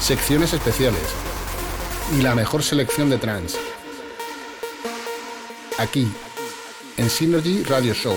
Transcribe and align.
secciones 0.00 0.52
especiales 0.52 1.02
y 2.16 2.22
la 2.22 2.34
mejor 2.34 2.62
selección 2.62 3.10
de 3.10 3.18
trance. 3.18 3.58
Aquí, 5.78 6.08
en 6.96 7.10
Synergy 7.10 7.62
Radio 7.64 7.92
Show. 7.94 8.16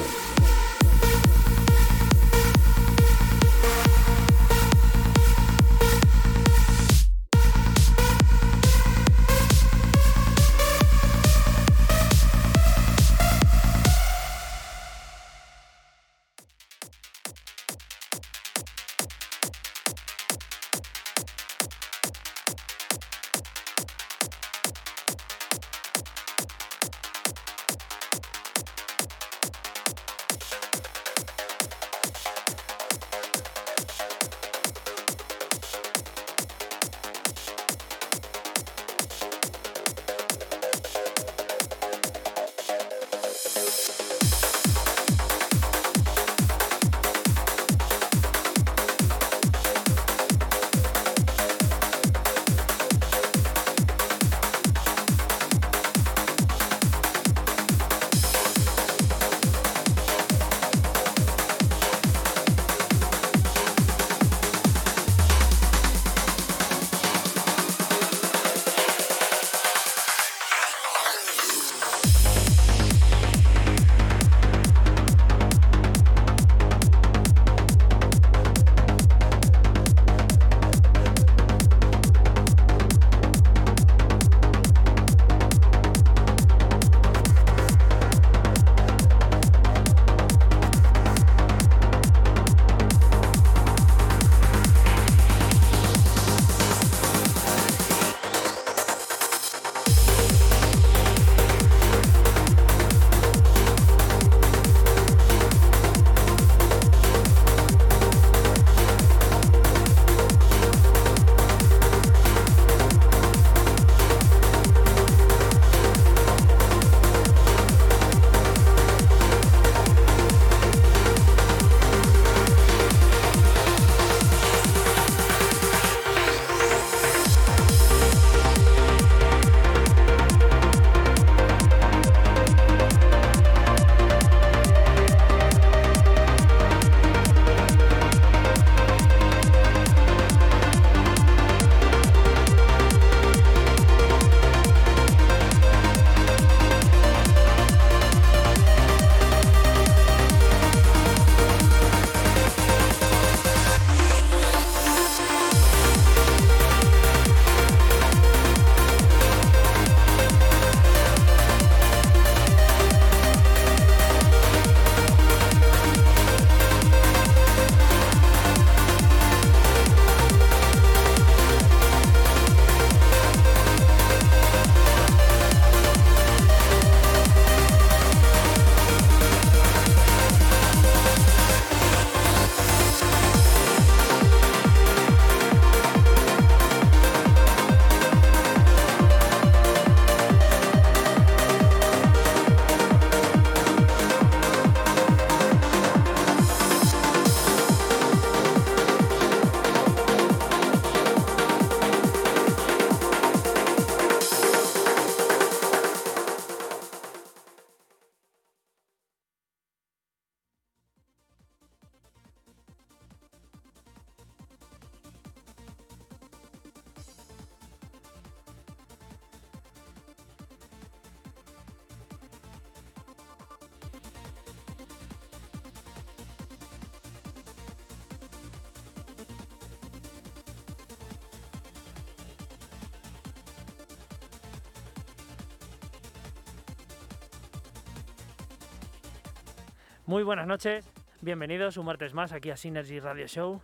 Buenas 240.29 240.45
noches, 240.45 240.85
bienvenidos 241.21 241.77
un 241.77 241.87
martes 241.87 242.13
más 242.13 242.33
aquí 242.33 242.51
a 242.51 242.55
Synergy 242.55 242.99
Radio 242.99 243.25
Show. 243.25 243.59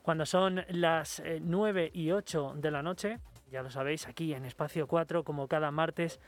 Cuando 0.00 0.24
son 0.24 0.64
las 0.70 1.22
9 1.42 1.84
eh, 1.84 1.90
y 1.92 2.12
8 2.12 2.54
de 2.56 2.70
la 2.70 2.82
noche, 2.82 3.18
ya 3.50 3.62
lo 3.62 3.68
sabéis, 3.68 4.08
aquí 4.08 4.32
en 4.32 4.46
Espacio 4.46 4.86
4, 4.86 5.22
como 5.22 5.48
cada 5.48 5.70
martes, 5.70 6.18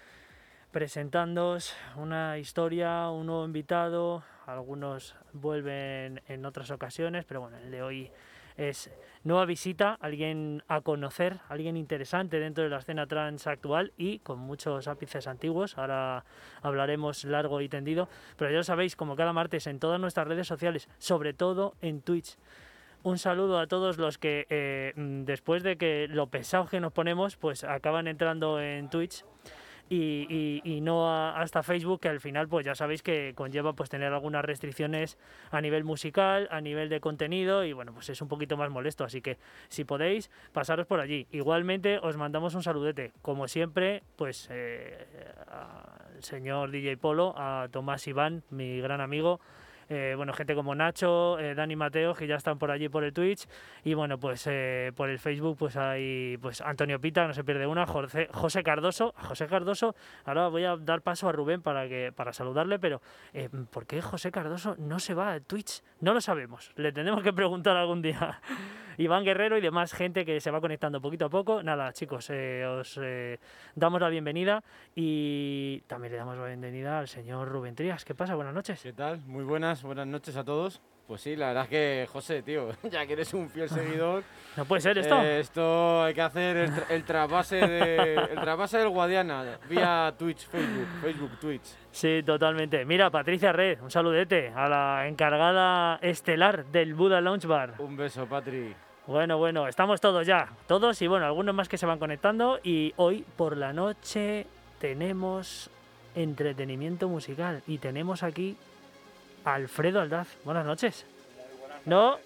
presentándoos 0.71 1.75
una 1.97 2.37
historia, 2.37 3.09
un 3.09 3.25
nuevo 3.25 3.47
invitado, 3.47 4.23
algunos 4.45 5.17
vuelven 5.33 6.21
en 6.29 6.45
otras 6.45 6.71
ocasiones, 6.71 7.25
pero 7.25 7.41
bueno, 7.41 7.57
el 7.57 7.71
de 7.71 7.83
hoy 7.83 8.11
es 8.59 8.91
nueva 9.27 9.45
visita, 9.45 9.99
alguien 10.01 10.63
a 10.69 10.81
conocer, 10.83 11.41
alguien 11.49 11.77
interesante 11.77 12.39
dentro 12.39 12.63
de 12.63 12.71
la 12.71 12.79
escena 12.79 13.09
trans 13.09 13.49
actual 13.49 13.93
y 13.99 14.21
con 14.21 14.39
muchos 14.39 14.87
ápices 14.87 15.27
antiguos. 15.27 15.77
Ahora 15.77 16.25
hablaremos 16.63 17.25
largo 17.25 17.61
y 17.61 17.69
tendido, 17.69 18.09
pero 18.37 18.53
ya 18.53 18.59
lo 18.59 18.63
sabéis, 18.63 18.95
como 18.95 19.17
cada 19.17 19.33
martes 19.33 19.67
en 19.67 19.81
todas 19.81 20.01
nuestras 20.01 20.29
redes 20.29 20.47
sociales, 20.47 20.89
sobre 20.99 21.35
todo 21.35 21.75
en 21.81 22.03
Twitch. 22.03 22.39
Un 23.03 23.19
saludo 23.19 23.59
a 23.59 23.67
todos 23.67 23.99
los 23.99 24.17
que 24.17 24.47
eh, 24.49 24.93
después 24.97 25.65
de 25.65 25.77
que 25.77 26.07
lo 26.09 26.29
pesados 26.29 26.71
que 26.71 26.79
nos 26.79 26.93
ponemos, 26.93 27.37
pues 27.37 27.65
acaban 27.65 28.07
entrando 28.07 28.61
en 28.61 28.89
Twitch 28.91 29.25
y, 29.89 30.81
no 30.83 31.11
hasta 31.11 31.63
Facebook, 31.63 32.01
que 32.01 32.09
al 32.09 32.21
final 32.21 32.49
pues 32.49 32.65
ya 32.65 32.75
sabéis 32.75 33.03
que 33.03 33.33
conlleva 33.35 33.73
pues 33.73 33.91
tener 33.91 34.13
algunas 34.13 34.45
restricciones 34.45 35.19
a 35.51 35.61
nivel 35.61 35.85
musical, 35.85 36.49
a 36.51 36.61
nivel 36.61 36.89
de 36.89 37.01
contenido 37.01 37.65
y 37.65 37.73
bueno, 37.73 37.93
pues 37.93 38.09
es 38.09 38.21
un 38.21 38.29
poquito 38.29 38.57
más 38.57 38.71
molesto, 38.71 39.05
así 39.05 39.21
que 39.21 39.39
si 39.69 39.85
podéis, 39.85 40.31
pasaros 40.53 40.87
por 40.87 41.01
allí. 41.01 41.27
Igualmente 41.33 41.99
os 41.99 42.17
mandamos 42.17 42.55
un 42.55 42.63
saludete, 42.63 43.13
como 43.23 43.49
siempre, 43.49 44.03
pues 44.17 44.49
eh, 44.51 45.07
al 45.49 46.23
señor 46.23 46.71
DJ 46.71 46.97
Polo, 46.97 47.35
a 47.37 47.69
Tomás 47.71 48.07
Iván, 48.07 48.43
mi 48.51 48.81
gran 48.81 49.01
amigo, 49.01 49.41
eh, 49.89 50.15
bueno, 50.17 50.33
gente 50.33 50.55
como 50.55 50.75
Nacho, 50.75 51.39
eh, 51.39 51.55
Dani 51.55 51.77
Mateo, 51.77 52.15
que 52.15 52.27
ya 52.27 52.37
están 52.37 52.59
por 52.59 52.71
allí 52.71 52.89
por 52.89 53.05
el 53.05 53.13
Twitch, 53.13 53.47
y 53.85 53.95
bueno, 53.95 54.19
pues 54.19 54.47
eh, 54.47 54.93
por 54.97 55.09
el 55.09 55.19
Facebook 55.19 55.57
pues 55.59 55.77
hay 55.77 56.37
pues 56.39 56.61
Antonio 56.61 57.01
Pita, 57.01 57.27
no 57.27 57.33
se 57.33 57.45
pierde 57.45 57.67
una, 57.67 57.87
José, 57.87 58.29
José 58.33 58.63
Cardoso, 58.63 59.15
José 59.17 59.47
Cardoso, 59.47 59.95
ahora 60.25 60.49
voy 60.49 60.65
a 60.65 60.77
dar 60.77 61.03
paso 61.03 61.29
a 61.29 61.33
Rubén 61.33 61.63
para 61.63 61.89
que 61.89 62.13
para 62.15 62.33
saludarle, 62.33 62.79
pero 62.79 63.01
¿por 63.71 63.87
qué 63.87 64.03
José 64.03 64.33
Cardoso 64.33 64.75
no 64.79 64.99
se 64.99 65.15
va 65.15 65.33
a 65.33 65.41
Twitch? 65.41 65.83
No 66.01 66.15
lo 66.15 66.21
sabemos, 66.21 66.73
le 66.77 66.93
tenemos 66.93 67.23
que 67.23 67.33
preguntar 67.33 67.77
algún 67.77 68.03
día. 68.03 68.41
Iván 68.99 69.25
Guerrero 69.25 69.59
y 69.59 69.61
demás 69.61 69.93
gente 69.93 70.25
que 70.25 70.41
se 70.41 70.51
va 70.51 70.59
conectando 70.63 71.03
poquito 71.03 71.27
a 71.27 71.29
poco. 71.29 71.63
Nada, 71.63 71.93
chicos, 71.93 72.31
os 72.31 72.99
damos 73.75 74.01
la 74.01 74.09
bienvenida 74.09 74.65
y 74.95 75.83
también 75.87 76.13
le 76.13 76.19
damos 76.19 76.39
la 76.39 76.47
bienvenida 76.47 76.99
al 76.99 77.07
señor 77.07 77.47
Rubén 77.47 77.75
Trías. 77.75 78.07
¿Qué 78.07 78.15
pasa? 78.15 78.35
Buenas 78.37 78.55
noches. 78.55 78.81
¿Qué 78.83 78.95
tal? 78.95 79.21
Muy 79.27 79.45
buenas 79.45 79.76
buenas 79.83 80.07
noches 80.07 80.37
a 80.37 80.45
todos. 80.45 80.81
Pues 81.07 81.21
sí, 81.21 81.37
la 81.37 81.49
verdad 81.49 81.65
es 81.65 81.71
que, 81.71 82.09
José, 82.13 82.43
tío, 82.43 82.71
ya 82.91 83.07
que 83.07 83.13
eres 83.13 83.33
un 83.33 83.49
fiel 83.49 83.69
seguidor. 83.69 84.25
No 84.57 84.65
puede 84.65 84.81
ser 84.81 84.99
esto. 84.99 85.23
Eh, 85.23 85.39
esto 85.39 86.03
hay 86.03 86.15
que 86.15 86.23
hacer 86.23 86.57
el, 86.57 86.73
el 86.91 87.05
trasvase 87.05 87.57
de, 87.57 88.15
el 88.15 88.71
del 88.71 88.89
Guadiana 88.89 89.59
vía 89.69 90.13
Twitch, 90.19 90.49
Facebook, 90.49 90.89
Facebook, 91.01 91.39
Twitch. 91.41 91.77
Sí, 91.93 92.23
totalmente. 92.25 92.85
Mira, 92.85 93.09
Patricia 93.11 93.53
Red, 93.53 93.83
un 93.83 93.91
saludete 93.91 94.49
a 94.49 94.69
la 94.69 95.07
encargada 95.07 95.99
estelar 96.03 96.67
del 96.67 96.95
Buda 96.95 97.21
Lounge 97.21 97.47
Bar. 97.47 97.75
Un 97.79 97.97
beso, 97.97 98.27
Patri. 98.27 98.75
Bueno, 99.07 99.39
bueno, 99.39 99.69
estamos 99.69 100.01
todos 100.01 100.27
ya, 100.27 100.49
todos 100.67 101.01
y 101.01 101.07
bueno, 101.07 101.27
algunos 101.27 101.55
más 101.55 101.69
que 101.69 101.79
se 101.79 101.87
van 101.87 102.01
conectando 102.01 102.59
y 102.65 102.93
hoy 102.97 103.25
por 103.37 103.57
la 103.57 103.73
noche 103.73 104.49
tenemos 104.81 105.71
entretenimiento 106.17 107.09
musical 107.09 107.63
y 107.69 107.79
tenemos 107.79 108.25
aquí 108.25 108.57
Alfredo 109.47 110.01
Aldaz. 110.01 110.29
Buenas 110.45 110.67
noches. 110.67 111.07
¿No? 111.85 112.19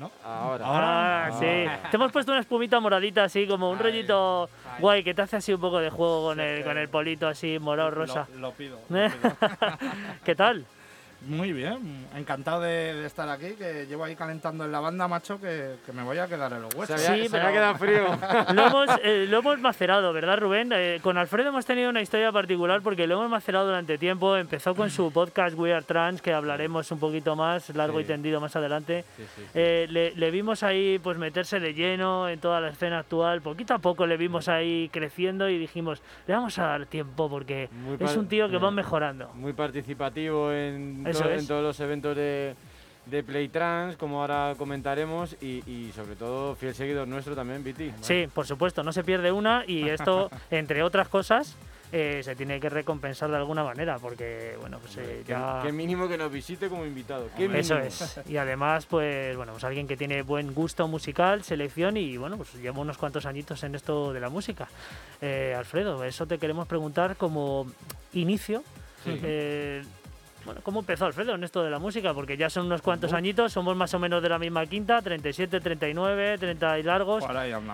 ¿No? 0.00 0.10
Ahora. 0.24 1.26
Ah, 1.26 1.30
sí. 1.38 1.66
Te 1.90 1.96
hemos 1.96 2.10
puesto 2.10 2.32
una 2.32 2.40
espumita 2.40 2.80
moradita 2.80 3.24
así, 3.24 3.46
como 3.46 3.70
un 3.70 3.78
rollito 3.78 4.48
guay 4.80 5.04
que 5.04 5.14
te 5.14 5.22
hace 5.22 5.36
así 5.36 5.52
un 5.52 5.60
poco 5.60 5.78
de 5.78 5.90
juego 5.90 6.28
con 6.28 6.40
el, 6.40 6.64
con 6.64 6.76
el 6.78 6.88
polito 6.88 7.28
así 7.28 7.58
morado 7.58 7.90
rosa. 7.90 8.26
Lo, 8.38 8.52
pido. 8.52 8.80
¿Qué 10.24 10.34
tal? 10.34 10.64
Muy 11.26 11.52
bien, 11.52 12.06
encantado 12.14 12.60
de, 12.60 13.06
estar 13.06 13.28
aquí, 13.28 13.54
que 13.54 13.86
llevo 13.86 14.04
ahí 14.04 14.14
calentando 14.14 14.64
en 14.64 14.72
la 14.72 14.80
banda, 14.80 15.08
macho, 15.08 15.40
que, 15.40 15.76
me 15.92 16.02
voy 16.02 16.18
a 16.18 16.26
quedar 16.26 16.52
en 16.52 16.62
los 16.62 16.74
huesos. 16.74 17.00
Se, 17.00 17.22
sí, 17.22 17.28
pero... 17.30 17.52
quedado 17.52 17.74
frío. 17.76 18.04
Lo 18.54 18.66
hemos, 18.66 18.88
eh, 19.02 19.26
lo 19.28 19.38
hemos 19.38 19.60
macerado, 19.60 20.12
¿verdad, 20.12 20.38
Rubén? 20.38 20.70
Eh, 20.74 21.00
con 21.02 21.16
Alfredo 21.18 21.48
hemos 21.48 21.66
tenido 21.66 21.90
una 21.90 22.02
historia 22.02 22.30
particular 22.32 22.82
porque 22.82 23.06
lo 23.06 23.14
hemos 23.14 23.30
macerado 23.30 23.66
durante 23.66 23.98
tiempo. 23.98 24.36
Empezó 24.36 24.74
con 24.74 24.90
su 24.90 25.12
podcast 25.12 25.56
We 25.56 25.72
Are 25.72 25.84
Trans, 25.84 26.20
que 26.20 26.32
hablaremos 26.32 26.90
un 26.90 26.98
poquito 26.98 27.36
más, 27.36 27.74
largo 27.74 28.00
y 28.00 28.04
tendido 28.04 28.40
más 28.40 28.54
adelante. 28.56 29.04
Eh, 29.54 29.86
le, 29.88 30.30
vimos 30.30 30.62
ahí 30.62 30.98
pues 31.02 31.18
meterse 31.18 31.60
de 31.60 31.74
lleno 31.74 32.28
en 32.28 32.40
toda 32.40 32.60
la 32.60 32.68
escena 32.68 33.00
actual. 33.00 33.40
Poquito 33.40 33.74
a 33.74 33.78
poco 33.78 34.06
le 34.06 34.16
vimos 34.16 34.48
ahí 34.48 34.88
creciendo 34.92 35.48
y 35.48 35.58
dijimos, 35.58 36.02
le 36.26 36.34
vamos 36.34 36.58
a 36.58 36.66
dar 36.66 36.86
tiempo 36.86 37.28
porque 37.28 37.68
es 37.98 38.16
un 38.16 38.28
tío 38.28 38.48
que 38.48 38.58
va 38.58 38.70
mejorando. 38.70 39.30
Muy 39.34 39.52
participativo 39.52 40.52
en 40.52 41.06
en 41.20 41.46
todos 41.46 41.62
los 41.62 41.78
eventos 41.80 42.16
de, 42.16 42.54
de 43.06 43.22
Playtrans, 43.22 43.96
como 43.96 44.20
ahora 44.20 44.54
comentaremos, 44.56 45.36
y, 45.40 45.90
sobre 45.94 46.16
todo 46.16 46.54
fiel 46.54 46.74
seguidor 46.74 47.06
nuestro 47.08 47.34
también, 47.34 47.62
Viti. 47.62 47.92
Sí, 48.00 48.28
por 48.32 48.46
supuesto, 48.46 48.82
no 48.82 48.92
se 48.92 49.04
pierde 49.04 49.32
una 49.32 49.64
y 49.66 49.88
esto, 49.88 50.30
entre 50.50 50.82
otras 50.82 51.08
cosas, 51.08 51.56
eh, 51.92 52.22
se 52.24 52.34
tiene 52.34 52.58
que 52.58 52.68
recompensar 52.68 53.30
de 53.30 53.36
alguna 53.36 53.62
manera, 53.62 53.98
porque, 53.98 54.56
bueno, 54.58 54.78
pues 54.80 54.96
eh, 54.96 55.22
ya... 55.26 55.60
Qué 55.62 55.70
mínimo 55.70 56.08
que 56.08 56.18
nos 56.18 56.32
visite 56.32 56.68
como 56.68 56.84
invitado. 56.84 57.28
Eso 57.38 57.78
es. 57.78 58.20
Y 58.26 58.36
además, 58.36 58.86
pues, 58.86 59.36
bueno, 59.36 59.52
pues 59.52 59.62
alguien 59.64 59.86
que 59.86 59.96
tiene 59.96 60.22
buen 60.22 60.54
gusto 60.54 60.88
musical, 60.88 61.44
selección 61.44 61.96
y, 61.96 62.16
bueno, 62.16 62.36
pues 62.36 62.54
lleva 62.54 62.80
unos 62.80 62.98
cuantos 62.98 63.26
añitos 63.26 63.62
en 63.62 63.74
esto 63.74 64.12
de 64.12 64.20
la 64.20 64.28
música. 64.28 64.68
Eh, 65.20 65.54
Alfredo, 65.56 66.02
eso 66.04 66.26
te 66.26 66.38
queremos 66.38 66.66
preguntar 66.66 67.16
como 67.16 67.66
inicio. 68.12 68.64
Bueno, 70.44 70.60
¿cómo 70.62 70.80
empezó 70.80 71.06
Alfredo 71.06 71.34
en 71.34 71.44
esto 71.44 71.62
de 71.62 71.70
la 71.70 71.78
música? 71.78 72.12
Porque 72.12 72.36
ya 72.36 72.50
son 72.50 72.66
unos 72.66 72.82
cuantos 72.82 73.12
añitos, 73.12 73.52
somos 73.52 73.76
más 73.76 73.94
o 73.94 73.98
menos 73.98 74.22
de 74.22 74.28
la 74.28 74.38
misma 74.38 74.66
quinta, 74.66 75.00
37, 75.00 75.60
39, 75.60 76.38
30 76.38 76.78
y 76.78 76.82
largos. 76.82 77.24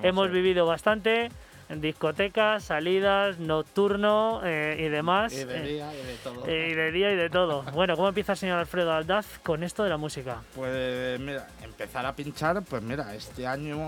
Hemos 0.02 0.30
vivido 0.30 0.66
bastante 0.66 1.30
en 1.68 1.80
discotecas, 1.80 2.64
salidas, 2.64 3.38
nocturno 3.38 4.40
eh, 4.44 4.76
y 4.78 4.88
demás. 4.88 5.32
Y 5.32 5.44
de 5.44 5.62
día 5.62 5.92
y 5.94 6.04
de 6.04 6.14
todo. 6.22 6.46
Eh, 6.46 6.68
y 6.70 6.74
de 6.74 6.92
día 6.92 7.12
y 7.12 7.16
de 7.16 7.30
todo. 7.30 7.62
bueno, 7.74 7.96
¿cómo 7.96 8.08
empieza 8.08 8.32
el 8.32 8.38
señor 8.38 8.58
Alfredo 8.58 8.92
Aldaz 8.92 9.38
con 9.40 9.62
esto 9.62 9.84
de 9.84 9.90
la 9.90 9.96
música? 9.96 10.42
Pues 10.54 11.18
mira, 11.20 11.48
empezar 11.62 12.06
a 12.06 12.14
pinchar, 12.14 12.62
pues 12.62 12.82
mira, 12.82 13.14
este 13.14 13.46
año 13.46 13.78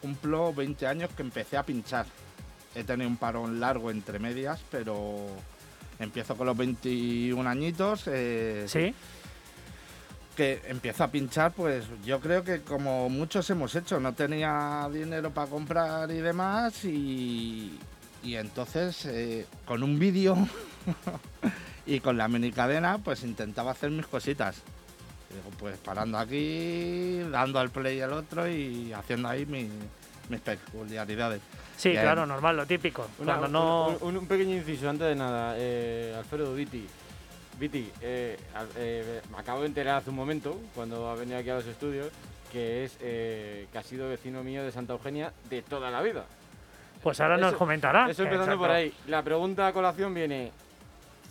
cumplo 0.00 0.52
20 0.52 0.86
años 0.86 1.10
que 1.16 1.22
empecé 1.22 1.56
a 1.56 1.62
pinchar. 1.62 2.06
He 2.74 2.84
tenido 2.84 3.08
un 3.08 3.16
parón 3.16 3.60
largo 3.60 3.90
entre 3.90 4.18
medias, 4.18 4.62
pero 4.70 5.26
Empiezo 6.02 6.36
con 6.36 6.48
los 6.48 6.56
21 6.56 7.48
añitos. 7.48 8.04
Eh, 8.06 8.64
sí. 8.66 8.92
Que 10.36 10.60
empiezo 10.66 11.04
a 11.04 11.08
pinchar, 11.08 11.52
pues 11.52 11.84
yo 12.04 12.18
creo 12.18 12.42
que 12.42 12.62
como 12.62 13.08
muchos 13.08 13.48
hemos 13.50 13.74
hecho, 13.76 14.00
no 14.00 14.12
tenía 14.14 14.88
dinero 14.92 15.30
para 15.30 15.48
comprar 15.48 16.10
y 16.10 16.20
demás, 16.20 16.84
y, 16.86 17.78
entonces 18.24 19.04
eh, 19.04 19.46
con 19.66 19.82
un 19.82 19.98
vídeo 19.98 20.34
y 21.86 22.00
con 22.00 22.16
la 22.16 22.28
mini 22.28 22.50
cadena, 22.50 22.96
pues 22.96 23.24
intentaba 23.24 23.72
hacer 23.72 23.90
mis 23.90 24.06
cositas. 24.06 24.56
pues 25.60 25.76
parando 25.76 26.16
aquí, 26.16 27.20
dando 27.30 27.58
al 27.58 27.70
play 27.70 28.00
al 28.00 28.14
otro 28.14 28.48
y 28.48 28.90
haciendo 28.94 29.28
ahí 29.28 29.44
mis 29.44 30.40
peculiaridades. 30.40 31.42
Sí, 31.82 31.90
claro, 31.94 32.24
normal, 32.26 32.56
lo 32.56 32.64
típico. 32.64 33.08
un, 33.18 34.26
pequeño 34.28 34.54
inciso 34.54 34.88
antes 34.88 35.08
de 35.08 35.16
nada, 35.16 35.54
eh, 35.58 36.14
Alfredo 36.16 36.54
Viti. 36.54 36.86
Viti, 37.58 37.90
eh, 38.00 38.38
eh, 38.76 39.20
me 39.32 39.38
acabo 39.38 39.62
de 39.62 39.66
enterar 39.66 39.96
hace 39.96 40.10
un 40.10 40.16
momento, 40.16 40.60
cuando 40.76 41.10
ha 41.10 41.16
venido 41.16 41.38
aquí 41.38 41.50
a 41.50 41.56
los 41.56 41.66
estudios, 41.66 42.06
que 42.52 42.84
es 42.84 42.96
que 42.98 43.66
ha 43.76 43.82
sido 43.82 44.08
vecino 44.08 44.44
mío 44.44 44.62
de 44.62 44.70
Santa 44.70 44.92
Eugenia 44.92 45.32
de 45.50 45.62
toda 45.62 45.90
la 45.90 46.02
vida. 46.02 46.24
Pues 47.02 47.20
ahora 47.20 47.36
nos 47.36 47.54
comentará. 47.54 48.08
Eso 48.08 48.22
empezando 48.22 48.58
por 48.58 48.70
ahí. 48.70 48.94
La 49.08 49.24
pregunta 49.24 49.66
a 49.66 49.72
colación 49.72 50.14
viene, 50.14 50.52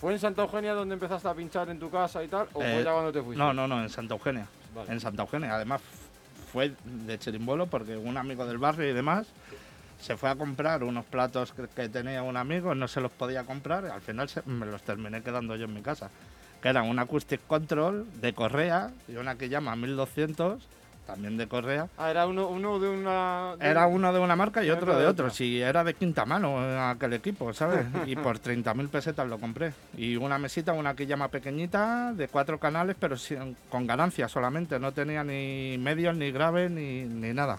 ¿Fue 0.01 0.11
en 0.11 0.19
Santa 0.19 0.41
Eugenia 0.41 0.73
donde 0.73 0.95
empezaste 0.95 1.29
a 1.29 1.33
pinchar 1.33 1.69
en 1.69 1.79
tu 1.79 1.89
casa 1.89 2.21
y 2.23 2.27
tal? 2.27 2.47
¿O 2.53 2.59
fue 2.59 2.83
ya 2.83 2.91
cuando 2.91 3.13
te 3.13 3.21
fuiste? 3.21 3.41
No, 3.41 3.53
no, 3.53 3.69
no, 3.69 3.81
en 3.81 3.89
Santa 3.89 4.15
Eugenia. 4.15 4.47
En 4.89 4.99
Santa 4.99 5.21
Eugenia. 5.21 5.55
Además, 5.55 5.81
fue 6.51 6.73
de 6.83 7.19
cherimbolo 7.19 7.67
porque 7.67 7.95
un 7.95 8.17
amigo 8.17 8.45
del 8.45 8.57
barrio 8.57 8.89
y 8.89 8.93
demás 8.93 9.27
se 10.01 10.17
fue 10.17 10.29
a 10.29 10.35
comprar 10.35 10.83
unos 10.83 11.05
platos 11.05 11.53
que, 11.53 11.89
tenía 11.89 12.23
un 12.23 12.37
amigo, 12.37 12.75
no 12.75 12.87
se 12.87 13.01
los 13.01 13.11
podía 13.11 13.43
comprar, 13.43 13.85
al 13.85 14.01
final 14.01 14.29
me 14.45 14.65
los 14.65 14.81
terminé 14.81 15.21
quedando 15.21 15.55
yo 15.55 15.65
en 15.65 15.73
mi 15.73 15.81
casa. 15.81 16.09
Que 16.61 16.69
eran 16.69 16.87
un 16.87 16.99
Acoustic 16.99 17.41
Control 17.47 18.05
de 18.19 18.33
Correa 18.33 18.91
y 19.07 19.15
una 19.15 19.35
que 19.35 19.49
llama 19.49 19.75
1200, 19.75 20.61
también 21.07 21.35
de 21.37 21.47
Correa. 21.47 21.87
Ah, 21.97 22.11
era 22.11 22.27
uno, 22.27 22.47
uno 22.47 22.79
de 22.79 22.87
una. 22.87 23.55
Era 23.59 23.87
uno 23.87 24.13
de 24.13 24.19
una 24.19 24.35
marca 24.35 24.63
y 24.63 24.69
otro 24.69 24.97
de 24.97 25.07
otro. 25.07 25.31
Si 25.31 25.59
era 25.59 25.83
de 25.83 25.95
quinta 25.95 26.25
mano 26.25 26.59
aquel 26.89 27.13
equipo, 27.13 27.51
¿sabes? 27.53 27.85
y 28.05 28.15
por 28.15 28.39
30.000 28.39 28.89
pesetas 28.89 29.27
lo 29.27 29.39
compré. 29.39 29.73
Y 29.97 30.15
una 30.17 30.37
mesita, 30.37 30.73
una 30.73 30.95
que 30.95 31.07
llama 31.07 31.29
pequeñita, 31.29 32.13
de 32.13 32.27
cuatro 32.27 32.59
canales, 32.59 32.95
pero 32.99 33.15
con 33.69 33.87
ganancia 33.87 34.27
solamente. 34.27 34.79
No 34.79 34.91
tenía 34.91 35.23
ni 35.23 35.77
medios, 35.79 36.15
ni 36.15 36.31
graves, 36.31 36.69
ni, 36.69 37.05
ni 37.05 37.33
nada. 37.33 37.57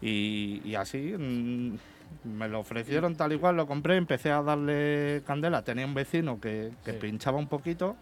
Y, 0.00 0.74
así, 0.74 1.14
mm, 1.18 1.76
Me 2.24 2.48
lo 2.48 2.60
ofrecieron 2.60 3.16
tal 3.16 3.32
y 3.34 3.38
cual, 3.38 3.56
lo 3.56 3.66
compré, 3.66 3.96
empecé 3.96 4.30
a 4.30 4.42
darle 4.42 5.22
candela. 5.26 5.62
Tenía 5.62 5.84
un 5.84 5.92
vecino 5.94 6.40
que, 6.40 6.70
que 6.84 6.92
Sí. 6.92 6.98
pinchaba 6.98 7.36
un 7.38 7.48
poquito 7.48 7.96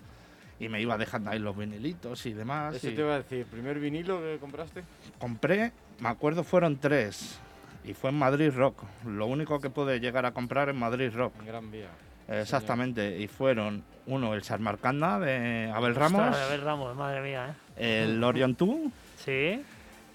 y 0.60 0.68
me 0.68 0.80
iba 0.80 0.96
dejando 0.96 1.30
ahí 1.30 1.38
los 1.40 1.56
vinilitos 1.56 2.24
y 2.26 2.32
demás. 2.32 2.76
Eso 2.76 2.88
y 2.90 2.94
te 2.94 3.00
iba 3.00 3.14
a 3.14 3.18
decir, 3.18 3.46
¿primer 3.46 3.78
vinilo 3.80 4.20
que 4.20 4.38
compraste? 4.40 4.82
Compré, 5.18 5.72
me 6.00 6.08
acuerdo 6.08 6.44
fueron 6.44 6.76
tres 6.78 7.38
y 7.84 7.94
fue 7.94 8.10
en 8.10 8.18
Madrid 8.18 8.52
Rock. 8.54 8.84
Lo 9.06 9.26
único 9.26 9.58
que 9.60 9.70
pude 9.70 9.98
llegar 9.98 10.24
a 10.24 10.30
comprar 10.32 10.68
en 10.68 10.76
Madrid 10.78 11.10
Rock. 11.14 11.32
En 11.40 11.46
Gran 11.46 11.70
Vía. 11.70 11.88
Exactamente, 12.28 13.18
y 13.20 13.28
fueron 13.28 13.82
uno 14.06 14.34
el 14.34 14.42
Sarmarcanda 14.44 15.18
de 15.20 15.70
Abel 15.74 15.94
Ramos, 15.94 16.20
Ostras, 16.22 16.46
Abel 16.48 16.60
Ramos, 16.62 16.96
madre 16.96 17.20
mía, 17.22 17.54
¿eh? 17.76 18.02
el 18.04 18.22
Orion 18.24 18.54
2 18.58 18.68
Sí. 19.16 19.62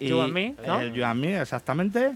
Y 0.01 0.09
You 0.09 0.21
and 0.21 0.33
Me, 0.33 0.55
¿no? 0.65 0.79
el 0.81 0.93
You 0.93 1.05
and 1.05 1.19
Me, 1.21 1.39
exactamente. 1.41 2.15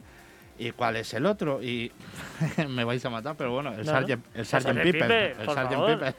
¿Y 0.58 0.72
cuál 0.72 0.96
es 0.96 1.14
el 1.14 1.26
otro? 1.26 1.62
Y 1.62 1.92
me 2.70 2.86
vais 2.86 3.04
a 3.06 3.10
matar, 3.10 3.36
pero 3.38 3.52
bueno, 3.52 3.74
el 3.74 3.86
No. 3.86 3.92
Sgt. 3.92 4.70
Piper. 4.70 4.84
Piper, 4.84 5.36
el 5.42 5.46
favor. 5.50 6.00
Piper. 6.00 6.14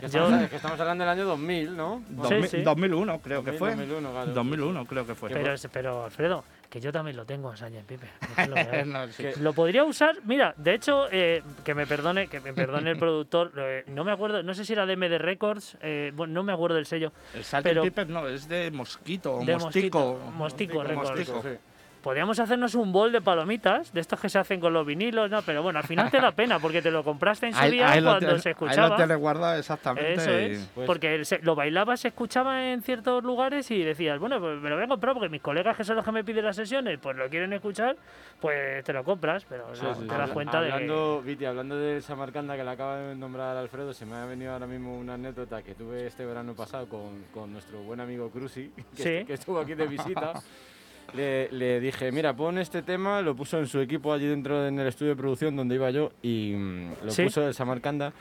Que 0.00 0.08
Yo- 0.08 0.24
estamos, 0.26 0.48
que 0.50 0.56
estamos 0.56 0.80
hablando 0.80 1.04
del 1.04 1.10
año 1.12 1.24
2000, 1.24 1.76
¿no? 1.76 2.02
Sí, 2.08 2.14
2000 2.16 2.48
sí. 2.48 2.62
2001 2.62 3.20
creo 3.20 3.44
que 3.44 3.52
2000, 3.52 3.58
fue. 3.58 3.70
2001, 3.86 4.10
claro. 4.10 4.32
2001 4.32 4.84
creo 4.86 5.06
que 5.06 5.14
fue. 5.14 5.30
Pero, 5.30 5.54
pero 5.72 6.04
Alfredo, 6.04 6.44
que 6.68 6.80
yo 6.80 6.92
también 6.92 7.16
lo 7.16 7.24
tengo 7.24 7.52
en. 7.52 7.84
Piper. 7.84 8.08
es 8.38 8.48
lo. 8.48 8.84
No, 8.86 9.08
sí. 9.08 9.26
Podría 9.52 9.84
usar, 9.84 10.16
mira, 10.24 10.54
de 10.56 10.74
hecho, 10.74 11.06
eh, 11.10 11.42
que 11.64 11.74
me 11.74 11.86
perdone, 11.86 12.28
que 12.28 12.40
me 12.40 12.52
perdone 12.52 12.90
el 12.90 12.98
productor, 12.98 13.52
eh, 13.56 13.84
no 13.88 14.04
me 14.04 14.12
acuerdo, 14.12 14.42
no 14.42 14.54
sé 14.54 14.64
si 14.64 14.72
era 14.72 14.86
de 14.86 14.96
MD 14.96 15.18
Records, 15.18 15.76
eh, 15.80 16.12
bueno, 16.14 16.34
no 16.34 16.42
me 16.42 16.52
acuerdo 16.52 16.76
del 16.76 16.86
sello. 16.86 17.12
El 17.34 17.44
pero- 17.62 17.82
Piper 17.82 18.08
no, 18.08 18.28
es 18.28 18.48
de 18.48 18.70
Mosquito, 18.70 19.36
o 19.36 19.44
De 19.44 19.56
Mostico. 19.56 19.98
Mosquito, 19.98 20.30
Mostico 20.32 20.84
Records. 20.84 21.10
Mostico. 21.10 21.42
Sí. 21.42 21.58
Podríamos 22.06 22.38
hacernos 22.38 22.76
un 22.76 22.92
bol 22.92 23.10
de 23.10 23.20
palomitas, 23.20 23.92
de 23.92 23.98
estos 24.00 24.20
que 24.20 24.28
se 24.28 24.38
hacen 24.38 24.60
con 24.60 24.72
los 24.72 24.86
vinilos, 24.86 25.28
no, 25.28 25.42
pero 25.42 25.60
bueno, 25.64 25.80
al 25.80 25.84
final 25.86 26.08
te 26.08 26.20
da 26.20 26.30
pena 26.30 26.60
porque 26.60 26.80
te 26.80 26.92
lo 26.92 27.02
compraste 27.02 27.48
en 27.48 27.52
su 27.52 27.58
Ahí, 27.58 27.72
día 27.72 27.90
ahí 27.90 28.00
lo 28.00 28.10
cuando 28.12 28.38
se 28.38 28.50
ahí 28.50 28.52
escuchaba. 28.52 28.90
lo 28.90 28.94
tienes 28.94 29.16
guardado 29.18 29.58
exactamente. 29.58 30.12
Eso 30.14 30.30
y- 30.30 30.44
es, 30.52 30.70
Pues- 30.72 30.86
porque 30.86 31.24
se- 31.24 31.40
lo 31.40 31.56
bailabas, 31.56 31.98
se 31.98 32.06
escuchaba 32.06 32.70
en 32.70 32.80
ciertos 32.82 33.24
lugares 33.24 33.68
y 33.72 33.82
decías, 33.82 34.20
bueno, 34.20 34.38
pues 34.38 34.56
me 34.60 34.70
lo 34.70 34.76
voy 34.76 34.84
a 34.84 34.86
comprar 34.86 35.14
porque 35.14 35.28
mis 35.28 35.42
colegas 35.42 35.76
que 35.76 35.82
son 35.82 35.96
los 35.96 36.04
que 36.04 36.12
me 36.12 36.22
piden 36.22 36.44
las 36.44 36.54
sesiones, 36.54 36.96
pues 37.02 37.16
lo 37.16 37.28
quieren 37.28 37.52
escuchar, 37.54 37.96
pues 38.40 38.84
te 38.84 38.92
lo 38.92 39.02
compras, 39.02 39.44
pero 39.48 39.74
Sí, 39.74 39.82
no, 39.82 39.94
sí, 39.96 40.02
te 40.02 40.08
sí. 40.08 40.16
das 40.16 40.30
cuenta 40.30 40.60
de 40.60 40.68
que... 40.68 40.72
hablando, 40.74 41.22
Viti, 41.22 41.44
hablando 41.44 41.76
de 41.76 42.00
Samarcanda 42.02 42.54
que 42.56 42.62
le 42.62 42.70
acaba 42.70 42.98
de 42.98 43.16
nombrar 43.16 43.56
Alfredo, 43.56 43.92
se 43.92 44.06
me 44.06 44.14
ha 44.14 44.26
venido 44.26 44.52
ahora 44.52 44.68
mismo 44.68 44.96
una 44.96 45.14
anécdota 45.14 45.60
que 45.64 45.74
tuve 45.74 46.06
este 46.06 46.24
verano 46.24 46.54
pasado 46.54 46.88
con, 46.88 47.24
con 47.34 47.52
nuestro 47.52 47.80
buen 47.80 47.98
amigo 47.98 48.30
Cruci, 48.30 48.70
que, 48.96 49.02
Sí. 49.20 49.26
que 49.26 49.32
estuvo 49.32 49.58
aquí 49.58 49.74
de 49.74 49.88
visita. 49.88 50.34
Le, 51.16 51.48
le 51.50 51.80
dije, 51.80 52.12
mira, 52.12 52.34
pon 52.34 52.58
este 52.58 52.82
tema, 52.82 53.22
lo 53.22 53.34
puso 53.34 53.58
en 53.58 53.66
su 53.66 53.80
equipo 53.80 54.12
allí 54.12 54.26
dentro 54.26 54.66
en 54.66 54.78
el 54.78 54.86
estudio 54.88 55.12
de 55.12 55.16
producción 55.16 55.56
donde 55.56 55.74
iba 55.74 55.90
yo 55.90 56.12
y 56.22 56.52
mm, 56.56 56.90
lo 57.04 57.10
Sí. 57.10 57.24
puso 57.24 57.46
el 57.46 57.54
Samarcanda. 57.54 58.12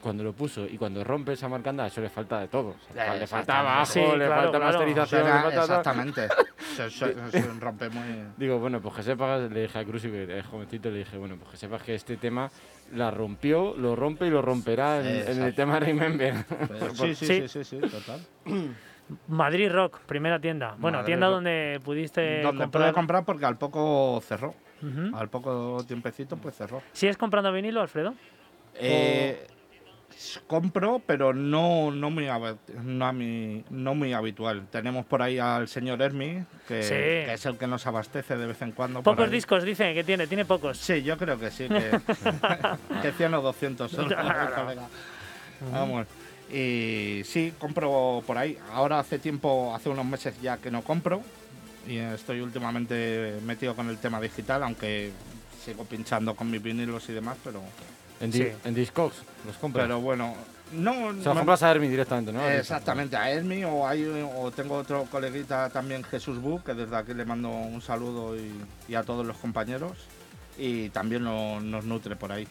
Cuando 0.00 0.24
lo 0.24 0.32
puso 0.32 0.66
y 0.66 0.78
cuando 0.78 1.04
rompe 1.04 1.30
el 1.30 1.36
Samarcanda, 1.36 1.86
eso 1.86 2.00
le 2.00 2.08
falta 2.10 2.40
de 2.40 2.48
todo. 2.48 2.70
O 2.90 2.92
sea, 2.92 3.14
le 3.14 3.24
falta 3.24 3.62
bajo, 3.62 3.86
Sí, 3.86 4.00
le 4.00 4.26
claro, 4.26 4.34
falta 4.42 4.58
claro. 4.58 4.64
masterización, 4.78 5.20
le 5.22 5.26
Suena- 5.28 5.42
falta 5.42 5.60
exactamente. 5.60 6.28
se, 6.74 6.90
se- 6.90 7.30
se 7.30 7.42
rompe 7.60 7.88
muy. 7.88 8.02
Digo, 8.36 8.58
bueno, 8.58 8.80
pues 8.80 8.96
que 8.96 9.02
sepas, 9.04 9.48
le 9.48 9.62
dije 9.62 9.78
a 9.78 9.84
Cruci, 9.84 10.08
que 10.10 10.38
es 10.40 10.46
jovencito, 10.46 10.90
le 10.90 10.98
dije, 10.98 11.16
bueno, 11.18 11.36
pues 11.36 11.52
que 11.52 11.56
sepas 11.56 11.82
que 11.84 11.94
este 11.94 12.16
tema 12.16 12.50
la 12.96 13.12
rompió, 13.12 13.76
lo 13.76 13.94
rompe 13.94 14.26
y 14.26 14.30
lo 14.30 14.42
romperá 14.42 15.00
en, 15.08 15.28
en 15.36 15.42
el 15.44 15.54
tema 15.54 15.78
Remember. 15.78 16.34
Sí, 16.94 17.14
sí, 17.14 17.26
Sí. 17.26 17.48
sí, 17.48 17.48
sí, 17.48 17.64
sí, 17.64 17.78
total. 17.78 18.20
Madrid 19.28 19.70
Rock, 19.70 20.00
primera 20.00 20.38
tienda. 20.40 20.74
Bueno, 20.78 20.98
Madrid 20.98 21.06
tienda 21.06 21.26
Rock. 21.26 21.34
donde 21.36 21.80
pudiste 21.84 22.42
Donde 22.42 22.62
comprar... 22.64 22.84
pude 22.84 22.92
comprar 22.94 23.24
porque 23.24 23.44
al 23.46 23.58
poco 23.58 24.20
cerró. 24.26 24.54
Al 25.14 25.28
poco 25.28 25.84
tiempecito, 25.86 26.36
pues 26.36 26.56
cerró. 26.56 26.82
¿Sigues 26.92 27.16
comprando 27.16 27.52
vinilo, 27.52 27.80
Alfredo? 27.82 28.14
Eh, 28.74 29.46
compro, 30.48 31.00
pero 31.06 31.32
no, 31.32 31.90
no, 31.92 32.10
muy, 32.10 32.26
no, 32.82 33.06
a 33.06 33.12
mi- 33.12 33.64
no 33.70 33.94
muy 33.94 34.12
habitual. 34.12 34.66
Tenemos 34.70 35.06
por 35.06 35.22
ahí 35.22 35.38
al 35.38 35.68
señor 35.68 36.02
Hermi, 36.02 36.44
que, 36.66 36.82
Sí. 36.82 36.94
que 36.94 37.32
es 37.34 37.46
el 37.46 37.58
que 37.58 37.66
nos 37.68 37.86
abastece 37.86 38.36
de 38.36 38.46
vez 38.46 38.60
en 38.62 38.72
cuando. 38.72 39.02
Pocos 39.04 39.30
discos, 39.30 39.62
dice 39.62 39.94
que 39.94 40.02
tiene, 40.04 40.26
tiene 40.26 40.44
pocos. 40.44 40.78
Sí, 40.78 41.02
yo 41.04 41.16
creo 41.16 41.38
que 41.38 41.50
sí, 41.52 41.68
que, 41.68 41.90
que 43.02 43.12
100 43.12 43.34
o 43.34 43.40
200 43.42 43.90
son. 43.90 44.08
Claro. 44.08 44.54
colega. 44.54 44.88
Vamos. 45.72 46.06
Y 46.52 47.22
sí, 47.24 47.52
compro 47.58 48.22
por 48.26 48.36
ahí. 48.38 48.58
Ahora 48.72 48.98
hace 48.98 49.18
tiempo, 49.18 49.74
hace 49.74 49.88
unos 49.88 50.04
meses 50.04 50.34
ya 50.42 50.58
que 50.58 50.70
no 50.70 50.82
compro. 50.82 51.22
Y 51.88 51.96
estoy 51.96 52.40
últimamente 52.40 53.38
metido 53.44 53.74
con 53.74 53.88
el 53.88 53.98
tema 53.98 54.20
digital, 54.20 54.62
aunque 54.62 55.10
sigo 55.64 55.84
pinchando 55.84 56.34
con 56.36 56.50
mis 56.50 56.62
vinilos 56.62 57.08
y 57.08 57.12
demás, 57.12 57.36
pero, 57.42 57.60
En, 58.20 58.32
Sí. 58.32 58.44
di- 58.44 58.50
en 58.64 58.74
Discogs 58.74 59.16
los 59.46 59.56
compras. 59.56 59.84
pero 59.84 60.00
bueno. 60.00 60.34
No, 60.72 60.92
o 60.92 61.12
sea, 61.14 61.24
los 61.34 61.38
compras 61.38 61.62
a 61.64 61.70
Hermi 61.72 61.88
directamente, 61.88 62.32
¿no? 62.32 62.48
Exactamente, 62.48 63.16
a 63.16 63.30
Hermi 63.30 63.64
o, 63.64 63.86
hay, 63.86 64.04
o 64.36 64.50
tengo 64.52 64.76
otro 64.76 65.04
coleguita 65.10 65.68
también, 65.70 66.02
Jesús 66.04 66.40
Bu, 66.40 66.62
que 66.62 66.72
desde 66.72 66.96
aquí 66.96 67.14
le 67.14 67.24
mando 67.24 67.50
un 67.50 67.82
saludo 67.82 68.36
y, 68.36 68.52
y 68.88 68.94
a 68.94 69.02
todos 69.02 69.26
los 69.26 69.36
compañeros. 69.38 69.98
Y 70.56 70.88
también 70.90 71.24
lo- 71.24 71.60
nos 71.60 71.84
nutre 71.84 72.14
por 72.14 72.30
ahí. 72.30 72.46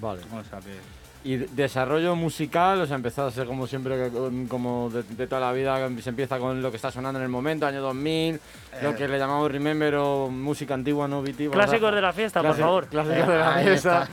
Vale. 0.00 0.22
O 0.32 0.42
sea 0.48 0.60
que. 0.60 0.78
Y 1.24 1.36
de- 1.36 1.48
desarrollo 1.48 2.14
musical, 2.14 2.80
o 2.80 2.86
sea, 2.86 2.94
empezó 2.96 3.26
a 3.26 3.30
ser 3.32 3.46
como 3.46 3.66
siempre, 3.66 4.08
como 4.48 4.88
de, 4.88 5.02
de 5.02 5.26
toda 5.26 5.40
la 5.40 5.52
vida, 5.52 5.76
se 6.00 6.10
empieza 6.10 6.38
con 6.38 6.62
lo 6.62 6.70
que 6.70 6.76
está 6.76 6.90
sonando 6.92 7.18
en 7.18 7.24
el 7.24 7.28
momento, 7.28 7.66
año 7.66 7.82
2000, 7.82 8.40
lo 8.82 8.90
Eh. 8.90 8.94
que 8.94 9.08
le 9.08 9.18
llamamos 9.18 9.50
Remember 9.50 9.96
o 9.96 10.28
música 10.30 10.74
antigua, 10.74 11.08
no 11.08 11.20
Viti. 11.20 11.48
Vamos 11.48 11.60
a- 11.62 11.66
Clásicos 11.66 11.94
de 11.94 12.00
la 12.00 12.12
fiesta, 12.12 12.40
por 12.40 12.50
Clasi- 12.52 12.60
favor. 12.60 12.86
Clásicos 12.86 13.28
de 13.28 13.36
la 13.38 13.52
fiesta. 13.62 14.08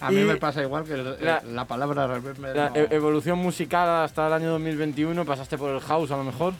A 0.00 0.10
mí 0.10 0.20
Y 0.20 0.24
me 0.24 0.36
pasa 0.36 0.62
igual 0.62 0.82
que 0.84 0.94
el- 0.94 1.16
la- 1.24 1.42
la, 1.46 1.64
palabra 1.64 2.08
remember 2.08 2.56
La 2.56 2.70
no- 2.70 2.76
e- 2.76 2.88
evolución 2.90 3.38
musical 3.38 4.04
hasta 4.04 4.26
el 4.26 4.32
año 4.32 4.50
2021, 4.50 5.24
pasaste 5.24 5.56
por 5.56 5.70
el 5.70 5.80
house 5.80 6.10
a 6.10 6.16
lo 6.16 6.24
mejor. 6.24 6.54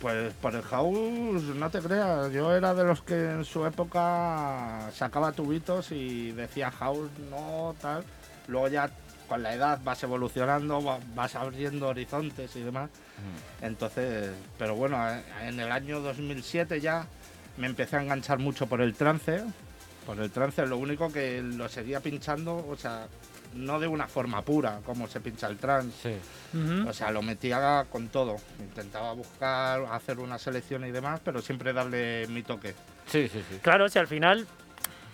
Pues 0.00 0.34
por 0.42 0.52
el 0.56 0.62
house, 0.62 1.42
no 1.54 1.70
te 1.70 1.78
creas, 1.78 2.32
yo 2.32 2.52
era 2.52 2.74
de 2.74 2.82
los 2.82 3.02
que 3.02 3.14
en 3.14 3.44
su 3.44 3.64
época 3.66 4.90
sacaba 4.92 5.30
tubitos 5.30 5.92
y 5.92 6.32
decía 6.32 6.72
house, 6.72 7.08
no, 7.30 7.74
tal. 7.80 8.02
Luego 8.48 8.66
ya 8.66 8.90
con 9.32 9.42
la 9.42 9.54
edad 9.54 9.80
vas 9.82 10.02
evolucionando, 10.02 10.84
va- 10.84 10.98
vas 11.14 11.34
abriendo 11.36 11.88
horizontes 11.88 12.54
y 12.54 12.60
demás. 12.60 12.90
Entonces, 13.62 14.30
pero 14.58 14.74
bueno, 14.74 14.98
eh, 15.10 15.22
en 15.44 15.58
el 15.58 15.72
año 15.72 16.00
2007 16.00 16.82
ya 16.82 17.06
me 17.56 17.66
empecé 17.66 17.96
a 17.96 18.02
enganchar 18.02 18.38
mucho 18.38 18.66
por 18.66 18.82
el 18.82 18.92
trance. 18.94 19.42
Por 20.04 20.18
el 20.20 20.30
trance, 20.30 20.66
lo 20.66 20.76
único 20.76 21.10
que 21.10 21.40
lo 21.40 21.66
seguía 21.70 22.00
pinchando, 22.00 22.56
o 22.68 22.76
sea, 22.76 23.06
no 23.54 23.80
de 23.80 23.86
una 23.86 24.06
forma 24.06 24.42
pura, 24.42 24.80
como 24.84 25.08
se 25.08 25.20
pincha 25.20 25.46
el 25.46 25.56
trance. 25.56 26.18
Sí. 26.52 26.58
Ujú. 26.58 26.90
O 26.90 26.92
sea, 26.92 27.10
lo 27.10 27.22
metía 27.22 27.86
con 27.90 28.08
todo. 28.08 28.36
Intentaba 28.60 29.14
buscar, 29.14 29.82
hacer 29.92 30.18
una 30.18 30.38
selección 30.38 30.84
y 30.84 30.90
demás, 30.90 31.20
pero 31.24 31.40
siempre 31.40 31.72
darle 31.72 32.26
mi 32.28 32.42
toque. 32.42 32.74
Sí, 33.06 33.28
sí, 33.32 33.42
sí. 33.48 33.60
Claro, 33.62 33.88
si 33.88 33.98
al 33.98 34.08
final 34.08 34.46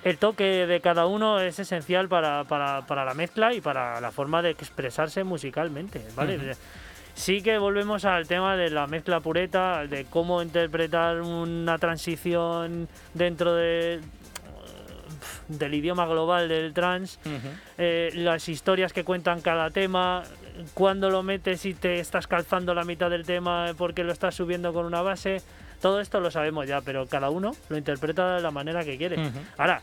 el 0.04 0.18
toque 0.18 0.66
de 0.66 0.80
cada 0.80 1.06
uno 1.06 1.40
es 1.40 1.58
esencial 1.58 2.08
para, 2.08 2.44
para- 2.44 2.86
para 2.86 3.04
la 3.04 3.14
mezcla 3.14 3.52
y 3.52 3.60
para 3.60 4.00
la 4.00 4.10
forma 4.12 4.42
de 4.42 4.50
expresarse 4.50 5.24
musicalmente, 5.24 6.02
¿vale? 6.14 6.38
Sí 7.14 7.42
que 7.42 7.58
volvemos 7.58 8.04
al 8.04 8.28
tema 8.28 8.56
de 8.56 8.70
la 8.70 8.86
mezcla 8.86 9.18
pureta, 9.18 9.86
de 9.88 10.04
cómo 10.04 10.40
interpretar 10.40 11.20
una 11.20 11.76
transición 11.78 12.88
dentro 13.12 13.54
de, 13.56 14.00
del 15.48 15.74
idioma 15.74 16.06
global 16.06 16.48
del 16.48 16.72
trans, 16.72 17.18
eh, 17.76 18.10
las 18.14 18.48
historias 18.48 18.92
que 18.92 19.02
cuentan 19.02 19.40
cada 19.40 19.70
tema, 19.70 20.22
cuando 20.74 21.10
lo 21.10 21.22
metes 21.24 21.64
y 21.66 21.74
te 21.74 21.98
estás 21.98 22.26
calzando 22.28 22.72
la 22.74 22.84
mitad 22.84 23.10
del 23.10 23.24
tema 23.24 23.72
porque 23.76 24.04
lo 24.04 24.12
estás 24.12 24.34
subiendo 24.36 24.72
con 24.72 24.84
una 24.86 25.02
base, 25.02 25.42
todo 25.80 26.00
esto 26.00 26.20
lo 26.20 26.30
sabemos 26.30 26.66
ya, 26.66 26.80
pero 26.80 27.06
cada 27.06 27.30
uno 27.30 27.52
lo 27.68 27.76
interpreta 27.76 28.37
de 28.37 28.42
la 28.42 28.50
manera 28.50 28.85
que 28.85 28.97
quiere. 28.99 29.16
Ahora, 29.56 29.82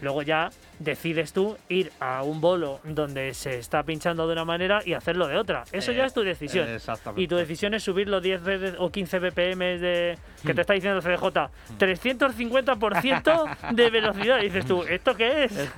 luego 0.00 0.22
ya 0.22 0.50
decides 0.78 1.32
tú 1.32 1.56
ir 1.68 1.92
a 2.00 2.22
un 2.22 2.40
bolo 2.40 2.80
donde 2.84 3.32
se 3.34 3.58
está 3.58 3.82
pinchando 3.82 4.26
de 4.26 4.32
una 4.32 4.44
manera 4.44 4.80
y 4.84 4.92
hacerlo 4.94 5.26
de 5.28 5.36
otra. 5.36 5.64
Eso 5.72 5.92
ya 5.92 6.04
Eh, 6.04 6.06
es 6.06 6.14
tu 6.14 6.22
decisión. 6.22 6.68
Exactamente. 6.68 7.22
Y 7.22 7.28
tu 7.28 7.36
decisión 7.36 7.74
es 7.74 7.82
subirlo 7.82 8.20
10 8.20 8.42
veces 8.42 8.74
o 8.78 8.90
15 8.90 9.18
BPM 9.18 9.78
de 9.78 10.18
que 10.42 10.52
Hmm. 10.52 10.54
te 10.56 10.60
está 10.60 10.74
diciendo 10.74 10.98
el 10.98 11.02
CDJ. 11.04 11.50
350% 11.78 13.44
de 13.74 13.90
velocidad. 13.90 14.38
Y 14.40 14.44
dices 14.44 14.66
tú, 14.66 14.82
¿esto 14.82 15.14
qué 15.14 15.44
es? 15.44 15.70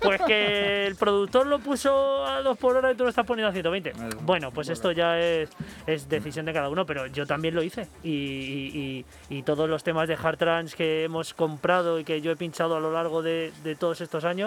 Pues 0.00 0.20
que 0.22 0.86
el 0.86 0.96
productor 0.96 1.46
lo 1.46 1.58
puso 1.58 2.24
a 2.26 2.40
2 2.42 2.58
por 2.58 2.76
hora 2.76 2.92
y 2.92 2.94
tú 2.94 3.04
lo 3.04 3.10
estás 3.10 3.26
poniendo 3.26 3.48
a 3.50 3.52
120. 3.52 3.92
Bueno, 4.22 4.50
pues 4.50 4.68
esto 4.68 4.92
ya 4.92 5.18
es, 5.18 5.50
es 5.86 6.08
decisión 6.08 6.46
de 6.46 6.52
cada 6.52 6.68
uno, 6.68 6.86
pero 6.86 7.06
yo 7.06 7.26
también 7.26 7.54
lo 7.54 7.62
hice. 7.62 7.88
Y, 8.02 8.10
y- 8.10 9.04
y- 9.30 9.38
y 9.38 9.42
todos 9.42 9.68
los 9.68 9.82
temas 9.84 10.08
de 10.08 10.14
hard 10.14 10.38
trance 10.38 10.76
que 10.76 11.04
hemos 11.04 11.34
comprado 11.34 11.98
y 11.98 12.04
que 12.04 12.20
yo 12.20 12.30
he 12.32 12.36
pinchado 12.36 12.76
a 12.76 12.80
lo 12.80 12.92
largo 12.92 13.22
de, 13.22 13.52
de 13.62 13.74
todos 13.74 14.00
estos 14.00 14.24
años, 14.24 14.37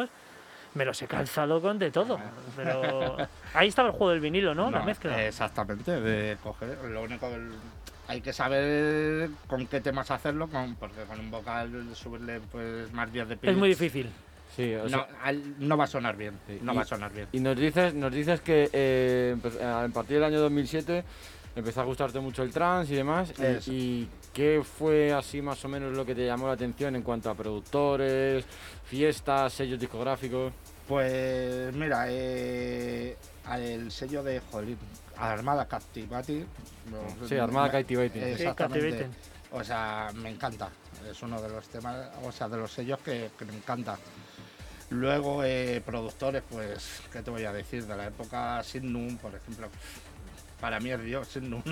me 0.73 0.85
los 0.85 1.01
he 1.01 1.07
calzado 1.07 1.61
con 1.61 1.77
de 1.79 1.91
todo. 1.91 2.17
Pero 2.55 3.17
ahí 3.53 3.67
estaba 3.67 3.89
el 3.89 3.93
juego 3.95 4.11
del 4.11 4.21
vinilo, 4.21 4.55
¿no? 4.55 4.71
la 4.71 4.81
mezcla. 4.83 5.25
Exactamente, 5.25 5.99
de 5.99 6.37
coger. 6.41 6.77
Lo 6.89 7.01
único 7.03 7.27
que 7.29 7.35
el- 7.35 7.51
hay 8.07 8.19
que 8.21 8.33
saber 8.33 9.29
con 9.47 9.65
qué 9.67 9.79
temas 9.79 10.11
hacerlo, 10.11 10.47
con, 10.49 10.75
porque 10.75 11.01
con 11.03 11.19
un 11.19 11.31
vocal 11.31 11.89
subirle 11.95 12.41
pues 12.51 12.91
más 12.93 13.11
días 13.11 13.27
de 13.27 13.35
Es 13.35 13.39
pitch 13.39 13.55
muy 13.55 13.69
difícil. 13.69 14.09
Sí, 14.55 14.73
o 14.75 14.83
no, 14.83 14.89
sea, 14.89 15.07
al- 15.23 15.55
no 15.65 15.77
va 15.77 15.85
a 15.85 15.87
sonar 15.87 16.17
bien. 16.17 16.33
Sí, 16.45 16.59
No 16.61 16.73
y- 16.73 16.75
va 16.75 16.81
a 16.81 16.85
sonar 16.85 17.13
bien. 17.13 17.27
y 17.31 17.39
nos 17.39 17.55
dices, 17.55 17.93
nos 17.93 18.11
dices 18.11 18.41
que 18.41 18.69
eh, 18.73 19.35
a 19.63 19.87
partir 19.93 20.15
del 20.17 20.25
año 20.25 20.41
2007 20.41 21.05
empezó 21.55 21.81
a 21.81 21.85
gustarte 21.85 22.19
mucho 22.19 22.43
el 22.43 22.51
trance 22.51 22.91
y 22.91 22.97
demás. 22.97 23.33
Y, 23.67 24.07
qué 24.33 24.61
fue 24.63 25.11
así 25.13 25.41
más 25.41 25.63
o 25.65 25.67
menos 25.67 25.95
lo 25.95 26.05
que 26.05 26.15
te 26.15 26.25
llamó 26.25 26.47
la 26.47 26.53
atención 26.53 26.95
en 26.95 27.01
cuanto 27.03 27.29
a 27.29 27.35
productores, 27.35 28.45
fiestas, 28.85 29.53
sellos 29.53 29.79
discográficos? 29.79 30.53
Pues 30.87 31.73
mira, 31.73 32.05
eh, 32.09 33.15
el 33.55 33.91
sello 33.91 34.23
de 34.23 34.41
jolín, 34.51 34.77
Armada 35.17 35.65
Captivati. 35.67 36.45
no, 36.89 37.27
Sí, 37.27 37.37
Armada 37.37 37.67
me- 37.67 37.71
Captivating. 37.73 38.21
Sí, 38.23 38.29
Exactamente. 38.29 38.89
Captivating. 38.89 39.15
O 39.53 39.63
sea, 39.63 40.11
me 40.15 40.29
encanta. 40.29 40.69
Es 41.09 41.21
uno 41.23 41.41
de 41.41 41.49
los 41.49 41.67
temas, 41.67 42.09
o 42.23 42.31
sea, 42.31 42.47
de 42.47 42.57
los 42.57 42.71
sellos 42.71 42.99
que, 42.99 43.31
que 43.37 43.45
me 43.45 43.55
encanta. 43.55 43.97
Luego, 44.89 45.43
eh, 45.43 45.81
productores, 45.85 46.43
pues, 46.49 47.01
¿qué 47.11 47.21
te 47.21 47.31
voy 47.31 47.43
a 47.45 47.53
decir? 47.53 47.85
De 47.85 47.95
la 47.95 48.07
época 48.07 48.61
Signum, 48.63 49.17
por 49.17 49.33
ejemplo. 49.35 49.69
Para 50.59 50.79
mí 50.79 50.91
es 50.91 51.01
Dios, 51.03 51.27
Signum. 51.27 51.63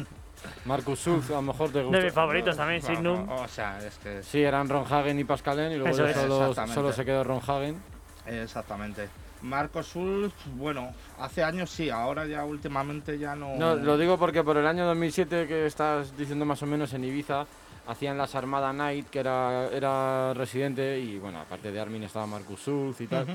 Marcus 0.65 0.99
Schulz, 0.99 1.29
a 1.29 1.33
lo 1.35 1.41
mejor 1.41 1.71
te 1.71 1.81
gusta. 1.81 1.97
De 1.97 2.03
mis 2.03 2.13
favoritos 2.13 2.57
también, 2.57 2.81
Signum. 2.81 3.29
O 3.29 3.47
sea, 3.47 3.79
es 3.85 3.97
que 3.97 4.23
Sí, 4.23 4.41
eran 4.41 4.69
Ron 4.69 4.85
Hagen 4.89 5.19
y 5.19 5.23
Pascalen 5.23 5.71
y 5.71 5.75
luego 5.75 5.89
Eso 5.89 6.07
solo, 6.13 6.67
solo 6.67 6.93
se 6.93 7.05
quedó 7.05 7.23
Ron 7.23 7.41
Hagen. 7.45 7.81
Exactamente. 8.25 9.09
Marcos 9.41 9.87
Sul, 9.87 10.31
bueno, 10.55 10.93
hace 11.19 11.43
años 11.43 11.69
sí, 11.69 11.89
ahora 11.89 12.25
ya 12.25 12.43
últimamente 12.43 13.17
ya 13.17 13.35
no. 13.35 13.55
No, 13.55 13.75
lo 13.75 13.97
digo 13.97 14.17
porque 14.17 14.43
por 14.43 14.57
el 14.57 14.67
año 14.67 14.85
2007 14.85 15.47
que 15.47 15.65
estás 15.65 16.15
diciendo 16.17 16.45
más 16.45 16.61
o 16.61 16.65
menos 16.65 16.93
en 16.93 17.05
Ibiza, 17.05 17.45
hacían 17.87 18.17
las 18.17 18.35
Armada 18.35 18.73
Night, 18.73 19.09
que 19.09 19.19
era, 19.19 19.67
era 19.67 20.33
residente, 20.33 20.99
y 20.99 21.17
bueno, 21.19 21.39
aparte 21.39 21.71
de 21.71 21.79
Armin 21.79 22.03
estaba 22.03 22.27
Marcus 22.27 22.59
Schulz 22.59 23.01
y 23.01 23.07
tal. 23.07 23.27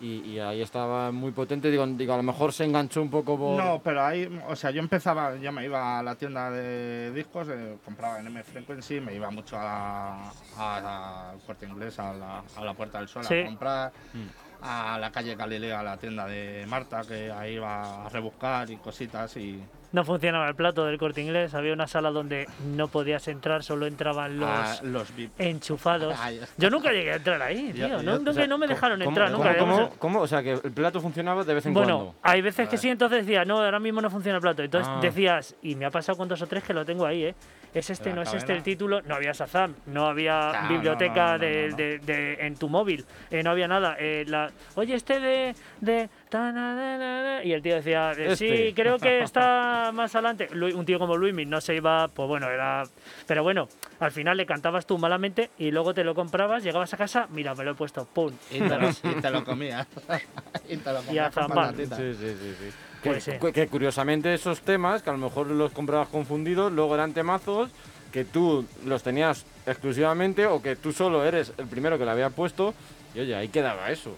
Y, 0.00 0.20
y 0.32 0.38
ahí 0.38 0.60
estaba 0.62 1.10
muy 1.10 1.32
potente, 1.32 1.70
digo, 1.70 1.86
digo, 1.86 2.12
a 2.14 2.18
lo 2.18 2.22
mejor 2.22 2.52
se 2.52 2.64
enganchó 2.64 3.00
un 3.00 3.10
poco 3.10 3.38
por... 3.38 3.56
No, 3.56 3.80
pero 3.82 4.04
ahí, 4.04 4.28
o 4.48 4.54
sea, 4.54 4.70
yo 4.70 4.80
empezaba, 4.80 5.36
yo 5.36 5.50
me 5.52 5.64
iba 5.64 5.98
a 5.98 6.02
la 6.02 6.14
tienda 6.16 6.50
de 6.50 7.10
discos, 7.12 7.48
eh, 7.50 7.76
compraba 7.84 8.20
en 8.20 8.26
M 8.26 8.42
Frequency, 8.42 9.00
me 9.00 9.14
iba 9.14 9.30
mucho 9.30 9.58
a 9.58 9.62
la- 9.64 10.32
a- 10.58 11.30
al 11.32 11.40
corte 11.40 11.66
inglés, 11.66 11.98
a 11.98 12.12
la, 12.12 12.42
a 12.56 12.60
la 12.64 12.74
Puerta 12.74 12.98
del 12.98 13.08
Sol 13.08 13.24
Sí. 13.24 13.40
a 13.40 13.44
comprar, 13.46 13.92
Mm. 14.12 14.26
a 14.62 14.98
la 14.98 15.10
calle 15.12 15.34
Galilea, 15.34 15.80
a 15.80 15.82
la 15.82 15.96
tienda 15.96 16.26
de 16.26 16.64
Marta, 16.68 17.02
que 17.06 17.30
ahí 17.32 17.54
iba 17.54 18.06
a 18.06 18.08
rebuscar 18.08 18.70
y 18.70 18.76
cositas 18.76 19.36
y 19.36 19.62
No 19.92 20.04
funcionaba 20.04 20.48
el 20.48 20.54
plato 20.54 20.84
del 20.84 20.98
corte 20.98 21.22
inglés. 21.22 21.54
Había 21.54 21.72
una 21.72 21.86
sala 21.86 22.10
donde 22.10 22.46
no 22.74 22.88
podías 22.88 23.26
entrar, 23.28 23.62
solo 23.62 23.86
entraban 23.86 24.38
los 24.38 24.48
a 24.48 24.82
los 24.82 25.08
enchufados. 25.38 26.14
Yo 26.56 26.70
nunca 26.70 26.90
llegué 26.92 27.12
a 27.12 27.16
entrar 27.16 27.40
ahí, 27.40 27.72
tío. 27.72 27.88
yo- 27.88 28.02
no, 28.02 28.14
o 28.14 28.18
nunca- 28.18 28.32
sea, 28.34 28.46
no 28.46 28.58
me 28.58 28.66
¿cómo- 28.66 28.74
dejaron 28.74 28.98
cómo- 28.98 29.10
entrar, 29.10 29.30
¿cómo, 29.32 29.44
nunca. 29.44 29.58
cómo- 29.58 29.78
Hemos- 29.78 29.94
cómo? 29.98 30.20
O 30.20 30.26
sea, 30.26 30.42
que 30.42 30.52
el 30.52 30.72
plato 30.72 31.00
funcionaba 31.00 31.44
de 31.44 31.54
vez 31.54 31.66
en 31.66 31.74
Bueno, 31.74 31.96
cuando. 31.98 32.14
hay 32.22 32.42
veces 32.42 32.68
que 32.68 32.76
sí, 32.76 32.88
entonces 32.88 33.24
decía, 33.26 33.44
no, 33.44 33.58
ahora 33.62 33.78
mismo 33.78 34.00
no 34.00 34.10
funciona 34.10 34.36
el 34.36 34.42
plato. 34.42 34.62
Entonces 34.62 34.90
Ah. 34.94 34.98
decías, 35.00 35.54
y 35.62 35.74
me 35.76 35.86
ha 35.86 35.90
pasado 35.90 36.18
con 36.18 36.28
dos 36.28 36.42
o 36.42 36.46
tres 36.46 36.62
que 36.64 36.74
lo 36.74 36.84
tengo 36.84 37.06
ahí, 37.06 37.24
¿eh? 37.24 37.34
Es 37.76 37.90
este, 37.90 38.08
¿La 38.08 38.14
no 38.16 38.22
es 38.22 38.32
este 38.32 38.54
el 38.54 38.62
título. 38.62 39.02
No 39.02 39.16
había 39.16 39.32
Shazam, 39.32 39.74
no 39.88 40.06
había 40.06 40.48
Claro, 40.50 40.68
biblioteca 40.70 41.14
no, 41.14 41.32
no, 41.32 41.34
no, 41.34 41.38
de, 41.44 41.62
no, 41.64 41.70
no. 41.72 41.76
de- 41.76 41.98
de- 41.98 42.46
en 42.46 42.56
tu 42.56 42.70
móvil, 42.70 43.04
eh, 43.30 43.42
no 43.42 43.50
había 43.50 43.68
nada. 43.68 43.96
Eh, 44.00 44.24
la, 44.26 44.50
Oye, 44.76 44.94
este 44.94 45.20
de. 45.20 45.54
de 45.82 46.08
ta, 46.30 46.52
na, 46.52 46.74
na, 46.74 46.96
na, 46.96 47.22
na", 47.22 47.44
y 47.44 47.52
el 47.52 47.60
tío 47.60 47.74
decía, 47.74 48.12
eh, 48.12 48.34
sí, 48.34 48.46
Este. 48.48 48.74
creo 48.82 48.98
que 48.98 49.20
está 49.20 49.90
más 49.94 50.14
adelante. 50.14 50.48
Un 50.54 50.86
tío 50.86 50.98
como 50.98 51.18
Luismi 51.18 51.44
no 51.44 51.60
se 51.60 51.74
iba, 51.74 52.08
pues 52.08 52.26
bueno, 52.26 52.48
era. 52.48 52.84
Pero 53.26 53.42
bueno, 53.42 53.68
al 54.00 54.10
final 54.10 54.38
le 54.38 54.46
cantabas 54.46 54.86
tú 54.86 54.96
malamente 54.96 55.50
y 55.58 55.70
luego 55.70 55.92
te 55.92 56.02
lo 56.02 56.14
comprabas, 56.14 56.64
llegabas 56.64 56.94
a 56.94 56.96
casa, 56.96 57.26
mira, 57.30 57.54
me 57.54 57.62
lo 57.62 57.72
he 57.72 57.74
puesto, 57.74 58.06
pum. 58.06 58.32
Y 58.50 58.58
te 58.60 58.78
lo, 58.78 58.88
y 59.18 59.20
te 59.20 59.30
lo 59.30 59.44
comías. 59.44 59.86
y 60.68 60.78
te 60.78 60.92
lo 60.94 61.02
comías 61.02 61.34
con 61.34 61.46
zambar. 61.48 61.66
patatita. 61.72 61.96
Sí, 61.96 62.14
sí, 62.14 62.36
sí, 62.40 62.54
sí. 62.58 62.70
Pues 63.02 63.24
que, 63.24 63.38
sí. 63.40 63.52
que 63.52 63.68
curiosamente 63.68 64.32
esos 64.34 64.60
temas, 64.62 65.02
que 65.02 65.10
a 65.10 65.12
lo 65.12 65.18
mejor 65.18 65.46
los 65.48 65.72
comprabas 65.72 66.08
confundidos, 66.08 66.72
luego 66.72 66.94
eran 66.94 67.12
temazos 67.12 67.70
que 68.12 68.24
tú 68.24 68.64
los 68.84 69.02
tenías 69.02 69.44
exclusivamente 69.66 70.46
o 70.46 70.62
que 70.62 70.74
tú 70.76 70.92
solo 70.92 71.24
eres 71.24 71.52
el 71.58 71.66
primero 71.66 71.98
que 71.98 72.04
le 72.04 72.10
había 72.10 72.30
puesto 72.30 72.74
y 73.14 73.20
oye, 73.20 73.34
ahí 73.36 73.48
quedaba 73.48 73.90
eso. 73.90 74.16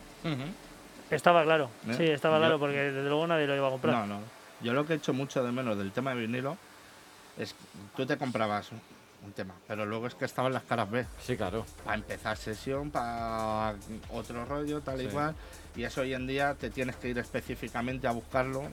Estaba 1.11 1.43
claro, 1.45 1.71
¿Eh? 1.89 1.95
sí, 1.97 2.05
estaba 2.05 2.37
Yo- 2.37 2.41
claro, 2.43 2.59
porque 2.59 2.77
desde 2.79 3.09
luego 3.09 3.27
nadie 3.27 3.47
lo 3.47 3.57
iba 3.57 3.67
a 3.69 3.71
comprar. 3.71 3.95
No, 3.95 4.07
no. 4.07 4.21
Yo 4.61 4.73
lo 4.75 4.85
que 4.87 4.93
he 4.95 4.97
hecho 4.97 5.13
mucho 5.13 5.43
de 5.43 5.53
menos 5.53 5.79
del 5.79 5.91
tema 5.93 6.15
de 6.15 6.21
vinilo 6.21 6.57
es 7.39 7.55
tú 7.97 8.05
te 8.05 8.17
comprabas 8.19 8.71
un- 8.73 8.81
un 9.25 9.33
tema, 9.33 9.55
pero 9.67 9.85
luego 9.87 10.07
es 10.07 10.15
que 10.15 10.25
estaban 10.27 10.53
las 10.53 10.63
caras 10.65 10.91
B. 10.91 11.05
Sí, 11.21 11.37
claro. 11.37 11.65
Para 11.85 11.97
empezar 11.97 12.37
sesión, 12.37 12.91
para 12.91 13.75
otro 14.13 14.45
rollo, 14.45 14.81
tal 14.81 15.01
y 15.01 15.07
Sí. 15.07 15.11
cual. 15.11 15.35
Y 15.79 15.85
eso 15.85 16.01
hoy 16.01 16.13
en 16.13 16.27
día 16.27 16.57
te 16.59 16.71
tienes 16.71 16.97
que 16.97 17.09
ir 17.09 17.19
específicamente 17.19 18.09
a 18.09 18.11
buscarlo 18.11 18.65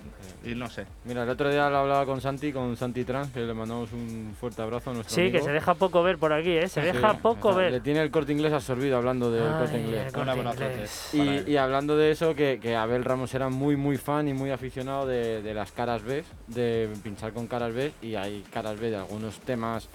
y 0.44 0.56
no 0.56 0.68
sé. 0.72 0.88
Mira, 1.04 1.22
el 1.22 1.30
otro 1.30 1.52
día 1.52 1.70
lo 1.70 1.78
hablaba 1.78 2.04
con 2.04 2.20
Santi, 2.20 2.52
con 2.52 2.76
Santi 2.76 3.04
Trans, 3.04 3.32
que 3.32 3.42
le 3.42 3.54
mandamos 3.54 3.92
un 3.94 4.36
fuerte 4.40 4.64
abrazo 4.64 4.90
a 4.90 4.94
nuestro 4.96 5.14
Sí, 5.14 5.22
que 5.30 5.38
amigo. 5.38 5.46
se 5.46 5.52
deja 5.52 5.76
poco 5.76 6.02
ver 6.02 6.18
por 6.18 6.34
aquí, 6.34 6.50
¿eh? 6.54 6.68
Se 6.68 6.82
Sí, 6.82 6.88
deja 6.88 7.14
poco 7.20 7.54
sea, 7.54 7.66
Le 7.66 7.72
ver. 7.74 7.82
tiene 7.84 8.02
el 8.02 8.10
corte 8.10 8.32
inglés 8.32 8.54
absorbido 8.54 8.98
hablando 8.98 9.30
del 9.30 9.44
Ay, 9.44 9.54
corte 9.60 9.76
el 9.76 9.82
inglés. 9.86 10.14
Corte. 10.14 10.64
Inglés. 10.66 11.10
Y, 11.48 11.52
y 11.52 11.58
hablando 11.58 11.96
de 11.96 12.10
eso, 12.10 12.34
que, 12.34 12.60
que 12.60 12.76
Abel 12.76 13.04
Ramos 13.06 13.32
era 13.36 13.50
muy 13.50 13.76
muy 13.76 13.98
fan 13.98 14.28
y 14.28 14.34
muy 14.34 14.50
aficionado 14.50 15.06
de, 15.06 15.44
de 15.44 15.54
las 15.54 15.72
caras 15.72 16.02
B, 16.02 16.24
de 16.48 16.90
pinchar 17.04 17.34
con 17.34 17.46
caras 17.46 17.72
B, 17.72 17.92
y 18.02 18.16
hay 18.16 18.44
caras 18.52 18.80
B 18.80 18.90
de 18.90 18.96
algunos 18.98 19.38
temas 19.42 19.88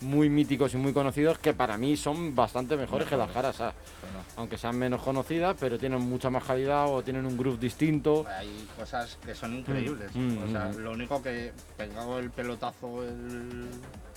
muy 0.00 0.28
míticos 0.30 0.74
y 0.74 0.76
muy 0.76 0.92
conocidos 0.92 1.38
que 1.40 1.54
para 1.54 1.76
mí 1.76 1.96
son 1.96 2.32
bastante 2.36 2.76
mejores 2.76 3.08
que 3.08 3.16
las 3.16 3.30
caras 3.32 3.60
A. 3.60 3.72
Bueno, 4.02 4.24
Aunque 4.36 4.56
sean 4.56 4.78
menos 4.78 5.02
conocidas, 5.02 5.56
pero 5.58 5.76
tienen 5.76 6.00
mucha 6.00 6.30
más 6.30 6.44
calidad 6.44 6.57
o 6.66 7.02
tienen 7.02 7.24
un 7.26 7.36
groove 7.36 7.58
distinto. 7.58 8.26
hay 8.28 8.66
cosas 8.76 9.16
que 9.24 9.34
son 9.34 9.54
increíbles. 9.54 10.10
mm, 10.14 10.42
o 10.44 10.50
sea, 10.50 10.64
mm. 10.66 10.76
lo 10.78 10.92
único 10.92 11.22
que 11.22 11.52
pegado 11.76 12.18
el 12.18 12.30
pelotazo 12.30 13.02
el, 13.04 13.68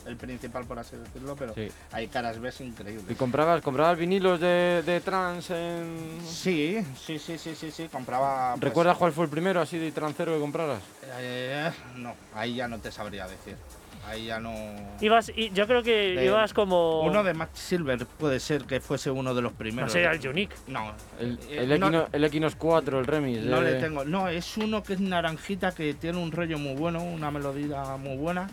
el 0.06 0.18
principal, 0.18 0.66
por 0.66 0.80
así 0.80 0.96
decirlo, 0.98 1.36
pero 1.36 1.54
Sí. 1.54 1.70
hay 1.92 2.08
caras 2.08 2.40
B 2.40 2.52
¿Y 2.60 2.64
increíbles. 2.64 3.18
comprabas, 3.18 3.62
comprabas 3.62 3.98
vinilos 3.98 4.40
de, 4.40 4.82
de 4.86 5.00
trans 5.02 5.50
en... 5.52 6.20
Sí, 6.26 6.84
sí, 7.00 7.20
sí, 7.20 7.38
sí, 7.38 7.56
sí, 7.56 7.72
sí, 7.72 7.88
compraba... 7.92 8.52
pues, 8.54 8.62
¿Recuerdas 8.64 8.98
cuál 8.98 9.12
fue 9.12 9.26
el 9.26 9.30
primero 9.30 9.62
así 9.62 9.78
de 9.78 9.92
trancero 9.92 10.34
que 10.34 10.40
compraras? 10.40 10.82
eh, 11.20 11.72
no, 11.98 12.16
ahí 12.34 12.56
ya 12.56 12.68
no 12.68 12.80
te 12.80 12.92
sabría 12.92 13.28
decir. 13.28 13.56
Ahí 14.08 14.26
ya 14.26 14.40
no... 14.40 14.54
Ibas, 15.00 15.32
y 15.36 15.52
yo 15.52 15.68
creo 15.68 15.84
que 15.84 16.16
De- 16.16 16.26
ibas 16.26 16.54
como. 16.54 17.02
Uno 17.02 17.24
de 17.24 17.34
Max 17.34 17.60
Silver 17.60 18.06
puede 18.06 18.40
ser 18.40 18.64
que 18.66 18.80
fuese 18.82 19.10
uno 19.12 19.34
de 19.34 19.42
los 19.42 19.52
No 19.54 19.58
primeros. 19.58 19.92
sé, 19.92 20.06
al 20.06 20.20
Unique. 20.28 20.56
No, 20.68 20.92
El, 21.20 21.40
eh, 21.50 21.60
el, 21.64 21.80
no- 21.80 21.88
Equino- 21.90 22.08
el 22.12 22.24
Equinox 22.24 22.56
4, 22.56 23.00
el 23.00 23.06
remix. 23.06 23.40
No 23.44 23.62
le 23.62 23.74
tengo. 23.76 24.04
No, 24.04 24.28
es 24.28 24.58
uno 24.58 24.84
que 24.84 24.94
es 24.94 25.00
naranjita, 25.00 25.72
que 25.74 25.94
tiene 25.94 26.18
un 26.18 26.32
rollo 26.32 26.58
muy 26.58 26.74
bueno, 26.76 27.02
una 27.04 27.32
melodía 27.32 27.84
muy 27.98 28.18
buena. 28.18 28.50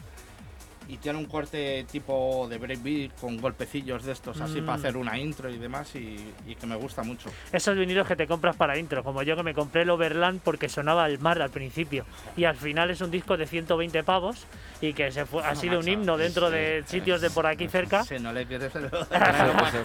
Y 0.88 0.96
tiene 0.96 1.18
un 1.18 1.26
corte 1.26 1.84
tipo 1.90 2.46
de 2.48 2.56
breakbeat 2.56 3.12
con 3.20 3.36
golpecillos 3.38 4.04
de 4.04 4.12
estos 4.12 4.40
así 4.40 4.62
Mm. 4.62 4.64
para 4.66 4.78
hacer 4.78 4.96
una 4.96 5.18
intro 5.18 5.50
y 5.50 5.58
demás 5.58 5.94
y, 5.94 6.16
y 6.46 6.54
que 6.54 6.66
me 6.66 6.76
gusta 6.76 7.02
mucho. 7.02 7.30
Esos 7.52 7.76
vinilos 7.76 8.06
que 8.06 8.16
te 8.16 8.26
compras 8.26 8.56
para 8.56 8.78
intro, 8.78 9.04
como 9.04 9.22
yo 9.22 9.36
que 9.36 9.42
me 9.42 9.52
compré 9.54 9.82
el 9.82 9.90
Overland 9.90 10.40
porque 10.42 10.68
sonaba 10.68 11.04
al 11.04 11.18
mar 11.18 11.42
al 11.42 11.50
principio. 11.50 12.06
Y 12.36 12.44
al 12.44 12.56
final 12.56 12.90
es 12.90 13.00
un 13.02 13.10
disco 13.10 13.36
de 13.36 13.46
120 13.46 14.02
pavos 14.02 14.46
y 14.80 14.94
que 14.94 15.10
se 15.12 15.26
fue, 15.26 15.42
ha 15.44 15.54
sido 15.54 15.78
un 15.78 15.86
himno 15.88 16.16
dentro 16.16 16.46
sí, 16.48 16.54
de 16.54 16.82
sitios 16.86 17.20
de 17.20 17.30
por 17.30 17.46
aquí 17.46 17.68
cerca. 17.68 18.02
Si 18.04 18.18
no 18.18 18.32
le 18.32 18.46
quieres 18.46 18.74
el- 18.76 18.88
pues, 18.88 19.06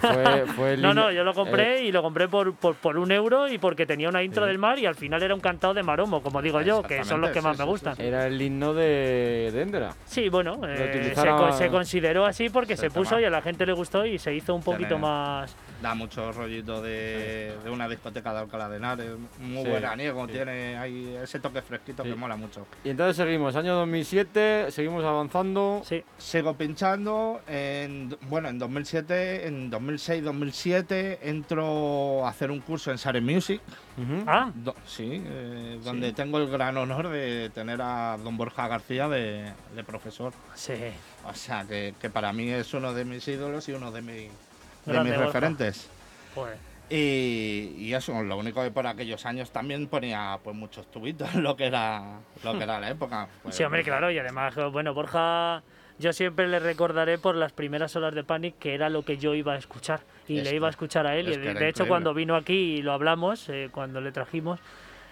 fue, 0.00 0.46
fue 0.56 0.72
el 0.74 0.82
No, 0.82 0.94
no, 0.94 1.12
yo 1.12 1.22
lo 1.22 1.34
compré 1.34 1.80
eh, 1.80 1.84
y 1.84 1.92
lo 1.92 2.02
compré 2.02 2.28
por, 2.28 2.54
por, 2.54 2.76
por 2.76 2.96
un 2.98 3.12
euro 3.12 3.48
y 3.48 3.58
porque 3.58 3.84
tenía 3.86 4.08
una 4.08 4.22
intro 4.22 4.44
Sí. 4.44 4.48
del 4.48 4.58
mar 4.58 4.78
y 4.78 4.86
al 4.86 4.94
final 4.94 5.22
era 5.22 5.34
un 5.34 5.40
cantado 5.40 5.74
de 5.74 5.82
maromo, 5.82 6.22
como 6.22 6.40
digo 6.42 6.60
yo, 6.62 6.82
que 6.82 7.04
son 7.04 7.20
los 7.20 7.30
que 7.30 7.40
más 7.42 7.56
sí, 7.56 7.62
me 7.62 7.64
sí, 7.66 7.70
gustan. 7.70 7.96
sí, 7.96 8.02
era 8.02 8.26
el 8.26 8.40
himno 8.40 8.72
de, 8.74 9.50
de 9.52 9.62
Endera. 9.62 9.94
Sí, 10.06 10.28
bueno, 10.28 10.60
eh, 10.66 10.76
utilizara- 11.00 11.36
con- 11.36 11.52
se 11.58 11.68
consideró 11.70 12.26
así 12.26 12.48
porque 12.50 12.76
se 12.76 12.90
puso 12.90 13.20
y 13.20 13.24
a 13.24 13.30
la 13.30 13.42
gente 13.42 13.64
le 13.66 13.72
gustó 13.72 14.04
y 14.06 14.18
se 14.18 14.34
hizo 14.34 14.54
un 14.54 14.62
poquito 14.62 14.96
más... 15.00 15.56
Da 15.84 15.94
mucho 15.94 16.32
rollito 16.32 16.80
de, 16.80 17.54
de 17.62 17.68
una 17.68 17.86
discoteca 17.86 18.32
de 18.32 18.38
Alcalá 18.40 18.70
de 18.70 18.78
Henares, 18.78 19.10
muy 19.38 19.64
Sí, 19.64 19.68
veraniego, 19.70 20.26
sí. 20.26 20.32
tiene 20.32 20.78
ahí 20.78 21.14
ese 21.22 21.40
toque 21.40 21.60
fresquito 21.60 22.02
Sí. 22.02 22.08
que 22.08 22.14
mola 22.14 22.36
mucho. 22.36 22.66
Y 22.84 22.88
entonces 22.88 23.16
seguimos, 23.18 23.54
año 23.54 23.74
2007, 23.74 24.70
seguimos 24.70 25.04
avanzando. 25.04 25.82
Sí, 25.84 26.02
Sigo 26.16 26.54
pinchando, 26.54 27.42
en, 27.46 28.16
bueno, 28.30 28.48
en 28.48 28.58
2007, 28.58 29.46
en 29.46 29.70
2006-2007 29.70 31.18
entro 31.20 32.24
a 32.26 32.30
hacer 32.30 32.50
un 32.50 32.60
curso 32.60 32.90
en 32.90 32.96
Sare 32.96 33.20
Music, 33.20 33.60
ah, 34.26 34.50
do- 34.54 34.74
sí, 34.86 35.22
eh, 35.22 35.80
donde 35.84 36.08
Sí. 36.08 36.14
tengo 36.14 36.38
el 36.38 36.48
gran 36.48 36.78
honor 36.78 37.08
de 37.08 37.50
tener 37.50 37.82
a 37.82 38.16
don 38.24 38.38
Borja 38.38 38.68
García 38.68 39.06
de, 39.10 39.52
de 39.76 39.84
profesor. 39.84 40.32
sí. 40.54 40.72
O 41.26 41.34
sea, 41.34 41.64
que, 41.64 41.94
que 42.00 42.08
para 42.10 42.32
mí 42.32 42.48
es 42.50 42.72
uno 42.74 42.92
de 42.94 43.04
mis 43.06 43.26
ídolos 43.28 43.66
y 43.68 43.72
uno 43.72 43.90
de, 43.90 44.02
mi- 44.02 44.28
de 44.86 45.00
mis 45.00 45.16
referentes. 45.16 45.88
Joder. 46.34 46.56
Y, 46.90 47.74
y 47.78 47.94
eso, 47.94 48.22
lo 48.22 48.36
único 48.36 48.62
que 48.62 48.70
por 48.70 48.86
aquellos 48.86 49.24
años 49.24 49.50
también 49.50 49.86
ponía 49.88 50.38
pues 50.44 50.54
muchos 50.54 50.90
tubitos, 50.90 51.34
lo 51.36 51.56
que 51.56 51.66
era, 51.66 52.18
lo 52.42 52.56
que 52.56 52.64
era 52.64 52.78
la 52.78 52.90
época. 52.90 53.28
Pues, 53.42 53.54
Sí, 53.54 53.64
hombre, 53.64 53.82
claro, 53.82 54.10
y 54.10 54.18
además, 54.18 54.54
bueno, 54.70 54.92
Borja 54.92 55.62
yo 55.98 56.12
siempre 56.12 56.48
le 56.48 56.58
recordaré 56.58 57.18
por 57.18 57.36
las 57.36 57.52
primeras 57.52 57.94
horas 57.94 58.14
de 58.14 58.24
Panic, 58.24 58.58
que 58.58 58.74
era 58.74 58.88
lo 58.88 59.04
que 59.04 59.16
yo 59.16 59.34
iba 59.34 59.54
a 59.54 59.56
escuchar. 59.56 60.00
Y 60.26 60.38
Es 60.38 60.44
le 60.44 60.56
iba 60.56 60.66
a 60.66 60.70
escuchar 60.70 61.06
a 61.06 61.16
él. 61.16 61.28
es 61.28 61.36
Y 61.36 61.40
de, 61.40 61.50
hecho, 61.50 61.58
increíble. 61.60 61.88
cuando 61.88 62.14
vino 62.14 62.34
aquí 62.34 62.76
y 62.76 62.82
lo 62.82 62.92
hablamos, 62.92 63.48
eh, 63.48 63.68
cuando 63.70 64.00
le 64.00 64.10
trajimos, 64.10 64.58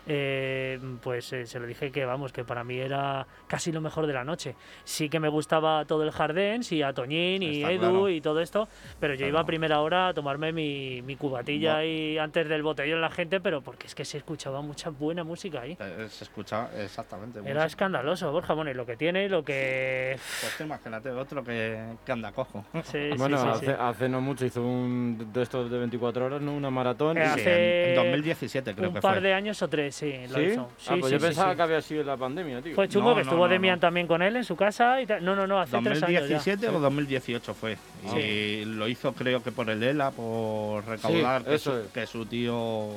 eh, 0.07 0.79
pues 1.03 1.33
eh, 1.33 1.47
se 1.47 1.59
lo 1.61 1.67
dije 1.67 1.91
que 1.93 2.05
vamos, 2.05 2.33
que 2.33 2.45
para 2.45 2.65
mí 2.65 2.79
era 2.79 3.27
casi 3.47 3.73
lo 3.73 3.81
mejor 3.81 4.07
de 4.07 4.13
la 4.13 4.25
noche. 4.25 4.55
Sí 4.85 5.09
que 5.09 5.21
me 5.21 5.29
gustaba 5.29 5.85
todo 5.85 6.03
el 6.03 6.11
Jardens 6.11 6.71
y 6.73 6.83
a 6.83 6.93
Toñín 6.93 7.43
y 7.43 7.59
Está 7.63 7.73
Edu 7.73 7.81
claro. 7.81 8.09
y 8.09 8.21
todo 8.21 8.41
esto, 8.41 8.69
pero 9.01 9.15
yo 9.15 9.19
Claro. 9.19 9.29
iba 9.31 9.41
a 9.41 9.47
primera 9.47 9.81
hora 9.81 10.09
a 10.09 10.15
tomarme 10.15 10.53
mi, 10.53 11.03
mi 11.03 11.17
cubatilla 11.17 11.81
Bu- 11.83 11.87
y 12.15 12.19
antes 12.19 12.49
del 12.49 12.63
botellón 12.63 13.01
la 13.01 13.11
gente, 13.11 13.41
pero 13.41 13.61
porque 13.61 13.87
es 13.87 13.95
que 13.95 14.05
se 14.05 14.19
escuchaba 14.19 14.61
mucha 14.63 14.91
buena 14.91 15.25
música 15.25 15.61
ahí. 15.63 15.77
Eh, 15.81 16.07
Se 16.11 16.25
escuchaba 16.25 16.71
exactamente. 16.79 17.41
Era 17.45 17.65
escandaloso, 17.67 18.31
Borja, 18.33 18.55
bueno, 18.55 18.71
y 18.71 18.75
lo 18.75 18.85
que 18.87 18.97
tiene 18.97 19.25
y 19.25 19.29
lo 19.29 19.45
que... 19.45 20.17
Pues 20.43 20.61
imagínate 20.61 21.11
otro 21.11 21.45
que, 21.45 21.79
que 22.05 22.13
anda 22.13 22.33
cojo. 22.33 22.65
Sí, 22.85 23.11
sí, 23.11 23.11
bueno, 23.17 23.39
sí, 23.39 23.49
hace, 23.49 23.67
sí. 23.67 23.73
hace 23.79 24.09
no 24.09 24.21
mucho 24.21 24.45
hizo 24.45 24.63
un 24.63 25.31
de 25.33 25.43
estos 25.43 25.71
de 25.71 25.79
24 25.79 26.27
horas, 26.27 26.41
¿no? 26.43 26.55
Una 26.55 26.71
maratón. 26.71 27.17
Eh, 27.19 27.23
y- 27.23 27.33
Sí, 27.33 27.41
hace 27.41 27.89
en 27.91 27.95
2017 27.97 28.75
creo 28.75 28.89
un 28.89 28.95
que 28.97 29.01
par 29.01 29.15
fue. 29.15 29.21
de 29.23 29.33
años 29.35 29.63
o 29.63 29.69
tres, 29.69 29.92
sí, 29.93 30.13
lo 30.29 30.35
¿Sí? 30.39 30.45
hizo. 30.45 30.71
Sí, 30.79 30.87
ah, 30.91 30.97
pues 30.99 31.05
sí, 31.07 31.11
yo 31.13 31.19
sí, 31.21 31.25
pensaba 31.27 31.51
sí. 31.53 31.57
que 31.57 31.63
había 31.63 31.83
sido 31.83 32.03
la 32.05 32.17
pandemia, 32.17 32.63
tío. 32.63 32.75
Fue 32.75 32.89
chungo 32.89 33.11
No, 33.11 33.15
que 33.17 33.23
no, 33.23 33.31
estuvo 33.31 33.47
no, 33.47 33.53
Demian 33.53 33.77
no. 33.77 33.81
también 33.81 34.07
con 34.07 34.23
él 34.23 34.35
en 34.37 34.45
su 34.45 34.57
casa 34.57 35.01
y 35.01 35.07
tal. 35.07 35.25
No, 35.25 35.37
no, 35.37 35.47
no, 35.47 35.61
hace 35.61 35.79
tres 35.83 36.03
años 36.03 36.11
ya. 36.29 36.37
2017 36.39 36.69
o 36.69 36.81
2018 36.81 37.55
fue. 37.55 37.77
Sí. 38.13 38.19
Y 38.19 38.65
lo 38.65 38.89
hizo 38.89 39.13
creo 39.13 39.43
que 39.43 39.53
por 39.53 39.71
el 39.71 39.83
ELA, 39.83 40.11
por 40.11 40.85
recaudar 40.87 41.45
que, 41.45 41.59
su, 41.59 41.73
es. 41.73 41.87
que 41.93 42.07
su 42.07 42.27
tío 42.27 42.89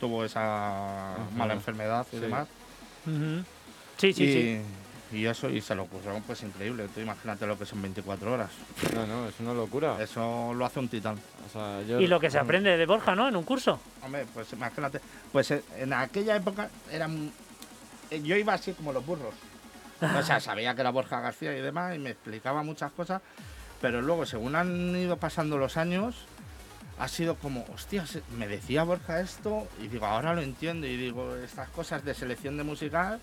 tuvo 0.00 0.24
esa 0.24 1.16
mala 1.36 1.54
enfermedad 1.54 2.06
y 2.12 2.16
Sí. 2.16 2.20
demás. 2.22 2.48
Sí, 3.96 4.12
sí, 4.12 4.24
y, 4.24 4.32
sí. 4.32 4.60
Y 5.12 5.24
eso, 5.26 5.48
y 5.48 5.60
se 5.60 5.74
lo 5.74 5.84
ocurrió, 5.84 6.20
pues 6.26 6.42
increíble. 6.42 6.88
Tú 6.94 7.00
imagínate 7.00 7.46
lo 7.46 7.58
que 7.58 7.64
son 7.66 7.80
24 7.82 8.32
horas. 8.32 8.50
No, 8.94 9.06
no, 9.06 9.28
es 9.28 9.34
una 9.40 9.54
locura. 9.54 9.96
Eso 10.02 10.52
lo 10.54 10.64
hace 10.66 10.78
un 10.80 10.88
titán. 10.88 11.18
O 11.48 11.52
sea, 11.52 11.82
yo- 11.82 12.00
Y 12.00 12.06
lo 12.06 12.20
que 12.20 12.30
se 12.30 12.38
aprende 12.38 12.76
de 12.76 12.86
Borja, 12.86 13.14
¿no? 13.14 13.28
En 13.28 13.36
un 13.36 13.44
curso. 13.44 13.80
Hombre, 14.02 14.26
pues 14.34 14.52
imagínate. 14.52 15.00
Pues 15.32 15.50
en 15.50 15.92
aquella 15.92 16.36
época 16.36 16.68
eran. 16.90 17.30
eh, 18.10 18.22
Yo 18.22 18.36
iba 18.36 18.54
así 18.54 18.72
como 18.72 18.92
los 18.92 19.04
burros. 19.04 19.34
O 20.00 20.22
sea, 20.22 20.38
sabía 20.40 20.74
que 20.74 20.80
era 20.82 20.90
Borja 20.90 21.20
García 21.20 21.56
y 21.56 21.60
demás, 21.60 21.96
y 21.96 21.98
me 21.98 22.10
explicaba 22.10 22.62
muchas 22.62 22.92
cosas. 22.92 23.20
Pero 23.80 24.00
luego, 24.02 24.26
según 24.26 24.54
han 24.56 24.94
ido 24.96 25.16
pasando 25.16 25.56
los 25.58 25.76
años, 25.76 26.14
ha 27.00 27.08
sido 27.08 27.36
como, 27.36 27.64
hostias, 27.74 28.18
me 28.36 28.46
decía 28.48 28.82
Borja 28.84 29.20
esto, 29.20 29.66
y 29.82 29.88
digo, 29.88 30.06
ahora 30.06 30.34
lo 30.34 30.42
entiendo. 30.42 30.86
Y 30.86 30.96
digo, 30.96 31.34
estas 31.36 31.68
cosas 31.70 32.04
de 32.04 32.14
selección 32.14 32.56
de 32.56 32.64
musical, 32.64 33.20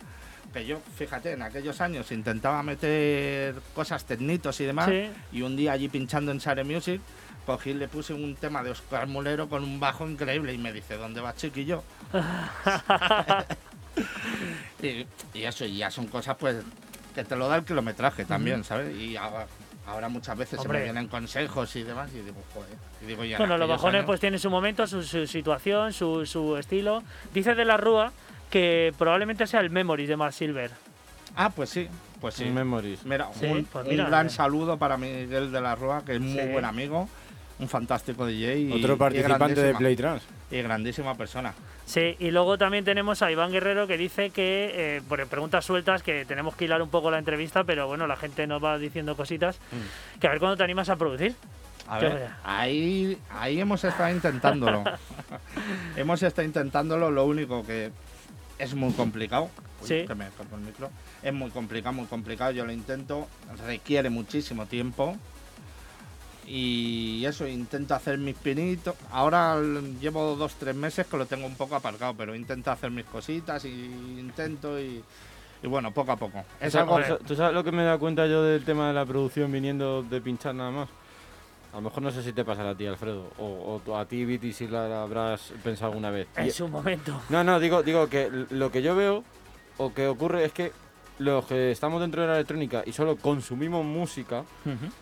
que 0.54 0.66
yo, 0.66 0.80
fíjate, 0.98 1.32
en 1.34 1.42
aquellos 1.42 1.82
años 1.82 2.12
intentaba 2.12 2.64
meter 2.64 3.56
cosas 3.74 4.06
tecnitos 4.06 4.60
y 4.62 4.66
demás. 4.66 4.90
Sí. 4.90 5.10
Y 5.32 5.42
un 5.42 5.56
día 5.56 5.74
allí 5.74 5.90
pinchando 5.90 6.32
en 6.32 6.38
Share 6.40 6.64
Music, 6.64 7.02
cogí 7.46 7.72
y 7.72 7.74
le 7.76 7.88
puse 7.88 8.14
un 8.14 8.36
tema 8.36 8.64
de 8.64 8.72
Oscar 8.72 9.08
Mulero 9.08 9.50
con 9.50 9.64
un 9.64 9.80
bajo 9.80 10.08
increíble 10.08 10.54
y 10.54 10.58
me 10.58 10.72
dice, 10.74 10.98
¿dónde 10.98 11.22
vas 11.22 11.36
chiquillo? 11.36 11.84
y, 14.82 15.06
y 15.34 15.44
eso, 15.44 15.66
y 15.66 15.78
ya 15.78 15.92
son 15.92 16.08
cosas 16.08 16.36
pues 16.38 16.58
que 17.14 17.24
te 17.24 17.36
lo 17.36 17.48
da 17.48 17.58
el 17.58 17.64
kilometraje 17.64 18.26
también, 18.26 18.64
¿sabes? 18.64 18.96
Y 18.98 19.16
ahora, 19.16 19.48
ahora 19.88 20.10
muchas 20.10 20.38
veces 20.38 20.60
se 20.60 20.66
Hombre. 20.66 20.80
me 20.80 20.84
vienen 20.86 21.08
consejos 21.08 21.74
y 21.78 21.84
demás 21.84 22.10
y 22.14 22.20
digo, 22.20 22.42
joder. 22.54 22.70
Y 23.02 23.06
digo, 23.06 23.24
y 23.24 23.32
en 23.34 23.38
Bueno, 23.38 23.58
los 23.58 23.70
bajones 23.70 24.00
años- 24.00 24.06
pues 24.06 24.20
tienen 24.20 24.40
su 24.40 24.50
momento, 24.50 24.86
su, 24.86 25.02
su 25.04 25.26
situación, 25.26 25.94
su, 25.94 26.26
su 26.26 26.58
estilo. 26.58 27.04
Dice 27.34 27.56
de 27.56 27.64
la 27.64 27.78
Rúa 27.78 28.12
que 28.50 28.94
probablemente 28.98 29.48
sea 29.48 29.60
el 29.62 29.70
Memories 29.70 30.10
de 30.10 30.18
Mark 30.18 30.34
Silver. 30.34 30.72
Ah, 31.36 31.50
pues 31.50 31.70
sí, 31.70 31.88
pues 32.22 32.36
sí. 32.36 32.46
Memories. 32.46 33.06
Mira, 33.06 33.30
Sí, 33.38 33.46
un, 33.46 33.66
pues 33.66 33.88
un 33.88 33.98
gran 33.98 34.28
eh. 34.28 34.30
saludo 34.30 34.78
para 34.78 34.98
Miguel 34.98 35.52
de 35.52 35.62
la 35.62 35.76
Rúa, 35.76 36.04
que 36.06 36.14
es 36.16 36.22
muy 36.22 36.40
Sí. 36.42 36.48
buen 36.50 36.64
amigo, 36.66 37.10
un 37.60 37.68
fantástico 37.68 38.26
DJ 38.26 38.58
y, 38.60 38.72
Otro 38.72 38.94
y 38.96 38.98
participante 38.98 39.56
de 39.56 39.74
grandísima- 39.74 39.78
Play 39.78 39.96
Trans. 39.96 40.24
y 40.52 40.62
grandísima 40.62 41.16
persona. 41.16 41.54
Sí, 41.86 42.16
y 42.20 42.32
luego 42.32 42.58
también 42.58 42.84
tenemos 42.86 43.22
a 43.22 43.32
Iván 43.32 43.52
Guerrero 43.52 43.86
que 43.86 43.98
dice 43.98 44.30
que, 44.32 44.72
eh, 44.98 45.02
por 45.08 45.26
preguntas 45.28 45.66
sueltas, 45.66 46.02
que 46.02 46.26
tenemos 46.26 46.56
que 46.56 46.66
hilar 46.66 46.82
un 46.82 46.90
poco 46.90 47.12
la 47.12 47.20
entrevista, 47.20 47.64
pero 47.64 47.88
bueno, 47.88 48.08
la 48.08 48.16
gente 48.16 48.48
nos 48.48 48.64
va 48.64 48.78
diciendo 48.78 49.16
cositas. 49.16 49.60
Que 50.20 50.28
a 50.28 50.32
ver 50.32 50.40
cuándo 50.40 50.58
te 50.58 50.64
animas 50.64 50.90
a 50.90 50.96
producir. 50.96 51.36
A 51.88 52.00
ver, 52.00 52.30
ahí, 52.44 53.16
ahí 53.30 53.60
hemos 53.60 53.84
estado 53.84 54.10
intentándolo. 54.10 54.84
hemos 55.96 56.24
estado 56.24 56.46
intentándolo, 56.48 57.12
lo 57.12 57.26
único 57.26 57.64
que 57.66 57.92
es 58.60 58.74
muy 58.76 58.92
complicado. 58.94 59.50
Uy, 59.82 59.88
Sí. 59.88 60.06
que 60.08 60.16
me 60.16 60.26
el 60.26 60.62
micro. 60.62 60.90
Es 61.22 61.34
muy 61.34 61.50
complicado, 61.52 61.94
muy 61.94 62.06
complicado. 62.06 62.52
Yo 62.52 62.66
lo 62.66 62.72
intento, 62.72 63.28
requiere 63.66 64.10
muchísimo 64.10 64.66
tiempo. 64.66 65.16
Y 66.48 67.26
eso, 67.26 67.48
intento 67.48 67.96
hacer 67.96 68.18
mis 68.20 68.36
pinitos. 68.36 68.96
Ahora 69.12 69.60
llevo 70.00 70.36
dos, 70.36 70.54
tres 70.60 70.76
meses 70.76 71.08
que 71.08 71.18
lo 71.18 71.26
tengo 71.26 71.48
un 71.48 71.56
poco 71.56 71.76
aparcado, 71.76 72.14
pero 72.16 72.36
intento 72.36 72.70
hacer 72.72 72.92
mis 72.92 73.06
cositas 73.06 73.66
y 73.66 73.70
intento 74.20 74.80
y, 74.80 75.04
y 75.64 75.68
bueno, 75.68 75.92
poco 75.92 76.12
a 76.12 76.18
poco. 76.18 76.44
Es 76.60 76.74
¿Tú 76.74 76.80
algo 76.80 77.02
sabes- 77.02 77.20
¿Tú 77.26 77.36
sabes 77.36 77.54
lo 77.56 77.64
que 77.64 77.72
me 77.72 77.84
da 77.84 77.98
cuenta 77.98 78.28
yo 78.28 78.44
del 78.44 78.64
tema 78.64 78.90
de 78.90 78.94
la 78.94 79.06
producción 79.06 79.52
viniendo 79.52 80.04
de 80.04 80.22
pinchar 80.22 80.54
nada 80.54 80.70
más? 80.70 80.90
A 81.76 81.80
lo 81.80 81.82
mejor 81.82 82.04
no 82.04 82.10
sé 82.10 82.24
si 82.24 82.32
te 82.32 82.46
pasará 82.46 82.70
a 82.70 82.76
ti, 82.76 82.86
Alfredo, 82.86 83.34
o, 83.38 83.82
a 83.98 84.06
ti, 84.06 84.24
Viti, 84.24 84.54
si 84.54 84.66
la 84.66 85.04
habrás 85.04 85.52
pensado 85.62 85.92
alguna 85.92 86.10
vez. 86.10 86.26
En 86.38 86.50
su 86.50 86.70
momento. 86.70 87.20
No, 87.28 87.44
no, 87.44 87.60
digo, 87.60 87.84
digo 87.84 88.08
que 88.08 88.32
lo 88.52 88.72
que 88.72 88.82
yo 88.82 88.96
veo 88.96 89.26
o 89.76 89.94
que 89.94 90.08
ocurre 90.08 90.46
es 90.46 90.54
que 90.54 90.72
los 91.20 91.46
que 91.46 91.72
estamos 91.72 92.00
dentro 92.00 92.22
de 92.22 92.30
la 92.30 92.36
electrónica 92.36 92.82
y 92.86 92.94
solo 92.94 93.18
consumimos 93.18 93.84
música, 93.84 94.46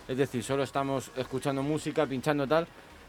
es 0.08 0.18
decir, 0.18 0.44
solo 0.44 0.64
estamos 0.64 1.12
escuchando 1.16 1.62
música, 1.62 2.08
pinchando 2.08 2.48
tal, 2.48 2.66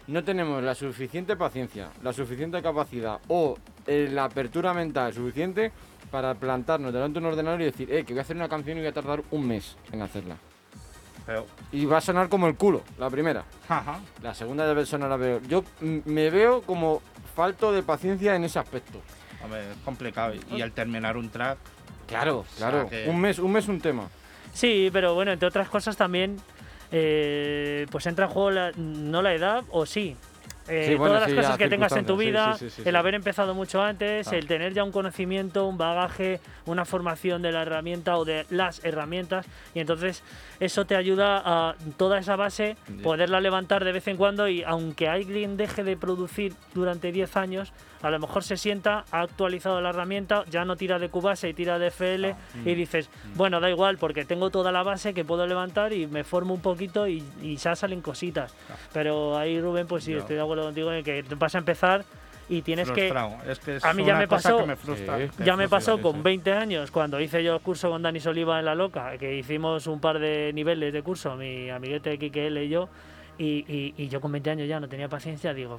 no 0.09 0.22
tenemos 0.22 0.62
la 0.62 0.74
suficiente 0.74 1.35
paciencia, 1.35 1.88
la 2.03 2.12
suficiente 2.12 2.61
capacidad 2.61 3.18
o 3.29 3.57
eh, 3.87 4.11
la 4.12 4.24
apertura 4.24 4.74
mental 4.74 5.14
suficiente 5.14 5.72
para 6.11 6.35
plantarnos 6.35 6.92
delante 6.92 7.18
de 7.18 7.27
un 7.27 7.33
ordenador 7.33 7.62
y 7.62 7.64
decir, 7.64 7.90
eh, 7.90 8.05
que 8.05 8.12
voy 8.12 8.18
a 8.18 8.22
hacer 8.22 8.37
una 8.37 8.50
canción 8.50 8.77
y 8.77 8.83
voy 8.83 8.88
a 8.88 8.92
tardar 8.92 9.22
un 9.31 9.48
mes 9.48 9.74
en 9.90 10.03
hacerla. 10.03 10.37
Pero- 11.26 11.46
Y 11.72 11.87
va 11.87 11.98
a 11.98 12.00
sonar 12.00 12.28
como 12.28 12.46
el 12.46 12.56
culo, 12.56 12.82
la 12.98 13.08
primera. 13.10 13.44
Ajá. 13.68 13.98
La 14.22 14.34
segunda 14.34 14.66
debe 14.66 14.84
sonar 14.87 15.10
a 15.12 15.18
peor. 15.18 15.42
Yo 15.48 15.64
me 15.80 16.28
veo 16.30 16.62
como 16.62 17.00
falto 17.34 17.72
de 17.72 17.82
paciencia 17.82 18.34
en 18.37 18.44
ese 18.44 18.58
aspecto. 18.58 19.00
Hombre, 19.42 19.70
es 19.70 19.76
complicado. 19.84 20.34
Y, 20.50 20.60
al 20.62 20.72
terminar 20.72 21.16
un 21.16 21.28
track, 21.30 21.58
Claro, 22.06 22.44
sea 22.54 22.70
claro. 22.70 22.88
que- 22.90 23.08
Un 23.08 23.20
mes, 23.20 23.38
un 23.38 23.52
mes 23.52 23.66
un 23.68 23.80
tema. 23.80 24.08
Sí, 24.52 24.90
pero 24.92 25.14
bueno, 25.14 25.32
entre 25.32 25.48
otras 25.48 25.68
cosas 25.68 25.96
también, 25.96 26.37
eh, 26.92 27.87
pues 27.90 28.06
entra 28.06 28.26
en 28.26 28.30
juego 28.30 28.50
la- 28.50 28.72
no 28.76 29.20
la 29.22 29.34
edad, 29.34 29.64
o 29.70 29.84
sí. 29.87 30.16
Eh, 30.68 30.87
Sí, 30.88 30.94
bueno, 30.94 31.14
todas 31.16 31.29
las 31.31 31.37
cosas 31.44 31.59
que 31.59 31.68
tengas 31.68 31.92
en 31.92 32.07
tu 32.07 32.16
vida, 32.16 32.57
el 32.85 32.96
haber 32.96 33.14
empezado 33.14 33.55
mucho 33.55 33.83
antes, 33.83 34.29
Ah. 34.29 34.37
el 34.37 34.46
tener 34.46 34.72
ya 34.72 34.83
un 34.83 34.92
conocimiento, 34.92 35.66
un 35.66 35.77
bagaje, 35.77 36.40
una 36.66 36.85
formación 36.85 37.42
de 37.42 37.53
la 37.53 37.62
herramienta 37.62 38.16
o 38.16 38.24
de 38.24 38.46
las 38.50 38.83
herramientas, 38.85 39.46
y 39.74 39.81
entonces 39.81 40.22
eso 40.61 40.87
te 40.87 40.96
ayuda 40.96 41.42
a 41.44 41.74
toda 41.96 42.18
esa 42.18 42.37
base 42.37 42.77
poderla 43.03 43.40
levantar 43.40 43.85
de 43.85 43.92
vez 43.92 44.09
en 44.09 44.16
cuando 44.16 44.48
y 44.48 44.62
aunque 44.62 45.09
alguien 45.09 45.57
deje 45.57 45.85
de 45.85 45.96
producir 45.96 46.55
durante 46.72 47.12
10 47.12 47.37
años, 47.37 47.72
a 48.04 48.10
lo 48.10 48.18
mejor 48.18 48.44
se 48.44 48.56
sienta, 48.56 49.04
ha 49.10 49.20
actualizado 49.22 49.80
la 49.80 49.88
herramienta, 49.90 50.44
ya 50.50 50.64
no 50.64 50.76
tira 50.76 50.98
de 50.98 51.08
Cubase 51.08 51.48
y 51.48 51.54
tira 51.54 51.78
de 51.78 51.88
FL 51.90 52.26
Ah, 52.32 52.36
y 52.64 52.74
dices, 52.74 53.08
bueno, 53.34 53.60
da 53.60 53.70
igual 53.70 53.96
porque 53.98 54.24
tengo 54.24 54.50
toda 54.50 54.70
la 54.72 54.82
base 54.82 55.14
que 55.14 55.24
puedo 55.24 55.46
levantar 55.46 55.92
y 55.92 56.06
me 56.06 56.22
formo 56.22 56.54
un 56.54 56.60
poquito 56.60 57.08
y, 57.08 57.24
y 57.42 57.56
ya 57.56 57.74
salen 57.74 58.00
cositas. 58.02 58.54
Pero 58.92 59.36
ahí 59.38 59.60
Rubén, 59.60 59.86
pues 59.86 60.04
sí, 60.04 60.12
Ya. 60.12 60.18
estoy 60.18 60.36
de 60.36 60.42
acuerdo 60.42 60.64
contigo 60.64 60.92
en 60.92 61.02
que 61.02 61.22
te 61.22 61.34
vas 61.34 61.54
a 61.54 61.58
empezar 61.58 62.04
y 62.48 62.60
tienes 62.60 62.90
que... 62.90 63.08
frustrado. 63.08 63.36
Es 63.50 63.58
que 63.58 63.76
es 63.76 63.84
a 63.84 63.94
mí 63.94 64.04
ya 64.04 64.16
me 64.16 64.28
pasó- 64.28 64.58
que 64.58 64.66
me 64.66 64.76
frustra. 64.76 65.16
Sí. 65.18 65.30
que 65.38 65.44
Ya 65.44 65.56
me 65.56 65.66
pasó 65.68 65.98
con 66.00 66.16
sí. 66.16 66.20
20 66.22 66.52
años 66.52 66.90
cuando 66.90 67.18
hice 67.20 67.42
yo 67.42 67.54
el 67.54 67.60
curso 67.62 67.88
con 67.88 68.02
Dani 68.02 68.20
Soliva 68.20 68.58
en 68.58 68.66
La 68.66 68.74
Loca, 68.74 69.16
que 69.16 69.34
hicimos 69.34 69.86
un 69.86 69.98
par 69.98 70.18
de 70.18 70.52
niveles 70.52 70.92
de 70.92 71.02
curso, 71.02 71.36
mi 71.36 71.70
amiguete 71.70 72.18
Kike 72.18 72.48
L 72.48 72.62
y 72.62 72.68
yo, 72.68 72.90
y, 73.38 73.64
y- 73.68 73.94
y 73.97 74.09
yo 74.09 74.20
con 74.20 74.31
20 74.33 74.51
años 74.51 74.68
ya 74.68 74.79
no 74.81 74.88
tenía 74.88 75.09
paciencia, 75.09 75.53
digo, 75.55 75.79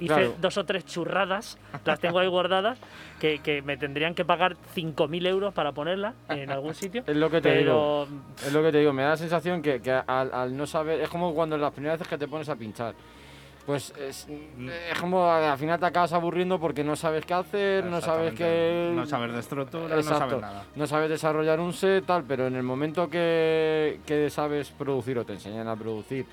hice 0.00 0.14
Claro. 0.14 0.34
dos 0.40 0.56
o 0.58 0.64
tres 0.64 0.84
churradas, 0.84 1.58
las 1.84 2.00
tengo 2.00 2.18
ahí 2.18 2.26
guardadas, 2.28 2.78
que, 3.20 3.38
que 3.40 3.62
me 3.62 3.76
tendrían 3.76 4.14
que 4.14 4.24
pagar 4.24 4.56
5.000 4.74 5.26
euros 5.26 5.54
para 5.54 5.72
ponerla 5.72 6.14
en 6.28 6.50
algún 6.50 6.74
sitio. 6.74 7.04
Es 7.06 7.16
lo 7.16 7.30
que 7.30 7.40
te 7.40 7.58
digo. 7.58 8.06
Es 8.44 8.52
lo 8.52 8.62
que 8.62 8.72
te 8.72 8.78
digo. 8.78 8.92
Me 8.92 9.02
da 9.02 9.10
la 9.10 9.16
sensación 9.16 9.62
que, 9.62 9.80
que 9.80 9.92
al, 9.92 10.32
al 10.32 10.56
no 10.56 10.66
saber. 10.66 11.00
Es 11.00 11.08
como 11.08 11.32
cuando 11.34 11.56
las 11.58 11.72
primeras 11.72 11.98
veces 11.98 12.08
que 12.08 12.18
te 12.18 12.28
pones 12.28 12.48
a 12.48 12.56
pinchar. 12.56 12.94
Pues 13.66 13.92
es, 14.00 14.26
es 14.90 14.98
como 14.98 15.30
al 15.30 15.58
final 15.58 15.78
te 15.78 15.84
acabas 15.84 16.14
aburriendo 16.14 16.58
porque 16.58 16.82
no 16.82 16.96
sabes 16.96 17.26
qué 17.26 17.34
hacer, 17.34 17.84
no 17.84 18.00
sabes 18.00 18.32
qué. 18.32 18.90
No 18.94 19.04
sabes 19.04 19.30
de 19.30 19.40
estructura, 19.40 19.94
no 19.94 20.02
sabes 20.02 20.40
nada. 20.40 20.64
No 20.74 20.86
sabes 20.86 21.10
desarrollar 21.10 21.60
un 21.60 21.74
set, 21.74 22.06
tal, 22.06 22.24
pero 22.24 22.46
en 22.46 22.56
el 22.56 22.62
momento 22.62 23.10
que, 23.10 24.00
que 24.06 24.30
sabes 24.30 24.70
producir 24.70 25.18
o 25.18 25.26
te 25.26 25.34
enseñan 25.34 25.68
a 25.68 25.76
producir 25.76 26.24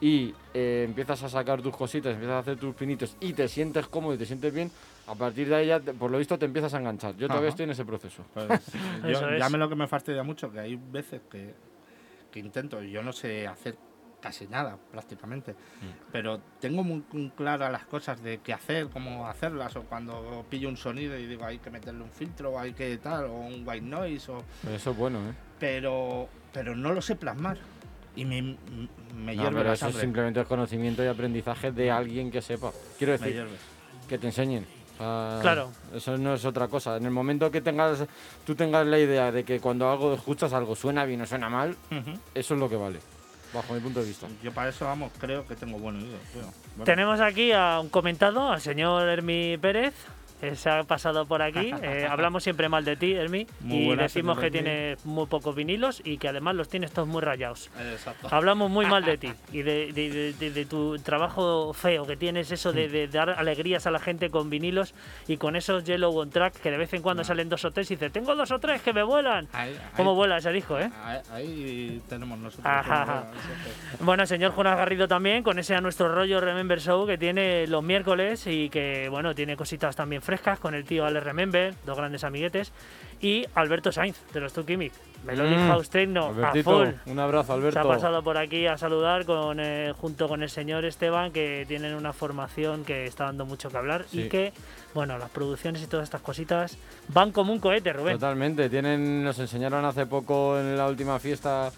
y 0.00 0.34
eh, 0.52 0.84
empiezas 0.86 1.22
a 1.22 1.28
sacar 1.28 1.62
tus 1.62 1.74
cositas, 1.76 2.12
empiezas 2.12 2.34
a 2.36 2.38
hacer 2.40 2.56
tus 2.58 2.74
pinitos 2.74 3.16
y 3.20 3.32
te 3.32 3.48
sientes 3.48 3.86
cómodo 3.88 4.14
y 4.14 4.18
te 4.18 4.26
sientes 4.26 4.52
bien, 4.52 4.70
a 5.06 5.14
partir 5.14 5.48
de 5.48 5.54
ahí 5.56 5.66
ya, 5.68 5.80
te- 5.80 5.94
por 5.94 6.10
lo 6.10 6.18
visto, 6.18 6.38
te 6.38 6.44
empiezas 6.46 6.74
a 6.74 6.78
enganchar. 6.78 7.16
Yo 7.16 7.28
todavía 7.28 7.48
Ajá. 7.48 7.54
estoy 7.54 7.64
en 7.64 7.70
ese 7.70 7.84
proceso. 7.84 8.24
Pues, 8.34 8.50
Eso 9.04 9.20
yo, 9.22 9.28
es. 9.30 9.38
ya 9.38 9.48
me 9.48 9.58
lo 9.58 9.68
que 9.68 9.74
me 9.76 9.86
fastidia 9.86 10.22
mucho, 10.22 10.50
que 10.52 10.60
hay 10.60 10.76
veces 10.76 11.22
que, 11.30 11.54
que 12.30 12.40
intento. 12.40 12.82
Yo 12.82 13.02
no 13.02 13.12
sé 13.12 13.46
hacer 13.46 13.76
casi 14.20 14.46
nada, 14.48 14.76
prácticamente. 14.90 15.52
Mm. 15.52 16.10
Pero 16.12 16.40
tengo 16.60 16.82
muy, 16.82 17.02
muy 17.12 17.30
claras 17.30 17.70
las 17.70 17.84
cosas 17.86 18.20
de 18.22 18.38
qué 18.38 18.52
hacer, 18.52 18.88
cómo 18.88 19.26
hacerlas, 19.28 19.76
o 19.76 19.82
cuando 19.84 20.44
pillo 20.50 20.68
un 20.68 20.76
sonido 20.76 21.16
y 21.16 21.26
digo 21.26 21.44
hay 21.44 21.58
que 21.58 21.70
meterle 21.70 22.02
un 22.02 22.10
filtro, 22.10 22.50
o 22.52 22.58
hay 22.58 22.72
que 22.72 22.96
tal, 22.98 23.26
o 23.26 23.32
un 23.34 23.62
white 23.66 23.86
noise, 23.86 24.30
o... 24.32 24.42
Eso 24.74 24.90
es 24.90 24.96
bueno, 24.96 25.18
¿eh? 25.20 25.32
pero, 25.60 26.28
pero 26.52 26.74
no 26.74 26.92
lo 26.92 27.00
sé 27.00 27.14
plasmar. 27.16 27.56
Y 28.16 28.24
me, 28.24 28.42
me 28.42 28.56
No, 29.36 29.42
hierve 29.42 29.58
pero 29.58 29.64
la 29.68 29.74
eso 29.74 29.86
es 29.86 29.92
sangre. 29.92 30.00
simplemente 30.00 30.40
el 30.40 30.46
conocimiento 30.46 31.04
y 31.04 31.06
aprendizaje 31.06 31.70
de 31.70 31.90
alguien 31.90 32.30
que 32.30 32.42
sepa. 32.42 32.72
Quiero 32.98 33.12
Me 33.12 33.18
decir, 33.18 33.46
que 34.08 34.18
te 34.18 34.26
enseñen. 34.26 34.66
Claro. 34.98 35.70
Eso 35.94 36.16
no 36.16 36.32
es 36.34 36.44
otra 36.46 36.68
cosa. 36.68 36.96
En 36.96 37.04
el 37.04 37.10
momento 37.10 37.50
que 37.50 37.60
tengas, 37.60 38.04
tú 38.46 38.54
tengas 38.54 38.86
la 38.86 38.98
idea 38.98 39.30
de 39.30 39.44
que 39.44 39.60
cuando 39.60 39.90
algo 39.90 40.14
escuchas 40.14 40.54
algo 40.54 40.74
suena 40.74 41.04
bien 41.04 41.20
o 41.20 41.26
suena 41.26 41.50
mal, 41.50 41.76
eso 42.34 42.54
es 42.54 42.60
lo 42.60 42.68
que 42.70 42.76
vale, 42.76 43.00
bajo 43.52 43.74
mi 43.74 43.80
punto 43.80 44.00
de 44.00 44.06
vista. 44.06 44.26
Yo 44.42 44.52
para 44.52 44.70
eso, 44.70 44.86
vamos, 44.86 45.12
creo 45.20 45.46
que 45.46 45.54
tengo 45.54 45.78
buen 45.78 45.96
oído. 45.96 46.16
Bueno, 46.34 46.84
Tenemos 46.84 47.20
aquí 47.20 47.52
a 47.52 47.78
un 47.80 47.90
comentado, 47.90 48.50
al 48.50 48.62
señor 48.62 49.06
Hermi 49.06 49.58
Pérez, 49.58 49.92
que 50.40 50.54
se 50.56 50.70
ha 50.70 50.82
pasado 50.84 51.26
por 51.26 51.42
aquí. 51.42 51.72
Eh, 51.86 52.06
hablamos 52.08 52.42
siempre 52.42 52.68
mal 52.68 52.84
de 52.84 52.96
ti, 52.96 53.12
Hermi, 53.12 53.46
y 53.64 53.94
decimos 53.94 54.38
que 54.38 54.50
tienes 54.50 55.04
muy 55.06 55.26
pocos 55.26 55.54
vinilos 55.54 56.00
y 56.04 56.18
que 56.18 56.28
además 56.28 56.54
los 56.56 56.68
tienes 56.68 56.90
todos 56.90 57.06
muy 57.06 57.20
rayados. 57.22 57.70
Exacto. 57.92 58.28
Hablamos 58.30 58.70
muy 58.70 58.86
mal 58.86 59.04
de 59.04 59.18
ti 59.18 59.32
y 59.52 59.62
de, 59.62 59.92
de- 59.92 60.32
de- 60.32 60.50
de- 60.50 60.66
tu 60.66 60.98
trabajo 60.98 61.72
feo 61.74 62.06
que 62.06 62.16
tienes, 62.16 62.50
eso 62.50 62.72
de, 62.72 63.06
dar 63.08 63.30
alegrías 63.30 63.86
a 63.86 63.90
la 63.90 63.98
gente 64.00 64.30
con 64.30 64.50
vinilos 64.50 64.94
y 65.28 65.36
con 65.36 65.54
esos 65.54 65.84
Yellow 65.84 66.16
on 66.18 66.30
Track 66.30 66.54
que 66.60 66.70
de 66.70 66.76
vez 66.78 66.92
en 66.94 67.02
cuando 67.02 67.22
salen 67.24 67.48
dos 67.48 67.64
o 67.64 67.70
tres 67.70 67.90
y 67.90 67.94
dices, 67.96 68.10
tengo 68.12 68.34
dos 68.34 68.50
o 68.50 68.58
tres 68.58 68.82
que 68.82 68.92
me 68.92 69.02
vuelan. 69.02 69.46
Ahí, 69.52 69.78
¿Cómo 69.96 70.10
ahí- 70.10 70.16
vuela 70.16 70.38
ese 70.38 70.50
disco, 70.50 70.78
eh? 70.78 70.90
ahí- 71.04 71.20
ahí 71.32 72.02
tenemos 72.08 72.38
nosotros. 72.38 72.66
Ajá, 72.66 73.02
ajá. 73.02 73.24
Bueno, 74.00 74.26
señor 74.26 74.52
Jonas 74.54 74.76
Garrido 74.76 75.06
también, 75.08 75.42
con 75.42 75.58
ese 75.58 75.74
a 75.74 75.80
nuestro 75.80 76.12
rollo 76.12 76.40
Remember 76.40 76.80
Show 76.80 77.06
que 77.06 77.16
tiene 77.18 77.66
los 77.66 77.82
miércoles 77.82 78.46
y 78.46 78.68
que, 78.70 79.08
bueno, 79.08 79.34
tiene 79.34 79.56
cositas 79.56 79.94
también 79.94 80.22
frescas 80.26 80.58
con 80.58 80.74
el 80.74 80.84
tío 80.84 81.06
Ale 81.06 81.20
Remember, 81.20 81.72
dos 81.86 81.96
grandes 81.96 82.24
amiguetes, 82.24 82.72
y 83.20 83.46
Alberto 83.54 83.90
Sainz, 83.92 84.18
de 84.34 84.40
los 84.40 84.52
Tukimic. 84.52 84.92
Melodic 85.24 85.58
Mm, 85.58 85.68
House 85.68 85.88
Techno, 85.90 86.26
a 86.44 86.52
full. 86.62 86.88
un 87.06 87.18
abrazo, 87.18 87.46
Se 87.46 87.52
Alberto. 87.54 87.80
ha 87.80 87.82
pasado 87.88 88.22
por 88.22 88.36
aquí 88.36 88.66
a 88.66 88.76
saludar 88.76 89.24
con, 89.24 89.58
eh, 89.58 89.92
junto 89.96 90.28
con 90.28 90.42
el 90.42 90.50
señor 90.50 90.84
Esteban, 90.84 91.32
que 91.32 91.64
tienen 91.66 91.94
una 91.94 92.12
formación 92.12 92.84
que 92.84 93.06
está 93.06 93.24
dando 93.24 93.46
mucho 93.46 93.70
que 93.70 93.76
hablar 93.78 94.04
y 94.12 94.28
que, 94.28 94.52
bueno, 94.94 95.16
las 95.18 95.30
producciones 95.30 95.82
y 95.82 95.86
todas 95.86 96.04
estas 96.04 96.20
cositas 96.20 96.76
van 97.08 97.32
como 97.32 97.52
un 97.52 97.58
cohete, 97.58 97.92
Rubén. 97.92 98.14
Totalmente. 98.18 98.68
Tienen, 98.68 99.24
nos 99.24 99.38
enseñaron 99.38 99.84
hace 99.84 100.06
poco 100.06 100.58
en 100.60 100.76
la 100.76 100.86
última 100.86 101.18
fiesta 101.18 101.70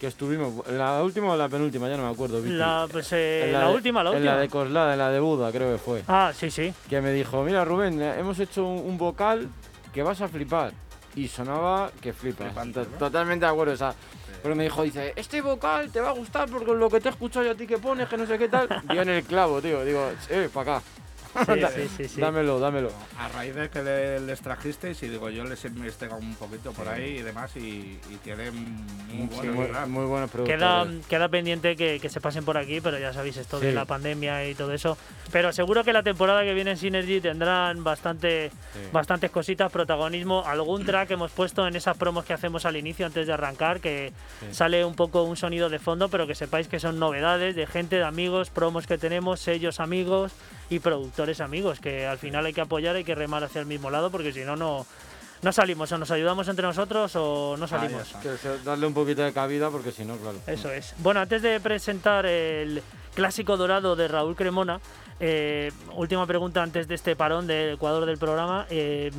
que 0.00 0.06
estuvimos. 0.06 0.66
¿La 0.68 1.02
última 1.04 1.32
o 1.32 1.36
la 1.36 1.48
penúltima? 1.48 1.88
Ya 1.88 1.96
no 1.98 2.04
me 2.06 2.10
acuerdo. 2.12 2.40
Vicky. 2.40 2.54
La, 2.56 2.88
pues, 2.90 3.12
eh, 3.12 3.44
En 3.46 3.52
la, 3.52 3.68
de- 3.68 3.74
última, 3.74 4.02
la 4.02 4.10
En 4.10 4.16
última. 4.16 4.34
la 4.34 4.40
de 4.40 4.48
Coslada, 4.48 4.92
en 4.94 4.98
la 4.98 5.10
de 5.10 5.20
Buda, 5.20 5.52
creo 5.52 5.70
que 5.72 5.78
fue. 5.78 6.02
Ah, 6.08 6.32
sí, 6.34 6.50
sí. 6.50 6.72
Que 6.88 7.00
me 7.02 7.12
dijo, 7.12 7.42
mira 7.44 7.64
Rubén, 7.64 8.00
eh, 8.00 8.14
hemos 8.18 8.38
hecho 8.40 8.64
un, 8.66 8.78
un 8.88 8.96
vocal 8.98 9.48
que 9.92 10.02
vas 10.02 10.20
a 10.22 10.28
flipar. 10.28 10.72
Y 11.14 11.28
sonaba 11.28 11.90
que 12.00 12.12
flipas. 12.12 12.46
Flipante, 12.46 12.80
¿no? 12.80 12.98
Totalmente 12.98 13.44
de 13.44 13.50
acuerdo. 13.50 13.72
O 13.74 13.76
sea, 13.76 13.92
pero 14.42 14.54
me 14.54 14.62
dijo, 14.62 14.82
dice, 14.84 15.12
este 15.16 15.42
vocal 15.42 15.90
te 15.90 16.00
va 16.00 16.10
a 16.10 16.12
gustar 16.12 16.48
porque 16.48 16.72
lo 16.72 16.88
que 16.88 17.00
te 17.00 17.08
he 17.08 17.10
escuchado 17.10 17.44
yo 17.44 17.50
a 17.52 17.54
ti 17.54 17.66
que 17.66 17.78
pones, 17.78 18.08
que 18.08 18.16
no 18.16 18.26
sé 18.26 18.38
qué 18.38 18.48
tal. 18.48 18.68
Dio 18.90 19.02
en 19.02 19.08
el 19.10 19.24
clavo, 19.24 19.60
tío. 19.60 19.84
Digo, 19.84 20.08
eh, 20.30 20.48
para 20.54 20.76
acá. 20.76 20.84
Sí, 21.74 21.88
sí, 21.96 22.08
sí. 22.08 22.20
Dámelo, 22.20 22.58
dámelo. 22.58 22.90
A 23.18 23.28
raíz 23.28 23.54
de 23.54 23.68
que 23.70 23.82
le- 23.82 24.20
les 24.20 24.40
trajisteis, 24.40 25.02
y 25.02 25.08
digo, 25.08 25.30
yo 25.30 25.44
les 25.44 25.64
he 25.64 25.68
investigado 25.68 26.18
un 26.20 26.34
poquito 26.34 26.72
por 26.72 26.88
ahí 26.88 27.18
y 27.18 27.22
demás, 27.22 27.54
y, 27.56 27.98
y 28.10 28.18
tienen 28.22 28.54
muy 29.12 29.28
Sí, 29.40 29.48
buenos 29.48 29.88
muy, 29.88 29.98
muy 30.00 30.06
buenos 30.06 30.30
productores. 30.30 30.58
Queda, 30.60 30.86
queda 31.08 31.28
pendiente 31.28 31.76
que, 31.76 31.98
que 32.00 32.08
se 32.08 32.20
pasen 32.20 32.44
por 32.44 32.56
aquí, 32.58 32.80
pero 32.80 32.98
ya 32.98 33.12
sabéis 33.12 33.36
esto 33.36 33.60
de 33.60 33.72
la 33.72 33.84
pandemia 33.84 34.46
y 34.48 34.54
todo 34.54 34.72
eso. 34.72 34.96
Pero 35.32 35.52
seguro 35.52 35.84
que 35.84 35.92
la 35.92 36.02
temporada 36.02 36.42
que 36.42 36.52
viene 36.54 36.72
en 36.72 36.76
Synergy 36.76 37.20
tendrán 37.20 37.84
bastante, 37.84 38.50
Sí. 38.72 38.78
bastantes 38.92 39.30
cositas, 39.30 39.70
protagonismo, 39.72 40.44
algún 40.46 40.84
track 40.84 41.08
que 41.08 41.14
hemos 41.14 41.30
puesto 41.32 41.66
en 41.66 41.76
esas 41.76 41.96
promos 41.96 42.24
que 42.24 42.32
hacemos 42.32 42.64
al 42.64 42.76
inicio 42.76 43.06
antes 43.06 43.26
de 43.26 43.32
arrancar, 43.32 43.80
que 43.80 44.12
Sí. 44.40 44.46
sale 44.52 44.84
un 44.84 44.94
poco 44.94 45.22
un 45.22 45.36
sonido 45.36 45.68
de 45.68 45.78
fondo, 45.78 46.08
pero 46.08 46.26
que 46.26 46.34
sepáis 46.34 46.68
que 46.68 46.80
son 46.80 46.98
novedades 46.98 47.54
de 47.56 47.66
gente, 47.66 47.96
de 47.96 48.04
amigos, 48.04 48.50
promos 48.50 48.86
que 48.86 48.98
tenemos, 48.98 49.40
sellos 49.40 49.80
amigos 49.80 50.32
y 50.70 50.78
productores 50.78 51.40
amigos, 51.40 51.80
que 51.80 52.06
al 52.06 52.18
final 52.18 52.46
hay 52.46 52.52
que 52.54 52.60
apoyar, 52.62 52.96
hay 52.96 53.04
que 53.04 53.14
remar 53.14 53.44
hacia 53.44 53.60
el 53.60 53.66
mismo 53.66 53.90
lado, 53.90 54.10
porque 54.10 54.32
si 54.32 54.40
no, 54.44 54.56
no, 54.56 54.86
no 55.42 55.52
salimos, 55.52 55.90
o 55.92 55.98
nos 55.98 56.10
ayudamos 56.10 56.48
entre 56.48 56.64
nosotros 56.66 57.12
o 57.16 57.56
no 57.58 57.64
Ahí 57.64 57.70
salimos. 57.70 58.14
Que 58.22 58.36
darle 58.64 58.86
un 58.86 58.94
poquito 58.94 59.22
de 59.22 59.32
cabida 59.32 59.70
porque 59.70 59.90
si 59.92 60.04
no, 60.04 60.16
claro. 60.16 60.38
Eso 60.46 60.70
es. 60.70 60.94
Bueno, 60.98 61.20
antes 61.20 61.42
de 61.42 61.60
presentar 61.60 62.24
el 62.24 62.82
clásico 63.14 63.56
dorado 63.56 63.96
de 63.96 64.08
Raúl 64.08 64.36
Cremona, 64.36 64.80
eh, 65.18 65.72
última 65.96 66.26
pregunta 66.26 66.62
antes 66.62 66.88
de 66.88 66.94
este 66.94 67.16
parón 67.16 67.46
del 67.46 67.74
Ecuador 67.74 68.06
del 68.06 68.16
programa. 68.18 68.66
eh, 68.70 69.10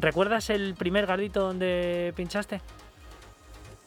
¿Recuerdas 0.00 0.50
el 0.50 0.74
primer 0.74 1.06
gardito 1.06 1.40
donde 1.40 2.12
pinchaste? 2.16 2.60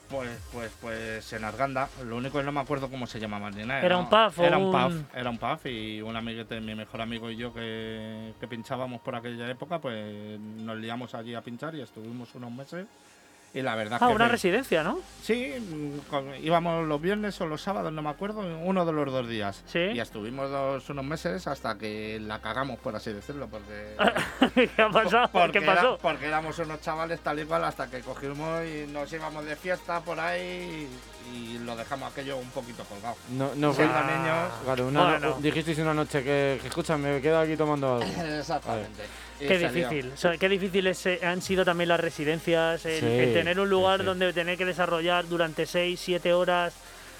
Pues, 0.10 0.30
pues, 0.54 0.72
pues 0.80 1.34
en 1.34 1.43
Arganda, 1.43 1.89
lo 2.06 2.15
único 2.15 2.38
que 2.38 2.43
no 2.46 2.54
me 2.54 2.62
acuerdo 2.62 2.89
cómo 2.89 3.08
se 3.08 3.20
llamaba 3.20 3.52
ni 3.52 3.65
nada. 3.65 3.82
¿Era 3.82 3.98
un 3.98 4.08
pub 4.10 4.32
o 4.39 4.43
Era 4.43 4.58
un 4.58 4.65
un- 4.65 4.72
pub, 4.72 5.06
era 5.13 5.30
un 5.30 5.38
pub 5.38 5.65
y 5.65 6.02
un 6.02 6.15
amiguete, 6.15 6.62
mi 6.62 6.76
mejor 6.76 7.02
amigo 7.02 7.30
y 7.30 7.36
yo 7.36 7.54
que, 7.54 8.34
que 8.39 8.48
pinchábamos 8.48 9.02
por 9.02 9.15
aquella 9.15 9.50
época, 9.50 9.80
pues 9.80 10.39
nos 10.39 10.78
liamos 10.78 11.13
allí 11.13 11.36
a 11.36 11.41
pinchar 11.41 11.76
y 11.76 11.82
estuvimos 11.82 12.34
unos 12.36 12.52
meses. 12.52 12.86
Y 13.54 13.62
la 13.64 13.76
verdad 13.76 13.98
Ah, 14.02 14.08
que 14.10 14.14
una 14.14 14.26
me- 14.26 14.32
residencia, 14.32 14.84
¿no? 14.84 15.00
Sí, 15.24 15.52
con- 16.10 16.36
íbamos 16.44 16.86
los 16.86 17.02
viernes 17.02 17.40
o 17.42 17.48
los 17.48 17.62
sábados, 17.62 17.92
no 17.92 18.02
me 18.04 18.10
acuerdo, 18.10 18.42
uno 18.42 18.86
de 18.86 18.92
los 18.92 19.12
dos 19.12 19.28
días. 19.28 19.64
Sí. 19.66 19.80
Y 19.80 20.00
estuvimos 20.00 20.52
dos, 20.52 20.88
unos 20.90 21.06
meses 21.06 21.48
hasta 21.48 21.78
que 21.78 22.20
la 22.22 22.40
cagamos, 22.40 22.78
por 22.80 22.96
así 22.96 23.12
decirlo, 23.14 23.48
porque... 23.48 23.96
¿Qué 24.76 24.82
ha 24.82 24.90
pasado? 24.90 25.30
porque 25.32 25.60
¿Qué 25.60 25.66
era- 25.66 25.76
pasó? 25.76 25.98
porque 26.02 26.26
éramos 26.28 26.60
unos 26.60 26.82
chavales 26.82 27.20
tal 27.22 27.40
y 27.40 27.46
cual 27.46 27.64
hasta 27.64 27.90
que 27.90 28.02
cogimos 28.02 28.62
y 28.66 28.86
nos 28.92 29.12
íbamos 29.12 29.44
de 29.46 29.56
fiesta 29.56 30.02
por 30.02 30.20
ahí 30.20 30.88
y, 31.17 31.17
y 31.34 31.58
lo 31.60 31.76
dejamos 31.76 32.12
aquello 32.12 32.38
un 32.38 32.50
poquito 32.50 32.84
colgado. 32.86 33.16
No, 33.32 33.52
no 33.56 33.74
fue- 33.74 33.86
niños... 33.86 34.52
Claro, 34.63 34.88
una 34.88 35.04
Bueno. 35.10 35.30
no- 35.32 35.40
dijisteis 35.42 35.78
una 35.80 35.94
noche 35.94 36.24
que, 36.24 36.60
que, 36.62 36.68
escucha, 36.68 36.98
me 36.98 37.22
quedo 37.22 37.40
aquí 37.40 37.56
tomando 37.58 37.96
algo. 37.96 38.06
Exactamente. 38.40 39.04
Qué 39.40 39.58
difícil. 39.58 40.12
O 40.13 40.18
sea, 40.18 40.38
qué 40.38 40.50
difíciles 40.50 41.06
eh, 41.06 41.20
han 41.24 41.42
sido 41.42 41.63
también 41.63 41.90
las 41.90 42.00
residencias, 42.00 42.86
el, 42.86 43.00
Sí, 43.00 43.06
el 43.06 43.34
tener 43.34 43.60
un 43.60 43.70
lugar 43.70 44.00
sí. 44.00 44.06
donde 44.06 44.34
tener 44.34 44.58
que 44.58 44.66
desarrollar 44.66 45.28
durante 45.28 45.66
6, 45.66 46.00
7 46.04 46.34
horas 46.34 46.74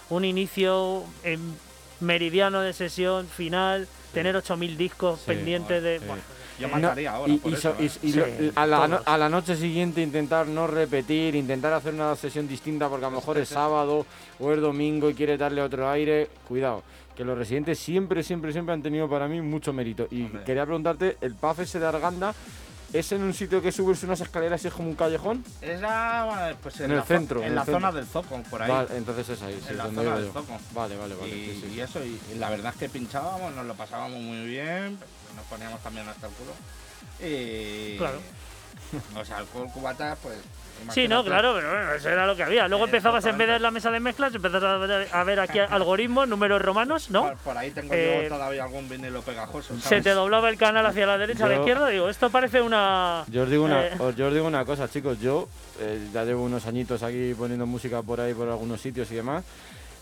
un 0.10 0.26
inicio 0.26 1.04
en 1.24 1.56
meridiano 2.00 2.62
de 2.62 2.74
sesión 2.74 3.28
final, 3.28 3.88
tener 4.14 4.36
8.000 4.36 4.78
discos 4.78 5.20
Sí, 5.20 5.26
pendientes 5.28 5.84
de... 5.84 6.00
sí. 6.00 6.06
bueno, 6.08 6.24
Yo 6.60 6.68
mataría 6.70 7.12
ahora 7.12 7.32
y, 7.34 7.38
por 7.38 7.52
y 7.52 7.56
eso, 7.56 7.74
so- 7.76 7.82
y- 7.82 7.86
¿eh? 7.88 7.92
y 8.04 8.12
Sí, 8.12 8.18
lo- 8.18 8.26
a, 8.56 8.66
la, 8.66 8.88
no- 8.88 8.96
todos. 8.98 9.08
a 9.08 9.18
la 9.18 9.30
noche 9.30 9.56
siguiente 9.56 10.02
intentar 10.02 10.48
no 10.48 10.68
repetir, 10.68 11.36
intentar 11.36 11.74
hacer 11.74 11.94
una 11.94 12.16
sesión 12.16 12.48
distinta 12.48 12.90
porque 12.90 13.06
a 13.06 13.10
lo 13.10 13.16
mejor 13.18 13.38
es 13.38 13.50
sábado 13.50 14.06
o 14.40 14.52
es 14.52 14.60
domingo 14.62 15.10
y 15.10 15.14
quiere 15.14 15.38
darle 15.38 15.62
otro 15.62 15.90
aire. 15.90 16.30
Cuidado, 16.48 16.84
que 17.16 17.24
los 17.24 17.38
residentes 17.38 17.80
siempre, 17.80 18.24
siempre, 18.24 18.52
siempre 18.52 18.74
han 18.74 18.82
tenido 18.82 19.10
para 19.10 19.28
mí 19.28 19.42
mucho 19.42 19.74
mérito. 19.74 20.08
Y 20.12 20.24
Hombre. 20.26 20.44
quería 20.44 20.66
preguntarte, 20.66 21.18
¿el 21.22 21.36
PAF 21.36 21.60
ese 21.60 21.80
de 21.80 21.86
Arganda 21.88 22.34
es 22.94 23.12
en 23.12 23.22
un 23.22 23.34
sitio 23.34 23.62
que 23.62 23.70
subes 23.72 24.02
unas 24.04 24.22
escaleras 24.22 24.64
y 24.64 24.68
es 24.70 24.74
como 24.74 24.88
un 24.90 24.96
callejón? 24.96 25.44
Era 25.62 26.56
pues, 26.64 26.80
En 26.80 26.92
el 26.92 26.98
la 26.98 27.04
centro, 27.04 27.42
En 27.42 27.48
en 27.48 27.56
la 27.56 27.66
zona 27.66 27.92
del 27.92 28.06
Zoco, 28.06 28.42
por 28.50 28.62
ahí. 28.62 28.72
Vale, 28.72 28.90
entonces 28.96 29.28
es 29.30 29.42
ahí. 29.42 29.60
sí, 29.62 29.68
en 29.72 29.78
la 29.78 29.84
zona 29.88 30.16
del 30.16 30.26
yo. 30.28 30.32
Zoco. 30.34 30.58
Vale, 30.74 30.96
vale, 30.96 31.16
vale. 31.16 31.28
y, 31.36 31.46
sí, 31.54 31.64
sí. 31.68 31.74
y 31.76 31.80
eso, 31.82 32.00
y, 32.04 32.18
y 32.34 32.38
la 32.40 32.50
verdad 32.50 32.72
es 32.74 32.80
que 32.80 32.88
pinchábamos, 32.90 33.54
nos 33.56 33.66
lo 33.66 33.74
pasábamos 33.74 34.22
muy 34.22 34.46
bien, 34.48 34.98
nos 35.38 35.46
poníamos 35.46 35.80
también 35.82 36.08
hasta 36.10 36.28
el 36.28 36.34
culo. 36.34 36.52
Y. 37.22 37.98
Claro. 37.98 38.20
O 39.20 39.26
sea, 39.26 39.38
alcohol 39.38 39.68
cubata, 39.74 40.16
pues. 40.22 40.38
Sí, 40.94 41.08
no, 41.08 41.24
claro, 41.24 41.56
pero 41.56 41.72
bueno, 41.72 41.94
eso 41.94 42.08
era 42.08 42.28
lo 42.28 42.36
que 42.36 42.44
había. 42.44 42.68
Luego 42.68 42.86
Eh, 42.86 42.88
empezabas 42.90 43.26
en 43.26 43.36
vez 43.36 43.48
de 43.48 43.58
la 43.60 43.72
mesa 43.72 43.90
de 43.90 44.00
mezclas, 44.00 44.36
empezabas 44.36 44.64
a 44.64 44.78
ver, 44.78 45.08
a 45.12 45.24
ver 45.24 45.40
aquí 45.40 45.58
algoritmos, 45.70 46.28
números 46.28 46.62
romanos, 46.62 47.10
¿no? 47.10 47.24
Por, 47.24 47.38
por 47.38 47.58
ahí 47.58 47.72
tengo 47.72 47.92
Eh, 47.96 48.20
yo 48.30 48.30
todavía 48.36 48.64
algún 48.64 48.88
vinilo 48.88 49.24
pegajoso. 49.24 49.74
Se 49.78 49.82
¿sabes? 49.82 50.04
te 50.04 50.12
doblaba 50.12 50.50
el 50.50 50.58
canal 50.58 50.86
hacia 50.86 51.08
la 51.08 51.18
derecha, 51.18 51.46
a 51.46 51.50
la 51.50 51.56
Yo- 51.56 51.62
izquierda, 51.62 51.88
digo, 51.88 52.10
esto 52.10 52.30
parece 52.30 52.62
una... 52.62 53.26
Yo 53.30 53.44
os 53.44 53.50
digo 53.50 53.66
una, 53.66 53.88
Eh. 53.88 53.92
os- 53.98 54.16
yo 54.16 54.28
os 54.28 54.34
digo 54.36 54.46
una 54.46 54.64
cosa, 54.66 54.88
chicos. 54.88 55.20
Yo 55.20 55.50
eh, 55.80 56.10
ya 56.14 56.24
llevo 56.24 56.44
unos 56.44 56.68
añitos 56.68 57.02
aquí 57.02 57.34
poniendo 57.36 57.66
música 57.66 58.04
por 58.04 58.22
ahí, 58.22 58.36
por 58.36 58.48
algunos 58.48 58.80
sitios 58.80 59.10
y 59.12 59.16
demás. 59.16 59.44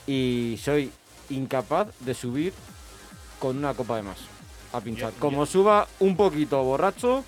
Y 0.06 0.60
soy 0.62 0.91
incapaz 1.30 1.88
de 2.02 2.13
subir 2.13 2.54
con 3.39 3.58
una 3.58 3.74
copa 3.74 3.95
de 3.95 4.04
más 4.04 4.17
a 4.78 4.82
pinchar. 4.82 5.14
Como 5.20 5.46
suba 5.46 5.88
un 6.00 6.16
poquito 6.16 6.62
borracho, 6.64 7.24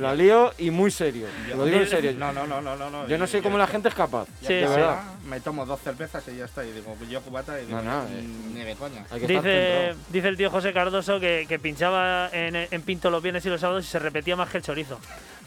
la 0.00 0.14
lío 0.14 0.52
y 0.58 0.70
muy 0.70 0.90
serio. 0.90 1.26
Yo- 1.48 1.56
Lo 1.56 1.64
digo 1.64 1.78
en 1.80 1.86
serio. 1.88 2.12
No, 2.18 2.32
no, 2.32 2.46
no, 2.46 2.60
no, 2.60 2.76
no. 2.76 2.90
no. 2.90 3.06
Yo 3.08 3.18
no 3.18 3.26
sé 3.26 3.42
cómo 3.42 3.56
la 3.58 3.66
gente 3.66 3.88
es 3.88 3.94
capaz. 3.94 4.26
Sí, 4.40 4.54
de 4.54 4.66
verdad. 4.66 5.02
Me 5.26 5.40
tomo 5.40 5.64
dos 5.66 5.80
cervezas 5.80 6.24
y 6.28 6.36
ya 6.38 6.44
está. 6.46 6.64
Y 6.64 6.72
digo, 6.72 6.96
yo 7.08 7.20
cubata 7.22 7.60
y 7.60 7.66
digo, 7.66 7.80
No, 7.80 7.84
no, 7.84 8.02
"Mm, 8.02 8.12
eh. 8.12 8.24
ni 8.54 8.60
de 8.64 8.74
coña. 8.74 9.04
Hay 9.10 9.20
que 9.20 9.26
estar 9.26 9.42
Dice, 9.42 9.94
dice 10.08 10.28
el 10.28 10.36
tío 10.36 10.50
José 10.50 10.72
Cardoso 10.72 11.20
que, 11.20 11.46
que 11.48 11.58
pinchaba 11.58 12.28
en, 12.32 12.56
en 12.56 12.82
Pinto 12.82 13.10
los 13.10 13.22
viernes 13.22 13.44
y 13.46 13.48
los 13.48 13.60
sábados 13.60 13.84
y 13.84 13.88
se 13.88 13.98
repetía 13.98 14.34
más 14.36 14.48
que 14.50 14.56
el 14.58 14.62
chorizo. 14.64 14.98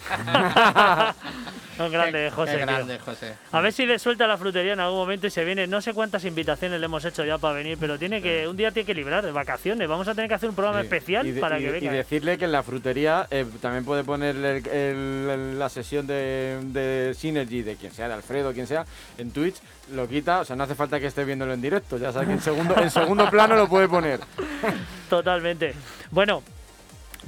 Un 1.80 1.92
grande, 1.92 2.26
Qué- 2.26 2.32
José. 2.32 2.52
Qué 2.52 2.58
tío. 2.58 2.66
grande, 2.68 3.00
José. 3.00 3.34
A 3.52 3.60
ver 3.62 3.74
si 3.74 3.86
le 3.88 3.98
suelta 3.98 4.28
la 4.28 4.38
frutería 4.38 4.74
en 4.74 4.80
algún 4.80 5.00
momento 5.00 5.26
y 5.26 5.32
se 5.32 5.44
viene. 5.44 5.66
No 5.66 5.82
sé 5.82 5.94
cuántas 5.94 6.24
invitaciones 6.26 6.80
le 6.80 6.86
hemos 6.86 7.04
hecho 7.04 7.26
ya 7.26 7.39
para 7.39 7.56
venir, 7.56 7.78
pero 7.80 7.98
tiene 7.98 8.22
que 8.22 8.48
un 8.48 8.56
día 8.56 8.70
tiene 8.72 8.86
que 8.86 8.94
librar 8.94 9.26
de 9.26 9.32
vacaciones. 9.32 9.88
Vamos 9.88 10.08
a 10.08 10.13
tener 10.13 10.28
que 10.28 10.36
hacer 10.36 10.50
un 10.50 10.56
programa 10.56 10.82
Sí. 10.82 10.86
especial 10.86 11.34
de- 11.34 11.42
para 11.42 11.60
y 11.60 11.63
que 11.63 11.72
venga. 11.72 11.92
Y 11.92 11.96
decirle 11.96 12.38
que 12.38 12.46
en 12.46 12.52
la 12.52 12.62
frutería 12.62 13.28
eh, 13.32 13.46
también 13.60 13.86
puede 13.86 14.04
poner 14.04 14.36
la 14.43 15.69
sesión 15.69 16.08
de, 16.08 16.60
de 16.63 17.13
Synergy, 17.13 17.62
de 17.62 17.75
quien 17.75 17.91
sea, 17.91 18.08
de 18.08 18.13
Alfredo, 18.13 18.53
quien 18.53 18.67
sea, 18.67 18.86
en 19.17 19.32
Twitch, 19.32 19.56
lo 19.91 20.08
quita. 20.08 20.41
O 20.41 20.45
sea, 20.45 20.56
no 20.56 20.63
hace 20.63 20.75
falta 20.75 20.99
que 20.99 21.08
esté 21.08 21.25
viéndolo 21.25 21.53
en 21.53 21.62
directo. 21.62 21.97
Ya 21.97 22.12
sabes 22.12 22.27
que 22.27 22.34
en 22.34 22.41
segundo, 22.41 22.75
en 22.77 22.91
segundo 22.91 23.29
plano 23.29 23.56
lo 23.56 23.67
puede 23.67 23.88
poner. 23.88 24.19
Totalmente. 25.10 25.73
Bueno, 26.12 26.43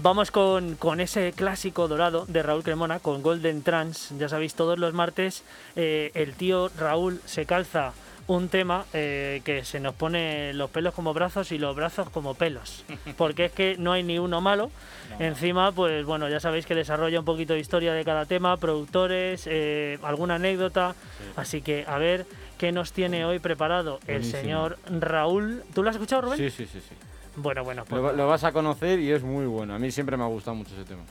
vamos 0.02 0.32
con, 0.32 0.76
con 0.76 1.00
ese 1.00 1.34
clásico 1.36 1.88
dorado 1.88 2.26
de 2.28 2.44
Raúl 2.44 2.64
Cremona, 2.64 3.00
con 3.00 3.22
Golden 3.22 3.64
Trans. 3.64 4.12
Ya 4.18 4.30
sabéis, 4.30 4.56
todos 4.56 4.80
los 4.80 4.94
martes 4.94 5.44
eh, 5.76 6.12
el 6.14 6.34
tío 6.34 6.70
Raúl 6.78 7.22
se 7.26 7.46
calza 7.46 7.94
un 8.28 8.50
tema 8.50 8.86
eh, 8.94 9.42
que 9.46 9.64
se 9.64 9.80
nos 9.80 9.94
pone 9.94 10.54
los 10.54 10.70
pelos 10.72 10.94
como 10.94 11.14
brazos 11.14 11.52
y 11.52 11.58
los 11.58 11.76
brazos 11.76 12.10
como 12.10 12.34
pelos. 12.34 12.84
Porque 13.18 13.46
es 13.46 13.52
que 13.52 13.76
no 13.78 13.92
hay 13.92 14.04
ni 14.04 14.20
uno 14.20 14.42
malo. 14.42 14.72
Encima, 15.20 15.72
pues 15.72 16.06
bueno, 16.06 16.28
ya 16.28 16.40
sabéis 16.40 16.66
que 16.66 16.76
desarrolla 16.76 17.20
un 17.20 17.26
poquito 17.26 17.54
de 17.54 17.60
historia 17.60 17.94
de 17.94 18.04
cada 18.04 18.26
tema, 18.26 18.58
productores, 18.58 19.44
eh, 19.46 20.00
alguna 20.04 20.36
anécdota. 20.36 20.96
Así 21.36 21.62
que 21.62 21.86
a 21.88 21.98
ver 21.98 22.26
qué 22.58 22.72
nos 22.72 22.92
tiene 22.92 23.26
hoy 23.26 23.40
preparado 23.40 24.00
el 24.08 24.26
señor 24.26 24.78
Raúl. 24.90 25.64
¿Tú 25.74 25.84
lo 25.84 25.90
has 25.90 25.96
escuchado, 25.96 26.24
Rubén? 26.24 26.38
Sí, 26.38 26.50
sí, 26.50 26.66
sí. 26.66 26.82
sí. 26.82 26.96
Bueno, 27.38 27.64
bueno, 27.64 27.84
pues 27.86 28.02
Lo, 28.02 28.14
lo 28.14 28.28
vas 28.28 28.44
a 28.46 28.52
conocer 28.54 29.00
y 29.00 29.12
es 29.12 29.22
muy 29.22 29.46
bueno. 29.46 29.76
A 29.76 29.80
mí 29.80 29.92
siempre 29.92 30.16
me 30.18 30.24
ha 30.24 30.28
gustado 30.28 30.56
mucho 30.56 30.74
ese 30.74 30.86
tema. 30.86 31.04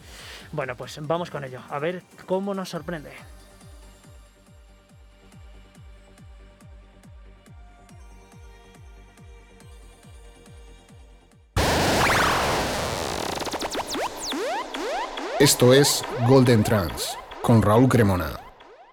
Bueno, 0.52 0.74
pues 0.76 0.98
vamos 1.02 1.30
con 1.30 1.44
ello. 1.44 1.60
A 1.68 1.78
ver 1.78 2.02
cómo 2.26 2.54
nos 2.54 2.70
sorprende. 2.70 3.10
Esto 15.40 15.74
es 15.74 16.04
Golden 16.28 16.62
Trans 16.62 17.18
con 17.42 17.60
Raúl 17.60 17.88
Cremona. 17.88 18.38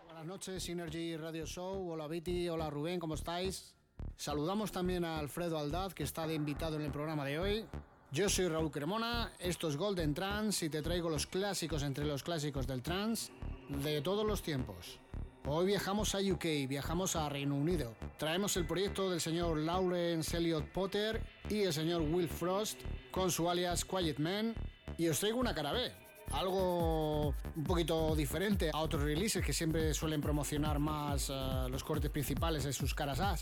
Buenas 0.07 0.25
noches, 0.25 0.63
Synergy 0.63 1.15
Radio 1.15 1.45
Show. 1.45 1.91
Hola 1.91 2.07
Viti, 2.07 2.49
hola 2.49 2.67
Rubén, 2.67 2.99
¿cómo 2.99 3.13
estáis? 3.13 3.75
Saludamos 4.17 4.71
también 4.71 5.05
a 5.05 5.19
Alfredo 5.19 5.59
Aldaz, 5.59 5.93
que 5.93 6.01
está 6.01 6.25
de 6.25 6.33
invitado 6.33 6.77
en 6.77 6.81
el 6.81 6.91
programa 6.91 7.25
de 7.25 7.37
hoy. 7.37 7.65
Yo 8.11 8.27
soy 8.27 8.47
Raúl 8.47 8.71
Cremona, 8.71 9.31
esto 9.37 9.69
es 9.69 9.77
Golden 9.77 10.15
Trans 10.15 10.63
y 10.63 10.69
te 10.71 10.81
traigo 10.81 11.11
los 11.11 11.27
clásicos 11.27 11.83
entre 11.83 12.05
los 12.05 12.23
clásicos 12.23 12.65
del 12.65 12.81
trans 12.81 13.31
de 13.69 14.01
todos 14.01 14.25
los 14.25 14.41
tiempos. 14.41 14.99
Hoy 15.45 15.67
viajamos 15.67 16.15
a 16.15 16.19
UK, 16.19 16.67
viajamos 16.67 17.15
a 17.15 17.29
Reino 17.29 17.55
Unido. 17.55 17.93
Traemos 18.17 18.57
el 18.57 18.65
proyecto 18.65 19.11
del 19.11 19.21
señor 19.21 19.57
Lawrence 19.57 20.35
Elliot 20.35 20.65
Potter 20.71 21.21
y 21.49 21.61
el 21.61 21.73
señor 21.73 22.01
Will 22.01 22.27
Frost 22.27 22.79
con 23.11 23.29
su 23.29 23.47
alias 23.47 23.85
Quiet 23.85 24.17
Man. 24.17 24.55
Y 24.97 25.07
os 25.07 25.19
traigo 25.19 25.39
una 25.39 25.55
cara 25.55 25.71
B, 25.71 25.91
algo 26.33 27.33
un 27.55 27.63
poquito 27.63 28.15
diferente 28.15 28.71
a 28.73 28.79
otros 28.79 29.03
releases 29.03 29.43
que 29.43 29.53
siempre 29.53 29.93
suelen 29.93 30.21
promocionar 30.21 30.79
más 30.79 31.29
eh, 31.29 31.67
los 31.69 31.83
cortes 31.83 32.09
principales 32.09 32.63
de 32.63 32.73
sus 32.73 32.93
caras 32.93 33.19
A. 33.19 33.35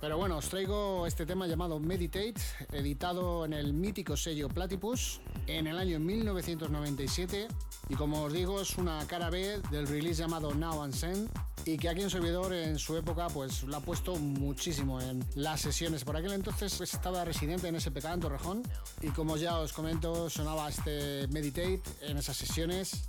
Pero 0.00 0.18
bueno, 0.18 0.36
os 0.36 0.48
traigo 0.48 1.06
este 1.06 1.24
tema 1.24 1.46
llamado 1.46 1.80
Meditate, 1.80 2.34
editado 2.72 3.44
en 3.44 3.54
el 3.54 3.72
mítico 3.72 4.16
sello 4.16 4.48
Platypus 4.48 5.20
en 5.46 5.66
el 5.66 5.78
año 5.78 5.98
1997. 5.98 7.48
Y 7.88 7.94
como 7.94 8.22
os 8.22 8.32
digo, 8.32 8.60
es 8.60 8.76
una 8.76 9.06
cara 9.06 9.30
B 9.30 9.60
del 9.70 9.86
release 9.86 10.20
llamado 10.20 10.54
Now 10.54 10.82
and 10.82 10.94
Send 10.94 11.30
y 11.66 11.78
que 11.78 11.88
aquí 11.88 12.02
en 12.02 12.10
servidor 12.10 12.52
en 12.52 12.78
su 12.78 12.96
época 12.96 13.28
pues 13.28 13.62
lo 13.62 13.76
ha 13.76 13.80
puesto 13.80 14.16
muchísimo 14.16 15.00
en 15.00 15.24
las 15.34 15.60
sesiones. 15.60 16.04
Por 16.04 16.16
aquel 16.16 16.32
entonces 16.32 16.74
pues, 16.76 16.92
estaba 16.94 17.24
residente 17.24 17.68
en 17.68 17.80
SPK 17.80 18.04
en 18.04 18.20
Torrejón 18.20 18.62
y 19.00 19.08
como 19.08 19.36
ya 19.36 19.58
os 19.58 19.72
comento 19.72 20.28
sonaba 20.28 20.68
este 20.68 21.26
Meditate 21.28 21.82
en 22.02 22.22
sesiones. 22.36 23.08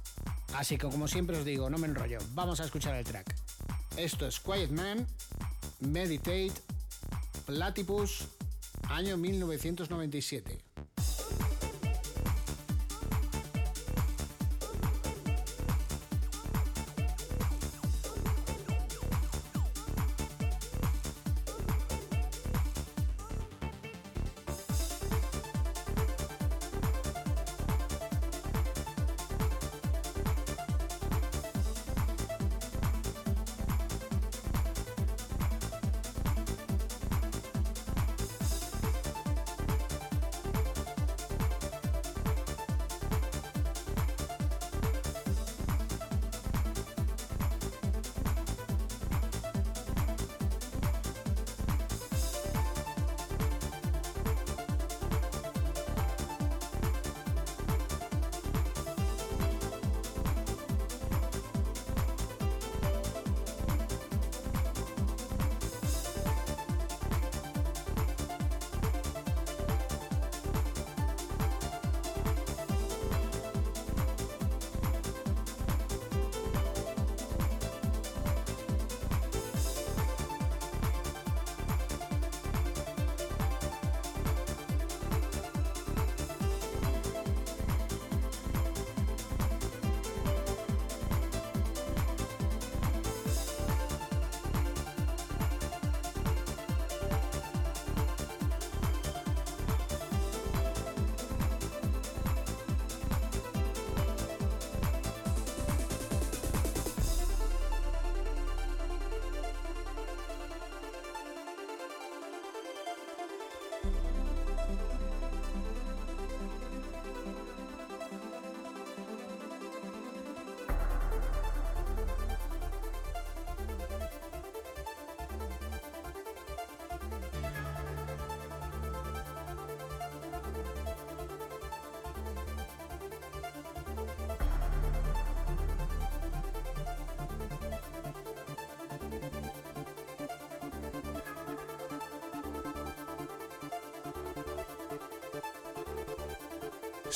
Así 0.54 0.78
que 0.78 0.88
como 0.88 1.08
siempre 1.08 1.38
os 1.38 1.46
digo, 1.46 1.70
no 1.70 1.78
me 1.78 1.88
enrollo, 1.88 2.20
vamos 2.34 2.60
a 2.60 2.66
escuchar 2.66 2.96
el 2.96 3.04
track. 3.04 3.36
Esto 3.98 4.28
es 4.28 4.40
Quiet 4.40 4.72
Man, 4.72 5.06
Meditate, 5.80 6.54
Platypus, 7.46 8.26
año 8.90 9.18
1997. 9.18 10.60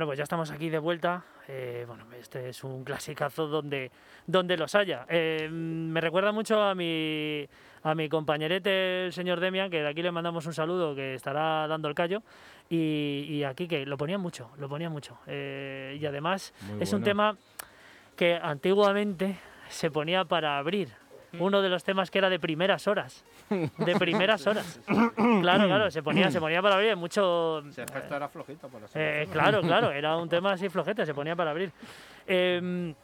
Bueno, 0.00 0.08
pues 0.08 0.16
ya 0.16 0.22
estamos 0.22 0.50
aquí 0.50 0.70
de 0.70 0.78
vuelta. 0.78 1.22
Eh, 1.46 1.84
bueno, 1.86 2.06
este 2.18 2.48
es 2.48 2.64
un 2.64 2.84
clasicazo 2.84 3.48
donde, 3.48 3.90
donde 4.26 4.56
los 4.56 4.74
haya. 4.74 5.04
Eh, 5.10 5.46
me 5.52 6.00
recuerda 6.00 6.32
mucho 6.32 6.62
a 6.62 6.74
mi, 6.74 7.46
a 7.82 7.94
mi 7.94 8.08
compañerete, 8.08 9.04
el 9.04 9.12
señor 9.12 9.40
Demian, 9.40 9.70
que 9.70 9.82
de 9.82 9.88
aquí 9.88 10.00
le 10.00 10.10
mandamos 10.10 10.46
un 10.46 10.54
saludo, 10.54 10.94
que 10.94 11.12
estará 11.12 11.68
dando 11.68 11.86
el 11.86 11.94
callo. 11.94 12.22
Y, 12.70 13.26
y 13.28 13.44
aquí 13.44 13.68
que 13.68 13.84
lo 13.84 13.98
ponía 13.98 14.16
mucho, 14.16 14.52
lo 14.56 14.70
ponía 14.70 14.88
mucho. 14.88 15.18
Eh, 15.26 15.98
y 16.00 16.06
además 16.06 16.54
Muy 16.62 16.82
es 16.82 16.94
un 16.94 17.02
tema 17.02 17.36
que 18.16 18.36
antiguamente 18.42 19.36
se 19.68 19.90
ponía 19.90 20.24
para 20.24 20.56
abrir. 20.56 20.88
Uno 21.38 21.62
de 21.62 21.68
los 21.68 21.84
temas 21.84 22.10
que 22.10 22.18
era 22.18 22.28
de 22.28 22.38
primeras 22.40 22.88
horas. 22.88 23.24
De 23.48 23.96
primeras 23.96 24.46
horas. 24.46 24.80
Claro, 24.86 25.66
claro, 25.66 25.90
se 25.90 26.02
ponía, 26.02 26.30
se 26.30 26.40
ponía 26.40 26.60
para 26.60 26.74
abrir 26.74 26.96
mucho. 26.96 27.62
Si 27.70 27.80
esto 27.80 28.16
era 28.16 28.28
flojito, 28.28 28.68
por 28.68 28.82
eso. 28.82 28.98
Eh, 28.98 29.28
claro, 29.30 29.60
claro, 29.60 29.92
era 29.92 30.16
un 30.16 30.28
tema 30.28 30.52
así 30.52 30.68
flojete, 30.68 31.06
se 31.06 31.14
ponía 31.14 31.36
para 31.36 31.50
abrir. 31.52 31.72
Eh, 32.26 32.94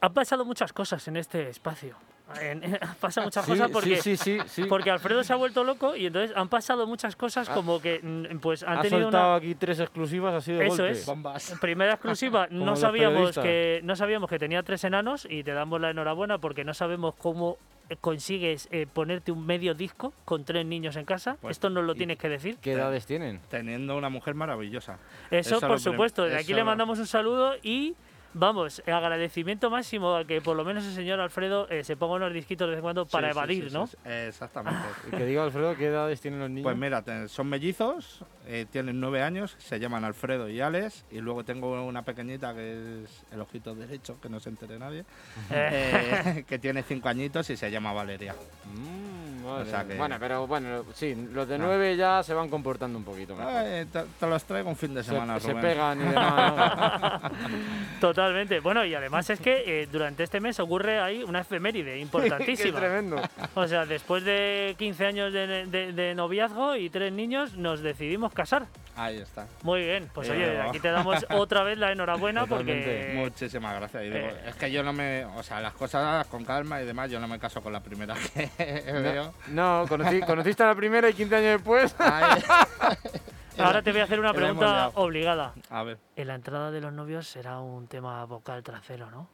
han 0.00 0.14
pasado 0.14 0.44
muchas 0.44 0.72
cosas 0.72 1.06
en 1.08 1.16
este 1.16 1.48
espacio. 1.50 1.96
Pasado 3.00 3.26
muchas 3.26 3.44
Sí, 3.44 3.50
cosas 3.52 3.70
porque, 3.70 3.96
sí, 4.00 4.16
sí, 4.16 4.38
sí, 4.38 4.46
sí. 4.46 4.64
porque 4.64 4.90
Alfredo 4.90 5.24
se 5.24 5.32
ha 5.32 5.36
vuelto 5.36 5.64
loco 5.64 5.96
y 5.96 6.06
entonces 6.06 6.36
han 6.36 6.48
pasado 6.48 6.86
muchas 6.86 7.16
cosas 7.16 7.48
como 7.48 7.80
que 7.80 8.00
mm, 8.02 8.38
pues 8.38 8.62
han 8.62 8.78
ha 8.78 8.82
tenido 8.82 9.02
soltado 9.02 9.28
una 9.28 9.36
aquí 9.36 9.54
tres 9.54 9.80
exclusivas 9.80 10.34
así 10.34 10.52
de 10.52 10.66
Eso 10.66 10.76
golpe. 10.76 10.90
es. 10.92 11.06
Bombas. 11.06 11.54
primera 11.60 11.92
exclusiva. 11.94 12.46
No 12.50 12.76
sabíamos 12.76 13.36
que 13.36 13.80
no 13.84 13.96
sabíamos 13.96 14.28
que 14.30 14.38
tenía 14.38 14.62
tres 14.62 14.84
enanos 14.84 15.26
y 15.28 15.42
te 15.42 15.52
damos 15.52 15.80
la 15.80 15.90
enhorabuena 15.90 16.38
porque 16.38 16.64
no 16.64 16.72
sabemos 16.74 17.14
cómo 17.16 17.56
eh, 17.88 17.96
consigues 18.00 18.68
eh, 18.70 18.86
ponerte 18.92 19.32
un 19.32 19.44
medio 19.44 19.74
disco 19.74 20.12
con 20.24 20.44
tres 20.44 20.64
niños 20.66 20.94
en 20.96 21.04
casa. 21.04 21.36
Pues, 21.40 21.56
Esto 21.56 21.70
nos 21.70 21.84
lo 21.84 21.94
tienes 21.94 22.18
que 22.18 22.28
decir. 22.28 22.58
¿Qué 22.60 22.72
edades 22.72 23.06
tienen? 23.06 23.40
Teniendo 23.48 23.96
una 23.96 24.08
mujer 24.08 24.34
maravillosa. 24.34 24.98
Eso, 25.30 25.56
Eso 25.56 25.66
por 25.66 25.80
supuesto. 25.80 26.24
De 26.24 26.34
aquí 26.36 26.52
eso 26.52 26.56
le 26.56 26.64
mandamos 26.64 26.98
un 26.98 27.06
saludo 27.06 27.54
y 27.62 27.94
vamos, 28.34 28.82
agradecimiento 28.86 29.70
máximo 29.70 30.14
a 30.16 30.24
que 30.24 30.40
por 30.40 30.56
lo 30.56 30.64
menos 30.64 30.84
el 30.84 30.92
señor 30.94 31.20
Alfredo 31.20 31.68
eh, 31.70 31.84
se 31.84 31.96
ponga 31.96 32.14
unos 32.14 32.32
disquitos 32.32 32.66
de 32.66 32.70
vez 32.72 32.78
en 32.78 32.82
cuando 32.82 33.06
para 33.06 33.28
Sí, 33.28 33.38
evadir, 33.38 33.68
sí, 33.70 33.74
¿no? 33.74 33.86
sí, 33.86 33.96
sí. 34.02 34.08
Exactamente. 34.10 34.80
Y 35.08 35.16
que 35.16 35.26
diga 35.26 35.42
Alfredo 35.44 35.76
qué 35.76 35.86
edades 35.86 36.20
tienen 36.20 36.40
los 36.40 36.48
niños. 36.50 36.64
Pues 36.64 36.76
mira, 36.76 37.02
son 37.28 37.48
mellizos, 37.48 38.24
eh, 38.46 38.66
tienen 38.70 39.00
nueve 39.00 39.22
años, 39.22 39.56
se 39.58 39.78
llaman 39.80 40.04
Alfredo 40.04 40.48
y 40.48 40.60
Alex, 40.60 41.04
y 41.10 41.18
luego 41.20 41.44
tengo 41.44 41.84
una 41.84 42.02
pequeñita 42.02 42.54
que 42.54 43.02
es 43.04 43.22
el 43.32 43.40
ojito 43.40 43.74
derecho, 43.74 44.20
que 44.20 44.28
no 44.28 44.38
se 44.40 44.48
entere 44.50 44.78
nadie, 44.78 45.04
Eh, 45.50 46.22
eh, 46.36 46.44
que 46.46 46.58
tiene 46.58 46.82
cinco 46.82 47.08
añitos 47.08 47.48
y 47.50 47.56
se 47.56 47.70
llama 47.70 47.92
Valeria. 47.92 48.34
Mm, 48.72 49.44
madre 49.44 49.62
O 49.62 49.66
sea 49.66 49.84
que- 49.84 49.94
Bueno, 49.96 50.16
pero 50.20 50.46
bueno, 50.46 50.84
sí, 50.94 51.14
los 51.32 51.48
de 51.48 51.58
No. 51.58 51.66
nueve 51.66 51.96
ya 51.96 52.22
se 52.22 52.34
van 52.34 52.48
comportando 52.48 52.98
un 52.98 53.04
poquito 53.04 53.34
mejor. 53.34 53.52
Eh, 53.64 53.86
te, 53.92 54.02
te 54.18 54.26
los 54.26 54.44
traigo 54.44 54.68
un 54.70 54.76
fin 54.76 54.94
de 54.94 55.02
se, 55.02 55.10
semana, 55.10 55.40
se 55.40 55.48
Rubén. 55.50 55.62
pegan 55.62 56.00
y 56.00 56.04
demás. 56.04 57.22
totalmente. 58.20 58.60
Bueno, 58.60 58.84
y 58.84 58.94
además 58.94 59.28
es 59.30 59.40
que 59.40 59.82
eh, 59.82 59.88
durante 59.90 60.22
este 60.24 60.40
mes 60.40 60.58
ocurre 60.60 61.00
ahí 61.00 61.22
una 61.22 61.40
efeméride 61.40 61.94
Qué 61.94 61.98
importantísima. 62.00 62.78
tremendo. 62.78 63.20
O 63.54 63.66
sea, 63.66 63.86
después 63.86 64.24
de 64.24 64.74
15 64.78 65.06
años 65.06 65.32
de, 65.32 65.66
de- 65.66 65.92
de 65.92 66.14
noviazgo 66.14 66.76
y 66.76 66.90
tres 66.90 67.12
niños, 67.12 67.54
nos 67.56 67.80
decidimos 67.82 68.32
casar. 68.32 68.66
Ahí 68.96 69.18
está. 69.18 69.46
Muy 69.62 69.82
bien, 69.82 70.10
pues 70.12 70.28
oye, 70.28 70.60
aquí 70.60 70.78
te 70.80 70.90
damos 70.90 71.24
otra 71.30 71.62
vez 71.62 71.78
la 71.78 71.92
enhorabuena 71.92 72.46
Totalmente. 72.46 72.82
porque... 72.84 73.12
Muchísimas 73.14 73.74
gracias. 73.76 74.02
Y 74.02 74.06
digo, 74.10 74.18
eh, 74.26 74.40
es 74.48 74.54
que 74.56 74.70
yo 74.70 74.82
no 74.82 74.92
me. 74.92 75.24
O 75.24 75.42
sea, 75.42 75.60
las 75.60 75.72
cosas 75.72 76.26
con 76.26 76.44
calma 76.44 76.82
y 76.82 76.84
demás, 76.86 77.10
yo 77.10 77.18
no 77.20 77.26
me 77.28 77.38
caso 77.38 77.62
con 77.62 77.72
la 77.72 77.80
primera 77.80 78.14
que 78.34 78.50
veo. 78.92 79.32
No, 79.48 79.86
conocí- 79.86 80.24
conociste 80.26 80.62
a 80.62 80.66
la 80.66 80.74
primera 80.74 81.08
y 81.08 81.14
15 81.14 81.36
años 81.36 81.52
después. 81.52 81.94
Ahí- 81.98 82.42
Ahora 83.66 83.82
te 83.82 83.92
voy 83.92 84.00
a 84.00 84.04
hacer 84.04 84.20
una 84.20 84.32
pregunta 84.32 84.90
obligada. 84.94 85.54
A 85.68 85.82
ver. 85.82 85.98
En 86.16 86.28
la 86.28 86.34
entrada 86.34 86.70
de 86.70 86.80
los 86.80 86.92
novios 86.92 87.26
será 87.28 87.60
un 87.60 87.86
tema 87.86 88.24
vocal 88.24 88.62
trasero, 88.62 89.10
¿no? 89.10 89.28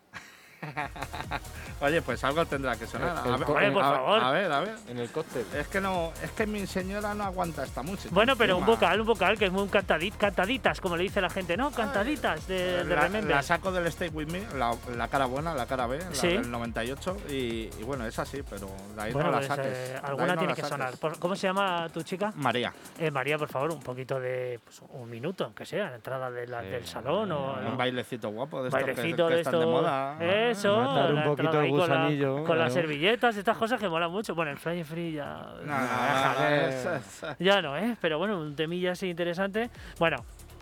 Oye, 1.80 2.00
pues 2.02 2.22
algo 2.24 2.44
tendrá 2.46 2.76
que 2.76 2.86
sonar. 2.86 3.10
El- 3.24 3.32
A 3.32 3.34
el 3.34 3.38
ver, 3.38 3.46
co- 3.46 3.52
Oye, 3.54 3.70
por 3.70 3.82
a- 3.84 3.90
favor. 3.90 4.20
A 4.24 4.30
ver, 4.30 4.52
a 4.52 4.60
ver. 4.60 4.76
En 4.88 4.98
el 4.98 5.10
cóctel. 5.10 5.44
Es 5.54 5.68
que 5.68 5.80
no, 5.80 6.12
es 6.22 6.30
que 6.32 6.46
mi 6.46 6.66
señora 6.66 7.14
no 7.14 7.24
aguanta 7.24 7.64
esta 7.64 7.82
música. 7.82 8.14
Bueno, 8.14 8.34
pero 8.36 8.56
un 8.56 8.62
encima. 8.62 8.74
vocal, 8.76 9.00
un 9.00 9.06
vocal 9.06 9.38
que 9.38 9.46
es 9.46 9.52
muy 9.52 9.68
cantadit, 9.68 10.16
cantaditas, 10.16 10.80
como 10.80 10.96
le 10.96 11.02
dice 11.04 11.20
la 11.20 11.28
gente, 11.30 11.56
¿no? 11.56 11.70
Cantaditas 11.70 12.46
de, 12.46 12.84
de 12.84 12.94
la, 12.94 13.02
Remember. 13.02 13.36
la 13.36 13.42
saco 13.42 13.70
del 13.72 13.86
Stay 13.88 14.08
With 14.08 14.28
Me, 14.30 14.46
la, 14.56 14.74
la 14.96 15.08
cara 15.08 15.26
buena, 15.26 15.54
la 15.54 15.66
cara 15.66 15.86
B, 15.86 15.98
la 15.98 16.14
Sí. 16.14 16.28
del 16.28 16.50
98, 16.50 17.16
y, 17.28 17.34
y 17.78 17.82
bueno, 17.84 18.06
es 18.06 18.18
así, 18.18 18.42
pero 18.48 18.68
de 18.94 19.02
ahí 19.02 19.12
Bueno, 19.12 19.30
no 19.30 19.32
la 19.40 19.46
pues, 19.46 19.48
saques. 19.48 19.66
eh, 19.66 20.00
alguna 20.02 20.34
no 20.34 20.38
tiene 20.38 20.54
que 20.54 20.62
sonar. 20.64 20.94
¿Cómo 21.18 21.36
se 21.36 21.46
llama 21.46 21.88
tu 21.92 22.02
chica? 22.02 22.32
María. 22.36 22.72
Eh, 22.98 23.10
María, 23.10 23.36
por 23.38 23.48
favor, 23.48 23.70
un 23.72 23.80
poquito 23.80 24.18
de 24.18 24.60
pues, 24.64 24.80
un 24.90 25.08
minuto, 25.10 25.44
aunque 25.44 25.66
sea, 25.66 25.90
la 25.90 25.96
entrada 25.96 26.30
de 26.30 26.46
la- 26.46 26.62
Sí, 26.62 26.68
del 26.68 26.86
salón 26.86 27.32
o 27.32 27.52
un 27.52 27.58
Un 27.58 27.64
¿no? 27.72 27.76
bailecito 27.76 28.30
guapo 28.30 28.62
de 28.62 28.68
estos 28.68 28.80
que- 28.82 28.92
bailecito 28.92 29.28
que, 29.28 29.34
de 29.34 29.40
están 29.40 29.54
esto. 29.54 29.60
de 29.60 29.72
moda. 29.72 30.16
Eso, 30.58 30.76
Matar 30.76 31.14
un 31.14 31.22
poquito 31.24 31.50
el 31.60 31.64
ahí 31.66 31.70
con 31.70 31.78
la- 31.80 31.86
gusanillo, 31.86 32.44
con, 32.44 32.58
las 32.58 32.72
servilletas, 32.72 33.36
estas 33.36 33.56
cosas 33.56 33.80
que 33.80 33.88
molan 33.88 34.10
mucho. 34.10 34.34
Bueno, 34.34 34.50
el 34.52 34.56
fly 34.58 34.84
free 34.84 35.12
ya. 35.12 35.46
No, 35.64 36.46
es- 36.66 36.86
es- 36.86 37.24
Ya 37.38 37.60
no, 37.62 37.76
¿eh? 37.76 37.96
Pero 38.00 38.18
bueno, 38.18 38.38
un 38.40 38.54
temilla 38.56 38.92
así 38.92 39.08
interesante. 39.08 39.70
Bueno, 39.98 40.16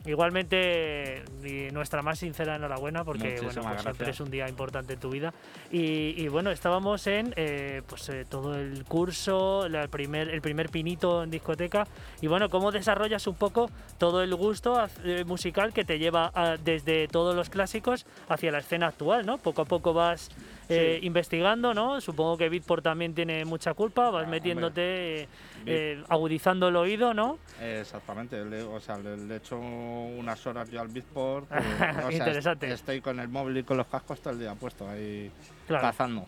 igualmente 0.06 1.22
nuestra 1.72 2.02
más 2.02 2.18
sincera 2.18 2.56
enhorabuena 2.56 3.04
porque 3.04 3.36
bueno, 3.44 3.62
pues 3.62 3.82
siempre 3.82 4.10
es 4.10 4.20
un 4.20 4.30
día 4.30 4.48
importante 4.48 4.94
en 4.94 5.00
tu 5.00 5.10
vida. 5.10 5.32
Y, 5.70 6.14
y 6.20 6.28
bueno, 6.28 6.50
estábamos 6.50 7.06
en 7.06 7.32
eh, 7.36 7.82
pues 7.86 8.08
eh, 8.08 8.24
todo 8.28 8.54
el 8.54 8.84
curso, 8.84 9.68
la 9.68 9.88
primer, 9.88 10.28
el 10.30 10.40
primer 10.40 10.68
pinito 10.70 11.22
en 11.22 11.30
discoteca. 11.30 11.86
Y 12.20 12.26
bueno, 12.26 12.48
cómo 12.50 12.72
desarrollas 12.72 13.26
un 13.26 13.34
poco 13.34 13.70
todo 13.98 14.22
el 14.22 14.34
gusto 14.34 14.84
eh, 15.04 15.24
musical 15.26 15.72
que 15.72 15.84
te 15.84 15.98
lleva 15.98 16.30
a- 16.34 16.56
desde 16.56 17.08
todos 17.08 17.34
los 17.34 17.50
clásicos 17.50 18.06
hacia 18.28 18.50
la 18.52 18.58
escena 18.58 18.88
actual, 18.88 19.24
¿no? 19.26 19.38
Poco 19.38 19.62
a 19.62 19.64
poco 19.64 19.92
vas 19.92 20.30
eh, 20.68 20.98
investigando, 21.02 21.74
¿no? 21.74 22.00
Supongo 22.00 22.38
que 22.38 22.48
Beatport 22.48 22.82
también 22.82 23.14
tiene 23.14 23.44
mucha 23.44 23.74
culpa, 23.74 24.10
vas 24.10 24.24
Ah, 24.26 24.30
metiéndote, 24.30 25.22
eh, 25.22 25.28
eh, 25.66 26.02
agudizando 26.08 26.68
el 26.68 26.76
oído, 26.76 27.14
¿no? 27.14 27.38
Exactamente, 27.60 28.44
le, 28.44 28.62
o 28.62 28.80
sea, 28.80 28.98
le, 28.98 29.16
le 29.16 29.36
echo 29.36 29.58
unas 29.58 30.46
horas 30.46 30.70
yo 30.70 30.80
al 30.80 30.88
Beatport. 30.88 31.50
o 31.52 31.78
sea, 31.78 32.12
Interesante. 32.12 32.72
estoy 32.72 33.00
con 33.00 33.18
el 33.20 33.28
móvil 33.28 33.58
y 33.58 33.62
con 33.64 33.76
los 33.76 33.86
cascos 33.86 34.20
todo 34.20 34.32
el 34.32 34.38
día 34.40 34.54
puesto 34.54 34.88
ahí 34.88 35.30
Claro. 35.66 35.82
cazando. 35.82 36.26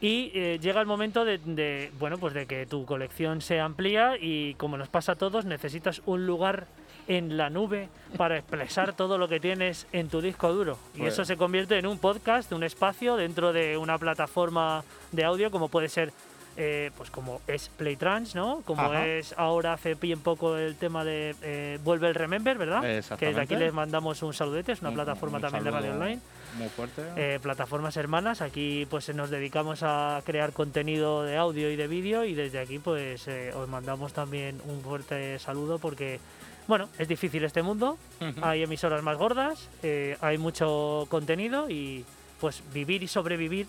Y 0.00 0.30
eh, 0.34 0.58
llega 0.60 0.80
el 0.80 0.86
momento 0.86 1.24
de, 1.24 1.38
de, 1.38 1.90
bueno, 1.98 2.18
pues 2.18 2.32
de 2.32 2.46
que 2.46 2.66
tu 2.66 2.84
colección 2.86 3.40
se 3.40 3.58
amplía 3.58 4.16
y 4.20 4.54
como 4.54 4.76
nos 4.76 4.88
pasa 4.88 5.12
a 5.12 5.16
todos, 5.16 5.44
necesitas 5.44 6.02
un 6.06 6.24
lugar 6.24 6.66
en 7.08 7.36
la 7.36 7.50
nube 7.50 7.88
para 8.16 8.36
expresar 8.36 8.92
todo 8.94 9.18
lo 9.18 9.28
que 9.28 9.40
tienes 9.40 9.86
en 9.92 10.08
tu 10.08 10.20
disco 10.20 10.52
duro. 10.52 10.78
Y 10.94 10.98
Pues- 11.00 11.14
eso 11.14 11.24
se 11.24 11.36
convierte 11.36 11.78
en 11.78 11.86
un 11.86 11.98
podcast, 11.98 12.52
un 12.52 12.62
espacio 12.62 13.16
dentro 13.16 13.52
de 13.52 13.76
una 13.76 13.98
plataforma 13.98 14.84
de 15.10 15.24
audio 15.24 15.50
como 15.50 15.68
puede 15.68 15.88
ser 15.88 16.12
eh, 16.60 16.90
pues 16.96 17.10
como 17.10 17.40
es 17.46 17.70
Playtrans, 17.76 18.34
¿no? 18.34 18.62
Como 18.64 18.82
Ajá. 18.82 19.06
es 19.06 19.32
ahora 19.38 19.72
hace 19.74 19.94
bien 19.94 20.18
poco 20.20 20.56
el 20.56 20.74
tema 20.76 21.04
de 21.04 21.34
eh, 21.42 21.78
Vuelve 21.84 22.08
el 22.08 22.14
Remember, 22.16 22.58
¿verdad? 22.58 22.82
Que 23.16 23.26
desde 23.26 23.40
aquí 23.40 23.54
les 23.54 23.72
mandamos 23.72 24.22
un 24.22 24.34
saludete, 24.34 24.72
es 24.72 24.80
una 24.80 24.90
Un- 24.90 24.96
plataforma 24.96 25.36
un 25.38 25.42
también 25.42 25.64
de 25.64 25.70
radio 25.70 25.92
online. 25.92 26.20
Muy 26.58 26.68
fuerte. 26.68 27.02
Eh, 27.16 27.38
plataformas 27.40 27.96
hermanas. 27.96 28.40
Aquí 28.42 28.86
pues 28.90 29.08
nos 29.14 29.30
dedicamos 29.30 29.80
a 29.84 30.20
crear 30.26 30.52
contenido 30.52 31.22
de 31.22 31.36
audio 31.36 31.70
y 31.70 31.76
de 31.76 31.86
vídeo 31.86 32.24
y 32.24 32.34
desde 32.34 32.58
aquí 32.58 32.78
pues 32.80 33.28
eh, 33.28 33.52
os 33.54 33.68
mandamos 33.68 34.12
también 34.12 34.60
un 34.66 34.80
fuerte 34.82 35.38
saludo 35.38 35.78
porque 35.78 36.18
bueno, 36.66 36.88
es 36.98 37.06
difícil 37.08 37.44
este 37.44 37.62
mundo, 37.62 37.96
hay 38.42 38.62
emisoras 38.64 39.02
más 39.02 39.16
gordas, 39.16 39.68
eh, 39.82 40.16
hay 40.20 40.36
mucho 40.36 41.06
contenido 41.08 41.70
y 41.70 42.04
pues 42.40 42.62
vivir 42.74 43.02
y 43.02 43.08
sobrevivir 43.08 43.66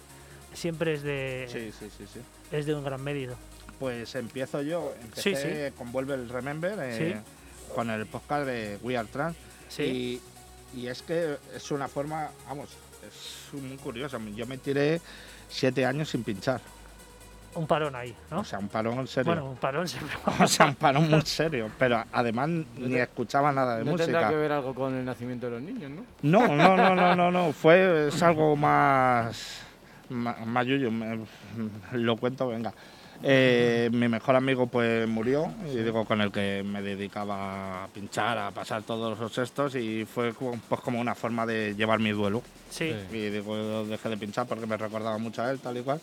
siempre 0.53 0.93
es 0.93 1.03
de, 1.03 1.47
Sí, 1.51 1.71
sí, 1.77 1.89
sí, 1.97 2.05
sí. 2.13 2.19
es 2.51 2.65
de 2.65 2.73
un 2.75 2.83
gran 2.83 3.01
medido. 3.03 3.35
Pues 3.79 4.13
empiezo 4.15 4.61
yo. 4.61 4.93
Sí, 5.15 5.29
Empecé 5.29 5.73
con 5.77 5.91
Vuelve 5.91 6.13
el 6.15 6.27
Remember, 6.29 6.77
eh, 6.81 7.21
con 7.73 7.89
el 7.89 8.05
podcast 8.07 8.45
de 8.45 8.77
We 8.81 8.97
Are 8.97 9.07
Trans. 9.07 9.35
Sí, 9.69 10.21
Y, 10.75 10.79
y 10.81 10.87
es 10.87 11.01
que 11.01 11.37
es 11.55 11.71
una 11.71 11.87
forma, 11.87 12.29
vamos, 12.47 12.69
es 13.07 13.53
muy 13.53 13.77
curioso. 13.77 14.19
Yo 14.35 14.45
me 14.45 14.57
tiré 14.57 14.99
siete 15.47 15.85
años 15.85 16.09
sin 16.09 16.23
pinchar. 16.23 16.59
un 17.55 17.65
parón 17.67 17.95
ahí, 17.95 18.13
¿no? 18.29 18.41
O 18.41 18.43
sea, 18.43 18.59
un 18.59 18.67
parón 18.67 19.07
serio. 19.07 19.31
bueno, 19.33 19.49
un 19.51 19.57
parón 19.57 19.87
siempre. 19.87 20.15
o 20.43 20.47
sea, 20.47 20.65
un 20.67 20.75
parón 20.75 21.09
muy 21.09 21.21
serio. 21.21 21.71
Pero 21.79 22.03
además 22.11 22.49
ni 22.49 22.89
te- 22.89 23.01
escuchaba 23.03 23.51
nada 23.53 23.77
de 23.77 23.85
No 23.85 23.95
tendrá 23.95 24.19
música. 24.19 24.29
que 24.29 24.35
ver 24.35 24.51
algo 24.51 24.75
con 24.75 24.93
el 24.95 25.05
nacimiento 25.05 25.45
de 25.47 25.53
los 25.53 25.61
niños, 25.61 25.89
¿no? 25.91 26.03
No, 26.21 26.47
no, 26.55 26.75
no, 26.75 26.95
no, 26.95 27.15
no, 27.15 27.31
no. 27.31 27.53
Fue 27.53 28.09
es 28.09 28.21
algo 28.21 28.55
más. 28.57 29.61
Ma- 30.09 30.37
Más 30.45 30.65
yuyu. 30.65 30.91
me- 30.91 31.19
Lo 31.93 32.17
cuento, 32.17 32.47
venga. 32.47 32.73
Eh, 33.21 33.89
mi 33.91 34.07
mejor 34.07 34.37
amigo 34.37 34.67
pues 34.67 35.05
murió 35.05 35.51
y 35.73 35.75
digo 35.79 36.05
con 36.05 36.21
el 36.21 36.31
que 36.31 36.63
me 36.65 36.81
dedicaba 36.81 37.83
a 37.83 37.87
pinchar, 37.89 38.37
a 38.37 38.51
pasar 38.51 38.83
todos 38.83 39.19
los 39.19 39.37
estos 39.37 39.75
y 39.75 40.05
fue 40.05 40.31
pues 40.33 40.79
como 40.81 41.01
una 41.01 41.15
forma 41.15 41.45
de 41.45 41.75
llevar 41.75 41.99
mi 41.99 42.11
duelo. 42.11 42.41
Sí. 42.69 42.95
Y 43.11 43.29
digo, 43.29 43.83
dejé 43.85 44.07
de 44.07 44.15
pinchar 44.17 44.47
porque 44.47 44.65
me 44.65 44.77
recordaba 44.77 45.17
mucho 45.17 45.41
a 45.41 45.51
él, 45.51 45.59
tal 45.59 45.75
y 45.77 45.81
cual. 45.81 45.99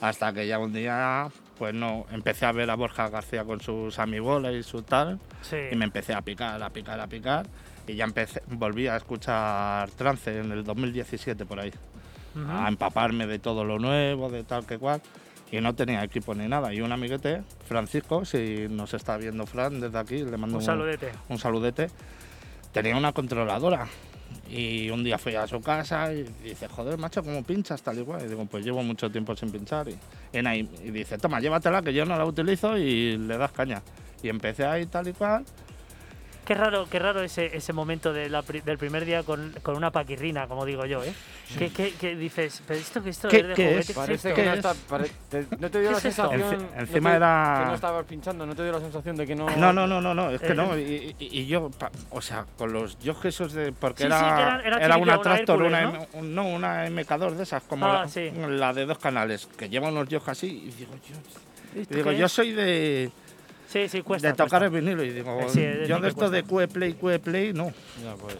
Hasta 0.00 0.32
que 0.32 0.46
ya 0.46 0.58
un 0.58 0.72
día, 0.72 1.28
pues 1.58 1.74
no, 1.74 2.06
empecé 2.10 2.46
a 2.46 2.52
ver 2.52 2.70
a 2.70 2.76
Borja 2.76 3.10
García 3.10 3.44
con 3.44 3.60
sus 3.60 3.98
amigoles 3.98 4.54
y 4.66 4.68
su 4.68 4.80
tal. 4.82 5.18
Sí. 5.42 5.56
Y 5.70 5.76
me 5.76 5.84
empecé 5.84 6.14
a 6.14 6.22
picar, 6.22 6.62
a 6.62 6.70
picar, 6.70 6.98
a 6.98 7.06
picar. 7.06 7.46
Y 7.86 7.94
ya 7.96 8.04
empecé, 8.04 8.42
volví 8.46 8.86
a 8.86 8.96
escuchar 8.96 9.90
trance 9.90 10.38
en 10.40 10.50
el 10.50 10.64
2017 10.64 11.44
por 11.44 11.60
ahí. 11.60 11.72
Ujú. 12.34 12.50
A 12.50 12.68
empaparme 12.68 13.26
de 13.26 13.38
todo 13.38 13.64
lo 13.64 13.78
nuevo, 13.78 14.28
de 14.30 14.44
tal 14.44 14.66
que 14.66 14.78
cual. 14.78 15.00
Y 15.50 15.60
no 15.60 15.74
tenía 15.74 16.02
equipo 16.02 16.34
ni 16.34 16.48
nada. 16.48 16.72
Y 16.74 16.80
un 16.80 16.90
amiguete, 16.90 17.42
Francisco, 17.68 18.24
si 18.24 18.66
nos 18.68 18.92
está 18.94 19.16
viendo 19.16 19.46
Fran 19.46 19.80
desde 19.80 19.98
aquí, 19.98 20.24
le 20.24 20.36
mando 20.36 20.56
Un 20.58 20.62
saludete. 20.64 21.12
un 21.28 21.38
saludete, 21.38 21.90
tenía 22.72 22.96
una 22.96 23.12
controladora. 23.12 23.86
Y 24.50 24.90
un 24.90 25.04
día 25.04 25.16
fui 25.16 25.34
a 25.36 25.46
su 25.46 25.60
casa 25.60 26.12
y 26.12 26.24
dice, 26.42 26.66
joder, 26.68 26.98
macho, 26.98 27.22
¿cómo 27.22 27.42
pinchas 27.44 27.82
tal 27.82 28.00
y 28.00 28.02
cual? 28.04 28.22
Y 28.24 28.28
digo, 28.28 28.44
pues 28.46 28.64
llevo 28.64 28.82
mucho 28.82 29.10
tiempo 29.10 29.36
sin 29.36 29.50
pinchar. 29.50 29.86
Y, 29.88 29.92
y- 30.32 30.68
y 30.84 30.90
dice, 30.90 31.18
toma, 31.18 31.38
llévatela, 31.40 31.82
que 31.82 31.94
yo 31.94 32.04
no 32.04 32.16
la 32.18 32.24
utilizo 32.24 32.76
y 32.76 33.16
le 33.16 33.38
das 33.38 33.52
caña. 33.52 33.80
Y 34.22 34.28
empecé 34.28 34.64
ahí 34.66 34.86
tal 34.86 35.06
y 35.08 35.12
cual. 35.12 35.44
Qué 36.44 36.54
raro, 36.54 36.86
qué 36.90 36.98
raro 36.98 37.22
ese, 37.22 37.56
ese 37.56 37.72
momento 37.72 38.12
de 38.12 38.28
la 38.28 38.42
pri- 38.42 38.60
del 38.60 38.76
primer 38.76 39.04
día 39.06 39.22
con, 39.22 39.54
con 39.62 39.76
una 39.76 39.90
paquirrina, 39.90 40.46
como 40.46 40.66
digo 40.66 40.84
yo, 40.84 41.02
¿eh? 41.02 41.14
¿Qué, 41.58 41.70
qué, 41.72 41.94
qué 41.98 42.14
dices? 42.16 42.62
¿Pero 42.66 42.78
esto 42.80 43.02
que 43.02 43.10
esto 43.10 43.28
¿Qué- 43.28 43.38
es 43.38 43.46
de 43.48 43.54
qué 43.54 43.62
juguete? 43.64 43.80
es? 43.80 43.86
¿Qué 43.86 43.94
Parece 43.94 44.28
que 44.28 44.34
¿Qué 44.34 44.44
no, 44.44 44.50
es? 44.52 44.56
está, 44.58 44.74
pare- 44.88 45.10
te- 45.30 45.46
no 45.58 45.70
te 45.70 45.80
dio 45.80 45.88
¿Qué 45.88 45.92
la 45.92 45.96
es 45.96 46.02
sensación. 46.02 46.40
No 46.40 46.80
encima 46.80 47.10
te- 47.10 47.16
era- 47.16 47.56
Que 47.60 47.66
no 47.68 47.74
estabas 47.74 48.04
pinchando, 48.06 48.44
no 48.46 48.54
te 48.54 48.62
dio 48.62 48.72
la 48.72 48.80
sensación 48.80 49.16
de 49.16 49.26
que 49.26 49.34
no. 49.34 49.48
No, 49.56 49.72
no, 49.72 49.86
no, 49.86 50.00
no, 50.02 50.14
no, 50.14 50.30
es 50.30 50.40
que 50.42 50.52
Eh, 50.52 50.54
no. 50.54 50.76
Y, 50.78 51.16
y- 51.18 51.40
y 51.40 51.46
yo, 51.46 51.70
pa- 51.70 51.90
o 52.10 52.20
sea, 52.20 52.44
con 52.58 52.72
los 52.74 52.98
Yogs 52.98 53.24
esos 53.24 53.52
de. 53.54 53.72
Porque 53.72 54.02
Sí, 54.02 54.06
era, 54.06 54.60
sí, 54.62 54.66
era 54.82 54.96
una 54.98 55.14
una 55.14 55.22
Tractor, 55.22 55.62
Hércules, 55.62 55.84
una, 55.86 55.98
¿no? 55.98 56.06
Un- 56.12 56.34
no, 56.34 56.46
una 56.48 56.86
MK2 56.86 57.36
de 57.36 57.42
esas, 57.44 57.62
como 57.62 57.86
Ah, 57.86 58.02
la, 58.02 58.08
sí. 58.08 58.30
la 58.48 58.74
de 58.74 58.84
dos 58.84 58.98
canales, 58.98 59.48
que 59.56 59.70
lleva 59.70 59.88
unos 59.88 60.08
Yogs 60.08 60.28
así. 60.28 60.46
Y 60.68 60.70
digo, 60.72 60.92
yo, 61.08 61.14
y 61.74 61.80
¿Esto 61.80 61.94
digo, 61.94 62.12
yo 62.12 62.28
soy 62.28 62.52
de, 62.52 63.10
Sí, 63.74 63.88
sí, 63.88 64.02
cuesta. 64.02 64.28
de 64.28 64.34
tocar 64.34 64.60
cuesta. 64.60 64.66
el 64.66 64.70
vinilo. 64.70 65.02
Y 65.02 65.10
digo, 65.10 65.36
sí, 65.48 65.66
yo 65.88 65.98
de 65.98 66.08
esto 66.08 66.30
de 66.30 66.44
QE 66.44 66.68
Play, 66.68 66.92
QE 66.92 67.18
Play, 67.18 67.52
no. 67.52 67.72
Ya, 68.04 68.14
pues. 68.14 68.36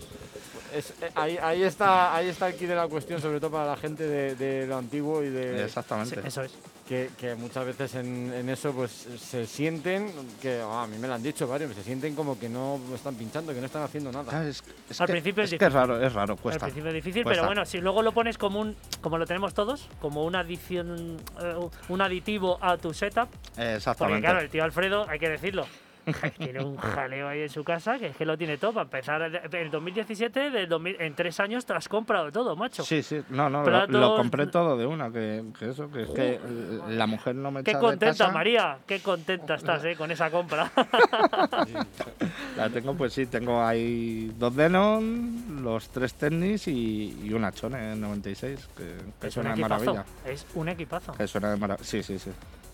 Es- 0.75 0.91
eh, 1.03 1.11
ahí, 1.15 1.39
ahí, 1.41 1.63
está, 1.63 2.15
ahí 2.15 2.29
está 2.29 2.49
el 2.49 2.57
key 2.57 2.67
de 2.67 2.75
la 2.75 2.87
cuestión, 2.89 3.21
sobre 3.21 3.41
todo 3.41 3.51
para 3.53 3.67
la 3.67 3.77
gente 3.77 4.07
de, 4.07 4.35
de 4.35 4.67
lo 4.67 4.77
antiguo 4.77 5.23
y 5.23 5.31
de. 5.31 5.59
Sí, 5.59 5.63
Exactamente. 5.65 6.21
eso 6.27 6.43
es. 6.43 6.53
que, 6.89 7.09
que 7.19 7.35
muchas 7.35 7.65
veces 7.65 7.95
en, 7.95 8.31
en 8.35 8.49
eso 8.51 8.71
pues 8.73 8.91
se 9.19 9.47
sienten, 9.47 10.11
que 10.43 10.61
ah, 10.63 10.83
a 10.83 10.87
mí 10.87 10.99
me 10.99 11.09
lo 11.09 11.15
han 11.15 11.23
dicho 11.23 11.47
varios, 11.49 11.75
se 11.75 11.83
sienten 11.83 12.15
como 12.15 12.39
que 12.39 12.49
no 12.51 12.79
están 12.95 13.15
pinchando, 13.15 13.55
que 13.55 13.61
no 13.61 13.67
están 13.67 13.83
haciendo 13.83 14.13
nada. 14.13 14.31
Ah, 14.39 14.45
Es, 14.47 14.63
es 14.91 15.01
Al 15.01 15.07
que, 15.07 15.13
principio 15.15 15.43
es 15.45 15.53
es 15.53 15.59
que 15.59 15.65
es 15.65 15.73
difícil. 15.73 15.89
raro, 15.89 16.05
es 16.07 16.13
raro, 16.13 16.35
Al 16.35 16.39
cuesta. 16.41 16.67
principio 16.67 16.89
es 16.91 16.95
difícil, 16.95 17.23
Cuesta. 17.23 17.41
pero 17.43 17.49
bueno, 17.55 17.65
si 17.65 17.79
luego 17.79 18.03
lo 18.03 18.13
pones 18.13 18.37
como 18.37 18.61
un, 18.61 18.77
como 19.01 19.17
lo 19.17 19.25
tenemos 19.27 19.55
todos, 19.55 19.89
como 20.01 20.25
una 20.25 20.41
adición, 20.41 21.17
eh, 21.41 21.55
un 21.89 22.01
aditivo 22.03 22.59
a 22.61 22.77
tu 22.77 22.93
setup, 22.93 23.29
porque 23.31 23.75
Exactamente. 23.77 24.21
claro, 24.21 24.41
el 24.41 24.51
tío 24.51 24.63
Alfredo, 24.63 25.07
hay 25.09 25.19
que 25.19 25.31
decirlo, 25.31 25.67
tiene 26.39 26.63
un 26.65 26.77
jaleo 26.77 27.29
ahí 27.29 27.41
en 27.43 27.49
su 27.49 27.65
casa 27.65 27.99
que 27.99 28.09
es 28.09 28.17
que 28.17 28.25
lo 28.25 28.37
tiene 28.37 28.59
todo. 28.59 28.73
Para 28.73 28.85
empezar, 28.85 29.23
el, 29.23 29.41
el 29.55 29.71
2017, 29.71 30.51
del 30.51 30.69
2000 30.69 30.97
en 31.01 31.15
tres 31.15 31.41
años 31.41 31.65
te 31.67 31.73
has 31.73 31.89
comprado 31.89 32.31
todo, 32.33 32.57
macho. 32.57 32.83
Sí, 32.85 33.03
sí, 33.03 33.23
no, 33.31 33.49
no, 33.49 33.61
lo- 33.61 33.65
Platos- 33.65 33.91
lo, 34.01 34.17
compré 34.17 34.47
todo 34.47 34.77
de 34.77 34.87
una, 34.87 35.11
que, 35.11 35.45
que 35.59 35.71
eso, 35.71 35.91
que 35.91 36.03
es 36.03 36.11
que 36.11 36.41
la 36.89 37.07
mujer 37.07 37.35
no 37.35 37.51
me 37.51 37.63
Qué 37.65 37.71
echa 37.73 37.79
de 37.79 37.85
contenta, 37.85 38.25
casa. 38.25 38.33
María, 38.33 38.79
qué 38.87 39.01
contenta 39.01 39.55
estás 39.55 39.85
eh, 39.85 39.97
con 39.97 40.11
esa 40.11 40.31
compra. 40.31 40.71
La 42.57 42.69
tengo, 42.71 42.95
pues 42.95 43.13
sí, 43.13 43.27
tengo 43.27 43.63
ahí 43.63 44.33
dos 44.39 44.55
Denon, 44.55 45.63
los 45.63 45.89
tres 45.89 46.15
Technics 46.15 46.69
y, 46.69 47.19
y 47.25 47.33
una 47.33 47.53
Chone 47.53 47.97
96, 47.97 48.69
que, 48.77 48.83
que 49.21 49.27
es 49.27 49.37
un 49.37 49.43
suena 49.43 49.55
de 49.55 49.61
maravilla. 49.63 50.05
Es 50.25 50.47
un 50.55 50.69
equipazo. 50.69 51.13
Que 51.13 51.27
suena 51.27 51.51
de 51.51 51.57
maravilla. 51.57 51.85
Sí, 51.85 52.03
sí, 52.03 52.19
sí. 52.19 52.31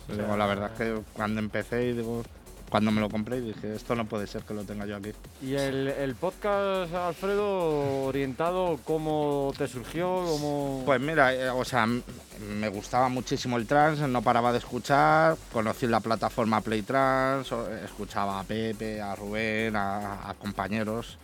O 0.09 0.13
Digo, 0.13 0.27
sea, 0.27 0.37
la 0.37 0.47
verdad 0.47 0.71
es 0.73 0.79
que 0.79 1.01
cuando 1.15 1.41
empecé 1.41 1.87
y 1.89 1.93
digo, 1.95 2.23
cuando 2.71 2.91
me 2.93 3.01
lo 3.01 3.11
compré 3.11 3.41
dije, 3.41 3.75
esto 3.75 3.95
no 3.95 4.07
puede 4.07 4.27
ser 4.27 4.43
que 4.43 4.55
lo 4.55 4.65
tenga 4.65 4.87
yo 4.87 4.97
aquí. 4.97 5.11
Y 5.43 5.55
el, 5.55 5.89
el 5.89 6.15
podcast, 6.15 6.95
Alfredo, 6.95 8.05
orientado, 8.05 8.79
¿cómo 8.85 9.53
te 9.59 9.69
surgió? 9.69 10.07
¿Cómo... 10.25 10.83
Pues 10.87 11.01
mira, 11.01 11.35
eh, 11.35 11.51
o 11.51 11.65
sea, 11.65 11.87
me 11.87 12.69
gustaba 12.69 13.09
muchísimo 13.09 13.57
el 13.59 13.67
trance, 13.67 14.07
no 14.09 14.23
paraba 14.23 14.53
de 14.53 14.59
escuchar, 14.59 15.37
conocí 15.53 15.87
la 15.87 16.01
plataforma 16.01 16.61
Play 16.61 16.83
Trans, 16.83 17.51
o- 17.53 17.69
escuchaba 17.85 18.41
a 18.41 18.45
Pepe, 18.45 19.01
a 19.01 19.15
Rubén, 19.17 19.77
a, 19.77 20.31
a 20.31 20.35
compañeros 20.35 21.19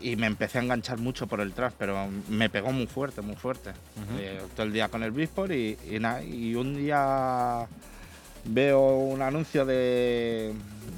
y 0.00 0.14
me 0.16 0.26
empecé 0.26 0.58
a 0.58 0.62
enganchar 0.62 0.98
mucho 0.98 1.26
por 1.26 1.40
el 1.40 1.52
trance, 1.54 1.74
pero 1.78 2.06
me 2.28 2.50
pegó 2.50 2.70
muy 2.72 2.86
fuerte, 2.86 3.22
muy 3.22 3.34
fuerte. 3.36 3.70
Eh, 4.18 4.42
todo 4.54 4.66
el 4.66 4.72
día 4.72 4.88
con 4.88 5.02
el 5.02 5.10
Beatport 5.10 5.50
y, 5.52 5.78
y, 5.88 5.96
y 6.34 6.54
un 6.54 6.76
día 6.76 7.66
veo 8.48 8.96
un 8.96 9.22
anuncio 9.22 9.64
de, 9.64 10.52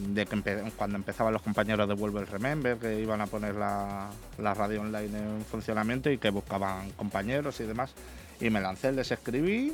de 0.09 0.27
que 0.27 0.37
empe- 0.37 0.73
cuando 0.77 0.97
empezaban 0.97 1.33
los 1.33 1.43
compañeros 1.43 1.89
de 1.89 1.95
Vuelve 1.95 2.21
el 2.21 2.27
Remember, 2.27 2.77
que 2.79 3.01
iban 3.01 3.21
a 3.21 3.27
poner 3.27 3.55
la, 3.55 4.11
la 4.39 4.55
radio 4.55 4.81
online 4.83 5.19
en 5.19 5.45
funcionamiento 5.51 6.11
y 6.11 6.19
que 6.19 6.31
buscaban 6.31 6.91
compañeros 6.93 7.61
y 7.61 7.65
demás. 7.65 7.93
Y 8.41 8.51
me 8.51 8.61
lancé, 8.61 8.93
les 8.93 9.11
escribí 9.11 9.73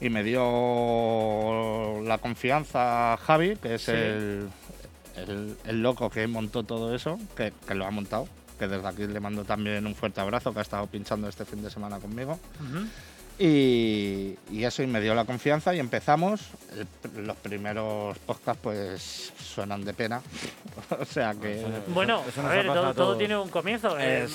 y 0.00 0.08
me 0.10 0.22
dio 0.22 2.00
la 2.02 2.18
confianza 2.18 3.16
Javi, 3.18 3.56
que 3.56 3.74
es 3.76 3.82
Sí. 3.82 3.92
el, 3.92 4.48
el, 5.16 5.56
el 5.66 5.82
loco 5.82 6.10
que 6.10 6.26
montó 6.26 6.62
todo 6.62 6.94
eso, 6.94 7.18
que, 7.36 7.52
que 7.66 7.74
lo 7.74 7.86
ha 7.86 7.90
montado. 7.90 8.28
Que 8.58 8.68
desde 8.68 8.88
aquí 8.88 9.06
le 9.06 9.20
mando 9.20 9.44
también 9.44 9.86
un 9.86 9.94
fuerte 9.94 10.20
abrazo, 10.22 10.52
que 10.54 10.60
ha 10.60 10.62
estado 10.62 10.86
pinchando 10.86 11.28
este 11.28 11.44
fin 11.44 11.62
de 11.62 11.68
semana 11.70 11.98
conmigo. 11.98 12.38
Y, 13.38 14.34
y 14.50 14.64
eso, 14.64 14.82
y 14.82 14.86
me 14.86 15.00
dio 15.00 15.14
la 15.14 15.24
confianza 15.26 15.74
y 15.74 15.78
empezamos. 15.78 16.40
El- 17.14 17.26
los 17.26 17.36
primeros 17.36 18.16
podcasts 18.20 18.60
pues 18.62 19.32
suenan 19.38 19.84
de 19.84 19.92
pena. 19.92 20.22
o 20.98 21.04
sea 21.04 21.34
que... 21.34 21.64
Bueno, 21.88 22.22
eso 22.26 22.40
a 22.40 22.48
ver, 22.48 22.66
todo, 22.66 22.86
a 22.86 22.94
todo 22.94 23.16
tiene 23.16 23.36
un 23.36 23.48
comienzo. 23.50 23.98
eh, 23.98 24.26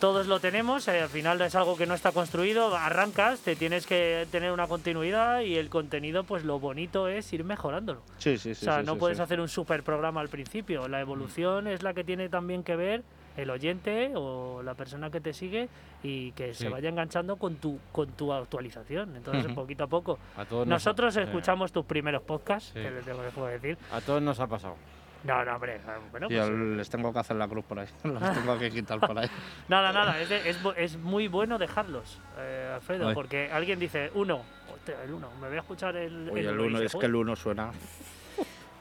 todos 0.00 0.26
lo 0.26 0.38
tenemos, 0.38 0.86
eh, 0.88 1.00
al 1.00 1.08
final 1.08 1.40
es 1.40 1.54
algo 1.54 1.76
que 1.76 1.86
no 1.86 1.94
está 1.94 2.12
construido, 2.12 2.76
arrancas, 2.76 3.40
te 3.40 3.56
tienes 3.56 3.86
que 3.86 4.26
tener 4.30 4.52
una 4.52 4.66
continuidad 4.66 5.40
y 5.40 5.56
el 5.56 5.68
contenido, 5.70 6.24
pues 6.24 6.44
lo 6.44 6.58
bonito 6.60 7.08
es 7.08 7.32
ir 7.32 7.42
mejorándolo. 7.44 8.02
Sí, 8.18 8.36
sí, 8.36 8.54
sí. 8.54 8.66
o 8.66 8.70
sea, 8.70 8.80
sí, 8.80 8.86
no 8.86 8.94
sí, 8.94 8.98
puedes 8.98 9.16
sí. 9.16 9.22
hacer 9.22 9.40
un 9.40 9.48
super 9.48 9.82
programa 9.82 10.20
al 10.20 10.28
principio, 10.28 10.88
la 10.88 11.00
evolución 11.00 11.66
es 11.68 11.82
la 11.82 11.94
que 11.94 12.04
tiene 12.04 12.28
también 12.28 12.62
que 12.64 12.76
ver 12.76 13.02
el 13.36 13.50
oyente 13.50 14.12
o 14.14 14.62
la 14.62 14.74
persona 14.74 15.10
que 15.10 15.20
te 15.20 15.32
sigue 15.32 15.68
y 16.02 16.32
que 16.32 16.54
Sí. 16.54 16.64
se 16.64 16.68
vaya 16.68 16.88
enganchando 16.88 17.36
con 17.36 17.56
tu 17.56 17.78
con 17.92 18.08
tu 18.12 18.32
actualización. 18.32 19.16
Entonces, 19.16 19.52
poquito 19.52 19.84
a 19.84 19.86
poco. 19.88 20.18
A 20.36 20.44
todos 20.44 20.66
nos 20.66 20.76
Nosotros 20.84 21.14
sí. 21.14 21.20
escuchamos 21.20 21.72
tus 21.72 21.84
primeros 21.84 22.22
podcasts, 22.22 22.70
Sí. 22.74 22.80
que 22.82 22.90
les 22.90 23.04
tengo 23.04 23.22
que 23.22 23.30
puedo 23.30 23.48
decir. 23.48 23.76
A 23.92 24.00
todos 24.00 24.22
nos 24.22 24.38
ha 24.40 24.46
pasado. 24.46 24.76
No, 25.24 25.42
no, 25.42 25.54
hombre, 25.54 25.80
bueno, 26.10 26.28
Yo 26.28 26.40
pues, 26.46 26.50
les 26.50 26.90
tengo 26.90 27.10
que 27.10 27.18
hacer 27.18 27.36
la 27.36 27.48
cruz 27.48 27.64
por 27.64 27.78
ahí. 27.78 27.86
Los 28.04 28.20
tengo 28.34 28.58
que 28.58 28.70
quitar 28.70 29.00
por 29.00 29.18
ahí. 29.18 29.26
Nada, 29.68 29.90
nada, 29.90 30.20
es, 30.20 30.28
de- 30.28 30.50
es, 30.50 30.58
es 30.76 30.98
muy 30.98 31.28
bueno 31.28 31.56
dejarlos, 31.56 32.20
eh, 32.38 32.72
Alfredo, 32.74 33.08
Ay. 33.08 33.14
porque 33.14 33.50
alguien 33.50 33.78
dice, 33.78 34.10
uno, 34.14 34.42
hostia, 34.72 35.02
el 35.02 35.12
uno, 35.14 35.30
me 35.40 35.48
voy 35.48 35.56
a 35.56 35.60
escuchar 35.60 35.96
el, 35.96 36.28
Oye, 36.28 36.40
el 36.40 36.46
y 36.46 36.62
uno, 36.62 36.78
dice, 36.78 36.84
es 36.84 37.00
que 37.00 37.06
el 37.06 37.14
uno 37.14 37.34
suena. 37.36 37.70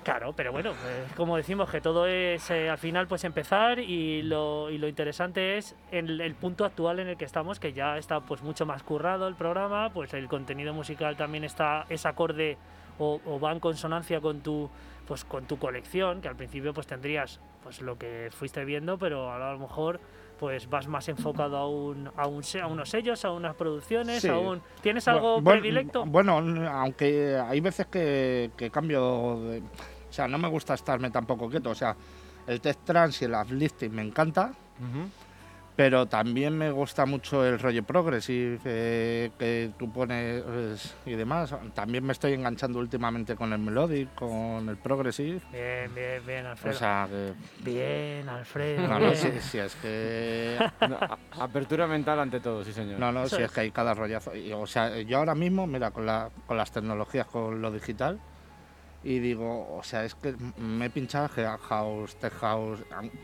Claro, 0.03 0.33
pero 0.35 0.51
bueno, 0.51 0.71
como 1.15 1.37
decimos 1.37 1.69
que 1.69 1.81
todo 1.81 2.05
es 2.07 2.49
eh, 2.51 2.69
al 2.69 2.77
final 2.77 3.07
pues 3.07 3.23
empezar 3.23 3.79
y 3.79 4.21
lo, 4.23 4.69
y 4.69 4.77
lo 4.77 4.87
interesante 4.87 5.57
es 5.57 5.75
el, 5.91 6.19
el 6.21 6.35
punto 6.35 6.65
actual 6.65 6.99
en 6.99 7.07
el 7.07 7.17
que 7.17 7.25
estamos, 7.25 7.59
que 7.59 7.73
ya 7.73 7.97
está 7.97 8.19
pues 8.21 8.41
mucho 8.43 8.65
más 8.65 8.83
currado 8.83 9.27
el 9.27 9.35
programa, 9.35 9.89
pues 9.93 10.13
el 10.13 10.27
contenido 10.27 10.73
musical 10.73 11.15
también 11.15 11.43
está 11.43 11.85
es 11.89 12.05
acorde 12.05 12.57
o, 12.99 13.19
o 13.25 13.39
va 13.39 13.51
en 13.51 13.59
consonancia 13.59 14.21
con 14.21 14.41
tu 14.41 14.69
pues 15.07 15.25
con 15.25 15.45
tu 15.45 15.57
colección, 15.57 16.21
que 16.21 16.29
al 16.29 16.35
principio 16.35 16.73
pues 16.73 16.87
tendrías 16.87 17.39
pues 17.61 17.81
lo 17.81 17.97
que 17.97 18.29
fuiste 18.31 18.63
viendo, 18.63 18.97
pero 18.97 19.31
ahora 19.31 19.49
a 19.49 19.53
lo 19.53 19.59
mejor 19.59 19.99
pues 20.39 20.69
vas 20.69 20.87
más 20.87 21.07
enfocado 21.09 21.57
a 21.57 21.67
un, 21.69 22.09
a, 22.17 22.27
un 22.27 22.41
a 22.61 22.67
unos 22.67 22.89
sellos, 22.89 23.23
a 23.23 23.31
unas 23.31 23.55
producciones, 23.55 24.21
Sí. 24.21 24.27
a 24.29 24.37
un 24.37 24.61
¿Tienes 24.81 25.07
algo 25.07 25.39
Bueno, 25.41 25.61
predilecto? 25.61 26.05
Bueno, 26.05 26.37
aunque 26.69 27.37
hay 27.37 27.59
veces 27.61 27.85
que, 27.87 28.51
que 28.57 28.69
cambio 28.69 29.39
de... 29.41 29.63
O 30.13 30.15
sea, 30.15 30.27
no 30.27 30.37
me 30.37 30.47
gusta 30.47 30.75
estarme 30.75 31.09
tampoco 31.09 31.49
quieto. 31.49 31.71
O 31.71 31.75
sea, 31.75 31.95
el 32.45 32.61
test 32.61 32.81
trans 32.85 33.19
y 33.23 33.25
el 33.25 33.33
uplifting 33.33 33.91
me 33.91 34.03
encanta, 34.03 34.53
Pero 35.75 36.05
también 36.05 36.55
me 36.55 36.69
gusta 36.69 37.07
mucho 37.07 37.43
el 37.43 37.57
rollo 37.57 37.81
progressive 37.81 38.59
eh, 38.63 39.31
que 39.39 39.71
tú 39.75 39.91
pones 39.91 40.43
pues, 40.43 40.95
y 41.07 41.13
demás. 41.13 41.55
También 41.73 42.05
me 42.05 42.11
estoy 42.13 42.33
enganchando 42.33 42.77
últimamente 42.77 43.35
con 43.35 43.53
el 43.53 43.57
melodic, 43.57 44.13
con 44.13 44.69
el 44.69 44.77
progressive. 44.77 45.41
Bien, 45.51 45.95
bien, 45.95 46.23
bien, 46.27 46.45
Alfredo. 46.45 46.75
O 46.75 46.77
sea, 46.77 47.07
que... 47.09 47.33
Bien, 47.63 48.29
Alfredo. 48.29 48.87
No, 48.87 48.99
no, 48.99 48.99
bien. 48.99 49.15
si, 49.15 49.39
si 49.39 49.57
es 49.57 49.73
que... 49.77 50.59
No, 50.87 50.99
apertura 51.41 51.87
mental 51.87 52.19
ante 52.19 52.39
todo, 52.39 52.63
sí 52.63 52.71
señor. 52.71 52.99
No, 52.99 53.11
no, 53.11 53.23
Eso 53.23 53.37
si 53.37 53.41
es. 53.41 53.49
es 53.49 53.55
que 53.55 53.61
hay 53.61 53.71
cada 53.71 53.95
rollazo. 53.95 54.35
Y, 54.35 54.53
o 54.53 54.67
sea, 54.67 55.01
yo 55.01 55.17
ahora 55.17 55.33
mismo, 55.33 55.65
mira, 55.65 55.89
con, 55.89 56.05
la, 56.05 56.29
con 56.45 56.55
las 56.55 56.71
tecnologías, 56.71 57.25
con 57.25 57.63
lo 57.63 57.71
digital, 57.71 58.19
y 59.03 59.19
digo, 59.19 59.75
o 59.77 59.83
sea, 59.83 60.05
es 60.05 60.15
que 60.15 60.33
me 60.57 60.85
he 60.85 60.89
pinchado 60.89 61.29
House, 61.59 62.15
Tech 62.15 62.33
House, 62.39 62.79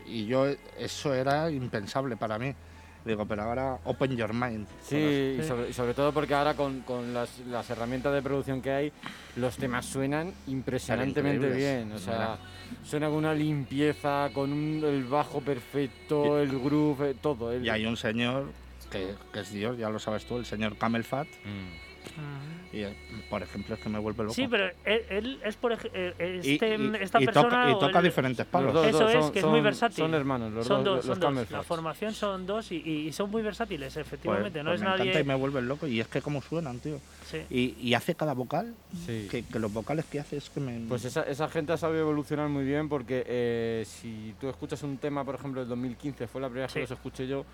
y 0.06 0.26
yo, 0.26 0.46
eso 0.78 1.14
era 1.14 1.50
impensable 1.50 2.16
para 2.16 2.38
mí. 2.38 2.54
Digo, 3.02 3.24
pero 3.24 3.44
ahora 3.44 3.78
open 3.84 4.14
your 4.14 4.34
mind. 4.34 4.66
Sí, 4.82 5.38
y 5.40 5.42
sobre, 5.42 5.70
y 5.70 5.72
sobre 5.72 5.94
todo 5.94 6.12
porque 6.12 6.34
ahora 6.34 6.52
con, 6.52 6.80
con 6.82 7.14
las, 7.14 7.38
las 7.46 7.70
herramientas 7.70 8.12
de 8.12 8.20
producción 8.20 8.60
que 8.60 8.70
hay, 8.70 8.92
los 9.36 9.56
temas 9.56 9.86
suenan 9.86 10.34
impresionantemente 10.46 11.48
bien. 11.50 11.92
O 11.92 11.98
sea, 11.98 12.36
suena 12.84 13.06
con 13.08 13.16
una 13.16 13.32
limpieza, 13.32 14.28
con 14.34 14.52
un- 14.52 14.82
el 14.84 15.04
bajo 15.04 15.40
perfecto, 15.40 16.38
el 16.40 16.58
groove, 16.60 17.12
eh, 17.12 17.14
todo. 17.18 17.50
el- 17.52 17.64
Y 17.64 17.70
hay 17.70 17.86
un 17.86 17.96
señor 17.96 18.52
que, 18.90 19.14
que 19.32 19.40
es 19.40 19.50
Dios, 19.50 19.78
ya 19.78 19.88
lo 19.88 19.98
sabes 19.98 20.26
tú, 20.26 20.36
el 20.36 20.44
señor 20.44 20.76
Camel 20.76 21.04
Fat, 21.04 21.26
Mm. 21.26 21.89
Mm. 22.16 22.76
y 22.76 22.80
eh, 22.82 22.94
por 23.28 23.42
ejemplo 23.42 23.74
es 23.74 23.80
que 23.80 23.88
me 23.88 23.98
vuelve 23.98 24.22
loco. 24.24 24.34
Sí, 24.34 24.46
pero 24.48 24.70
él, 24.84 25.02
él 25.10 25.40
es 25.44 25.56
por 25.56 25.72
eh, 25.72 26.40
Y- 26.42 26.54
este, 26.54 26.76
y- 26.76 26.92
esta 27.00 27.20
y 27.20 27.26
persona 27.26 27.48
toca, 27.48 27.70
y 27.70 27.78
toca 27.78 27.98
el- 27.98 28.04
diferentes 28.04 28.46
palos. 28.46 28.74
Los 28.74 28.82
dos, 28.82 28.86
Eso 28.86 28.98
dos, 29.00 29.14
es, 29.14 29.20
son- 29.24 29.32
que 29.32 29.38
es 29.40 29.44
muy 29.44 29.58
son- 29.58 29.64
versátil. 29.64 29.96
Son 29.96 30.14
hermanos, 30.14 30.52
los 30.52 30.66
son 30.66 30.84
dos, 30.84 30.96
dos, 30.96 31.06
los 31.06 31.18
son 31.18 31.20
dos. 31.20 31.30
Camel 31.44 31.46
La 31.50 31.62
formación 31.62 32.14
son 32.14 32.46
dos 32.46 32.72
y, 32.72 33.12
son 33.12 33.30
muy 33.30 33.42
versátiles, 33.42 33.92
Pues- 33.94 34.06
efectivamente. 34.06 34.62
no 34.62 34.70
pues 34.70 34.80
es 34.80 34.80
me 34.80 34.86
encanta 34.86 35.04
nadie. 35.04 35.20
y 35.20 35.24
me 35.24 35.34
vuelven 35.34 35.68
loco. 35.68 35.86
Y 35.86 36.00
es 36.00 36.08
que 36.08 36.20
cómo 36.22 36.40
suenan, 36.42 36.78
tío. 36.80 36.98
Sí. 37.26 37.38
Y, 37.50 37.76
y 37.88 37.94
hace 37.94 38.14
cada 38.16 38.32
vocal, 38.34 38.74
Sí. 39.06 39.28
que, 39.30 39.44
que 39.44 39.58
los 39.60 39.72
vocales 39.72 40.04
que 40.06 40.18
hace 40.18 40.36
es 40.36 40.50
que 40.50 40.58
me... 40.60 40.80
Pues 40.88 41.04
esa, 41.04 41.22
esa 41.22 41.48
gente 41.48 41.72
ha 41.72 41.76
sabido 41.76 42.00
evolucionar 42.00 42.48
muy 42.48 42.64
bien 42.64 42.88
porque 42.88 43.22
eh, 43.26 43.84
si 43.86 44.34
tú 44.40 44.48
escuchas 44.48 44.82
un 44.82 44.98
tema, 44.98 45.24
por 45.24 45.36
ejemplo, 45.36 45.60
del 45.60 45.68
2015, 45.68 46.26
fue 46.26 46.40
la 46.40 46.48
primera 46.48 46.64
vez 46.66 46.72
Sí. 46.72 46.78
que 46.78 46.80
los 46.82 46.90
escuché 46.90 47.28
yo, 47.28 47.44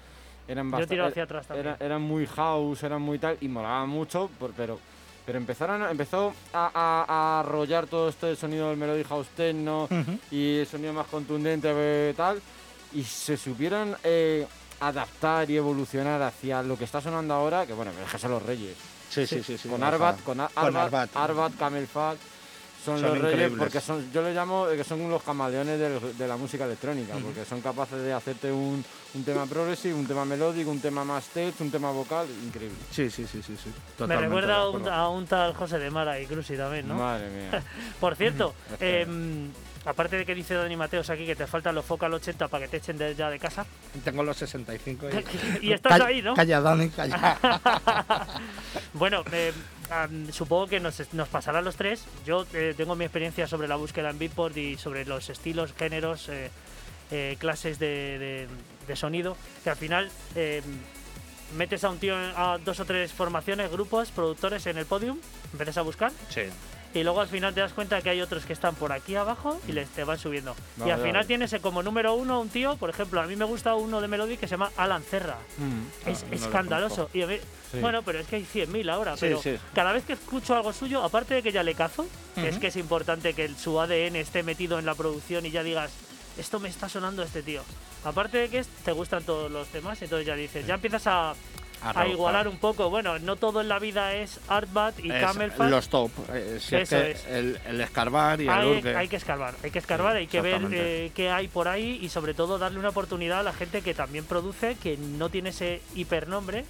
eran 0.48 0.70
Yo 0.70 0.86
tiro 0.86 1.06
hacia 1.06 1.24
atrás 1.24 1.46
también. 1.46 1.66
Era- 1.66 1.76
eran 1.84 2.02
muy 2.02 2.26
house, 2.26 2.82
eran 2.82 3.02
muy 3.02 3.18
tal, 3.18 3.36
y 3.40 3.48
molaban 3.48 3.88
mucho, 3.88 4.30
por- 4.38 4.52
pero, 4.52 4.78
pero 5.24 5.38
empezaron, 5.38 5.82
a- 5.82 5.90
empezó 5.90 6.32
a, 6.52 6.70
a, 6.74 7.04
a 7.08 7.40
arrollar 7.40 7.86
todo 7.86 8.08
este 8.08 8.36
sonido 8.36 8.68
del 8.68 8.76
melody 8.78 9.04
house 9.04 9.28
techno 9.36 9.88
y 10.30 10.58
el 10.58 10.66
sonido 10.66 10.92
más 10.92 11.06
contundente 11.08 11.68
eh, 11.74 12.14
tal, 12.16 12.40
y 12.92 13.02
se 13.02 13.36
supieron 13.36 13.96
eh, 14.04 14.46
adaptar 14.80 15.50
y 15.50 15.56
evolucionar 15.56 16.22
hacia 16.22 16.62
lo 16.62 16.76
que 16.78 16.84
está 16.84 17.00
sonando 17.00 17.34
ahora, 17.34 17.66
que 17.66 17.72
bueno, 17.72 17.90
es 18.04 18.10
que 18.12 18.18
son 18.18 18.30
los 18.30 18.42
reyes. 18.42 18.76
Sí, 19.08 19.26
sí, 19.26 19.42
sí. 19.42 19.56
sí, 19.56 19.68
con 19.68 19.82
Arbat, 19.82 20.22
con, 20.22 20.40
A- 20.40 20.48
con 20.48 20.76
Arbat, 20.76 21.10
Arbat. 21.14 21.16
Arbat, 21.16 21.56
Camel 21.58 21.86
Fat, 21.86 22.16
son, 22.86 23.00
Son 23.00 23.08
los 23.18 23.20
reyes 23.20 23.52
porque 23.58 23.80
son, 23.80 24.10
yo 24.12 24.22
les 24.22 24.34
llamo 24.34 24.68
eh, 24.68 24.76
que 24.76 24.84
son 24.84 25.10
los 25.10 25.22
camaleones 25.22 25.78
de 26.16 26.28
la 26.28 26.36
música 26.36 26.64
electrónica, 26.64 27.14
porque 27.22 27.44
son 27.44 27.60
capaces 27.60 28.00
de 28.00 28.12
hacerte 28.12 28.52
un, 28.52 28.84
un 29.14 29.24
tema 29.24 29.44
progressive, 29.46 29.92
un 29.94 30.06
tema 30.06 30.24
melódico, 30.24 30.70
un 30.70 30.80
tema 30.80 31.04
más 31.04 31.26
tech, 31.28 31.54
un 31.60 31.70
tema 31.70 31.90
vocal, 31.90 32.26
increíble. 32.46 32.76
Sí, 32.92 33.10
sí, 33.10 33.26
sí, 33.26 33.42
sí. 33.42 33.56
sí. 33.62 33.70
Me 34.06 34.16
recuerda 34.16 34.56
a 34.56 34.68
un, 34.68 34.76
acuerdo. 34.76 34.92
a 34.92 35.08
un 35.10 35.26
tal 35.26 35.52
José 35.54 35.78
de 35.80 35.90
Mara 35.90 36.20
y 36.20 36.26
Cruci 36.26 36.56
también, 36.56 36.86
¿no? 36.86 36.94
Madre 36.94 37.28
mía. 37.30 37.62
Por 38.00 38.14
cierto, 38.14 38.54
em, 38.78 39.50
aparte 39.84 40.16
de 40.18 40.24
que 40.24 40.34
dice 40.34 40.54
Dani 40.54 40.76
Mateos 40.76 41.10
aquí 41.10 41.26
que 41.26 41.34
te 41.36 41.46
faltan 41.48 41.74
los 41.74 41.84
Focal 41.84 42.14
80 42.14 42.46
para 42.48 42.64
que 42.64 42.70
te 42.70 42.76
echen 42.78 42.96
de- 42.98 43.14
ya 43.16 43.28
de 43.30 43.38
casa, 43.40 43.66
Tengo 44.04 44.22
los 44.22 44.36
65 44.36 45.06
y... 45.60 45.66
y 45.68 45.72
estás 45.72 46.00
ahí, 46.00 46.22
¿no? 46.22 46.34
Calla, 46.34 46.60
Dani, 46.60 46.88
calla. 46.90 47.36
Bueno, 48.94 49.22
eh, 49.32 49.52
am, 49.90 50.30
supongo 50.32 50.66
que 50.66 50.80
nos, 50.80 51.12
nos 51.14 51.28
pasará 51.28 51.58
a 51.58 51.62
los 51.62 51.76
tres. 51.76 52.04
Yo 52.26 52.46
eh, 52.52 52.74
tengo 52.76 52.94
mi 52.96 53.04
experiencia 53.04 53.46
sobre 53.46 53.68
la 53.68 53.76
búsqueda 53.76 54.10
en 54.10 54.18
Beatport 54.18 54.56
y 54.56 54.76
sobre 54.76 55.04
los 55.04 55.28
estilos, 55.30 55.72
géneros, 55.78 56.28
eh, 56.28 56.50
eh, 57.10 57.36
clases 57.38 57.78
de, 57.78 58.46
de- 58.86 58.96
sonido, 58.96 59.36
que 59.64 59.70
al 59.70 59.76
final 59.76 60.10
eh, 60.36 60.62
metes 61.56 61.84
a 61.84 61.90
un 61.90 61.98
tío, 61.98 62.14
a 62.16 62.58
dos 62.64 62.80
o 62.80 62.84
tres 62.84 63.12
formaciones, 63.12 63.70
grupos, 63.70 64.10
productores 64.10 64.66
en 64.66 64.78
el 64.78 64.86
podium, 64.86 65.18
empiezas 65.52 65.76
a 65.78 65.82
buscar 65.82 66.12
sí. 66.28 66.42
Y 66.96 67.04
luego 67.04 67.20
al 67.20 67.28
final 67.28 67.52
te 67.54 67.60
das 67.60 67.72
cuenta 67.72 68.00
que 68.02 68.10
hay 68.10 68.20
otros 68.20 68.44
que 68.44 68.52
están 68.52 68.74
por 68.74 68.92
aquí 68.92 69.14
abajo 69.16 69.60
y 69.68 69.72
les 69.72 69.88
te 69.90 70.04
van 70.04 70.18
subiendo. 70.18 70.54
y 70.84 70.90
al 70.90 71.00
final 71.00 71.26
tienes 71.26 71.54
como 71.62 71.82
número 71.82 72.14
uno 72.14 72.40
un 72.40 72.48
tío, 72.48 72.76
por 72.76 72.90
ejemplo, 72.90 73.20
a 73.20 73.26
mí 73.26 73.36
me 73.36 73.44
gusta 73.44 73.74
uno 73.74 74.00
de 74.00 74.08
Melody 74.08 74.36
que 74.36 74.46
se 74.46 74.52
llama 74.52 74.70
Alan 74.76 75.02
Cerra. 75.02 75.36
Mm. 75.58 76.08
Es 76.08 76.22
no 76.24 76.28
lo 76.30 76.36
escandaloso. 76.36 77.10
Y 77.12 77.22
a 77.22 77.26
mí- 77.26 77.38
Sí. 77.72 77.80
Bueno, 77.80 78.02
pero 78.04 78.20
es 78.20 78.28
que 78.28 78.36
hay 78.36 78.44
100.000 78.44 78.88
ahora. 78.88 79.14
Sí, 79.16 79.22
pero 79.22 79.42
sí. 79.42 79.56
cada 79.74 79.92
vez 79.92 80.04
que 80.04 80.12
escucho 80.12 80.54
algo 80.54 80.72
suyo, 80.72 81.02
aparte 81.02 81.34
de 81.34 81.42
que 81.42 81.50
ya 81.50 81.64
le 81.64 81.74
cazo, 81.74 82.06
es 82.36 82.58
que 82.58 82.68
es 82.68 82.76
importante 82.76 83.34
que 83.34 83.44
el- 83.44 83.56
su 83.56 83.80
ADN 83.80 84.14
esté 84.20 84.44
metido 84.44 84.78
en 84.78 84.86
la 84.86 84.94
producción 84.94 85.44
y 85.46 85.50
ya 85.50 85.64
digas, 85.64 85.90
esto 86.38 86.60
me 86.60 86.68
está 86.68 86.88
sonando 86.88 87.24
este 87.24 87.42
tío. 87.42 87.62
Aparte 88.04 88.38
de 88.38 88.48
que 88.50 88.64
te 88.84 88.92
gustan 88.92 89.24
todos 89.24 89.50
los 89.50 89.66
temas, 89.68 90.00
entonces 90.00 90.24
ya 90.26 90.36
dices, 90.36 90.64
ya 90.64 90.74
empiezas 90.74 91.08
a, 91.08 91.34
a 91.82 92.06
igualar 92.08 92.48
un 92.48 92.58
poco. 92.58 92.90
Bueno, 92.90 93.18
no 93.18 93.36
todo 93.36 93.60
en 93.60 93.68
la 93.68 93.78
vida 93.78 94.14
es 94.14 94.40
Artbat 94.48 94.98
y 95.00 95.10
Es 95.10 95.20
Camelfat. 95.22 95.70
Los 95.70 95.88
top. 95.88 96.10
eh, 96.32 96.58
si 96.60 96.76
es 96.76 96.82
Eso 96.92 96.96
que 97.02 97.10
es. 97.12 97.26
El, 97.26 97.58
el 97.66 97.80
escarbar 97.80 98.40
y 98.40 98.44
el 98.44 98.50
hay, 98.50 98.68
urge. 98.78 98.96
hay 98.96 99.08
que 99.08 99.16
escarbar, 99.16 99.54
hay 99.62 99.70
que 99.70 99.78
escarbar, 99.78 100.16
hay 100.16 100.26
que 100.26 100.40
ver 100.40 100.62
eh, 100.72 101.12
qué 101.14 101.30
hay 101.30 101.48
por 101.48 101.68
ahí 101.68 101.98
y 102.02 102.08
sobre 102.08 102.34
todo 102.34 102.58
darle 102.58 102.78
una 102.78 102.88
oportunidad 102.88 103.40
a 103.40 103.42
la 103.42 103.52
gente 103.52 103.82
que 103.82 103.94
también 103.94 104.24
produce, 104.24 104.76
que 104.76 104.96
no 104.96 105.28
tiene 105.28 105.50
ese 105.50 105.80
hipernombre 105.94 106.64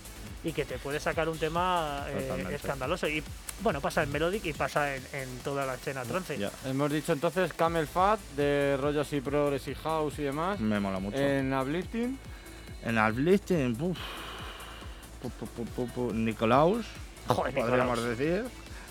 y 0.45 0.53
que 0.53 0.65
te 0.65 0.79
puede 0.79 1.01
sacar 1.01 1.29
un 1.29 1.39
tema 1.39 2.05
eh, 2.09 2.47
escandaloso. 2.53 3.09
Y 3.09 3.23
bueno, 3.63 3.81
pasa 3.81 4.03
en 4.05 4.13
Melodic 4.13 4.45
y 4.45 4.53
pasa 4.53 4.95
en, 4.95 5.03
en 5.13 5.39
toda 5.39 5.67
la 5.67 5.75
escena 5.75 6.03
trance. 6.05 6.37
Ya, 6.39 6.51
Hemos 6.67 6.93
dicho 6.93 7.13
entonces 7.13 7.53
Camel 7.55 7.87
Fat 7.89 8.21
de 8.37 8.77
rollos 8.81 9.13
y 9.13 9.21
progress 9.21 9.67
y 9.67 9.75
house 9.75 10.19
y 10.19 10.23
demás. 10.25 10.61
me 10.61 10.79
mola 10.79 11.01
mucho. 11.01 11.17
En 11.17 11.53
Uplifting, 11.53 12.19
En 12.85 12.99
Uplifting, 12.99 13.75
puf, 13.75 13.99
Nicolaus, 16.13 16.87
Joder, 17.29 17.55
podríamos 17.55 17.99
Nicolaus, 17.99 18.19
decir. 18.19 18.45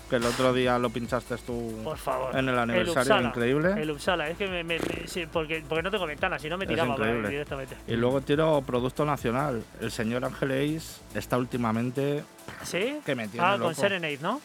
Que 0.08 0.16
el 0.16 0.24
otro 0.24 0.52
día 0.52 0.78
lo 0.78 0.88
pinchaste 0.90 1.36
tú 1.38 1.80
por 1.82 1.98
favor. 1.98 2.36
en 2.36 2.48
el 2.48 2.56
aniversario, 2.56 3.00
Uppsala, 3.02 3.28
increíble. 3.28 3.82
El 3.82 3.90
Uppsala, 3.90 4.28
es 4.30 4.38
que 4.38 4.46
me, 4.46 4.62
me- 4.62 4.78
me- 4.78 5.08
sí, 5.08 5.26
porque, 5.32 5.64
porque 5.68 5.82
no 5.82 5.90
tengo 5.90 6.06
ventana, 6.06 6.38
si 6.38 6.48
no 6.48 6.56
me 6.56 6.64
Es 6.64 6.68
tiraba 6.68 6.94
por 6.94 7.02
ahí 7.02 7.08
increíble. 7.10 7.30
directamente. 7.30 7.76
Y 7.88 7.96
luego 7.96 8.20
tiro 8.20 8.62
producto 8.64 9.04
nacional. 9.04 9.64
El 9.80 9.90
señor 9.90 10.24
Ángel 10.24 10.52
Ace 10.52 11.00
está 11.12 11.36
últimamente 11.38 12.22
¿Sí? 12.62 13.00
que 13.04 13.16
me 13.16 13.26
tiene 13.26 13.44
Ah, 13.44 13.52
loco. 13.56 13.64
con 13.64 13.74
Serenade, 13.74 14.18
¿no? 14.22 14.40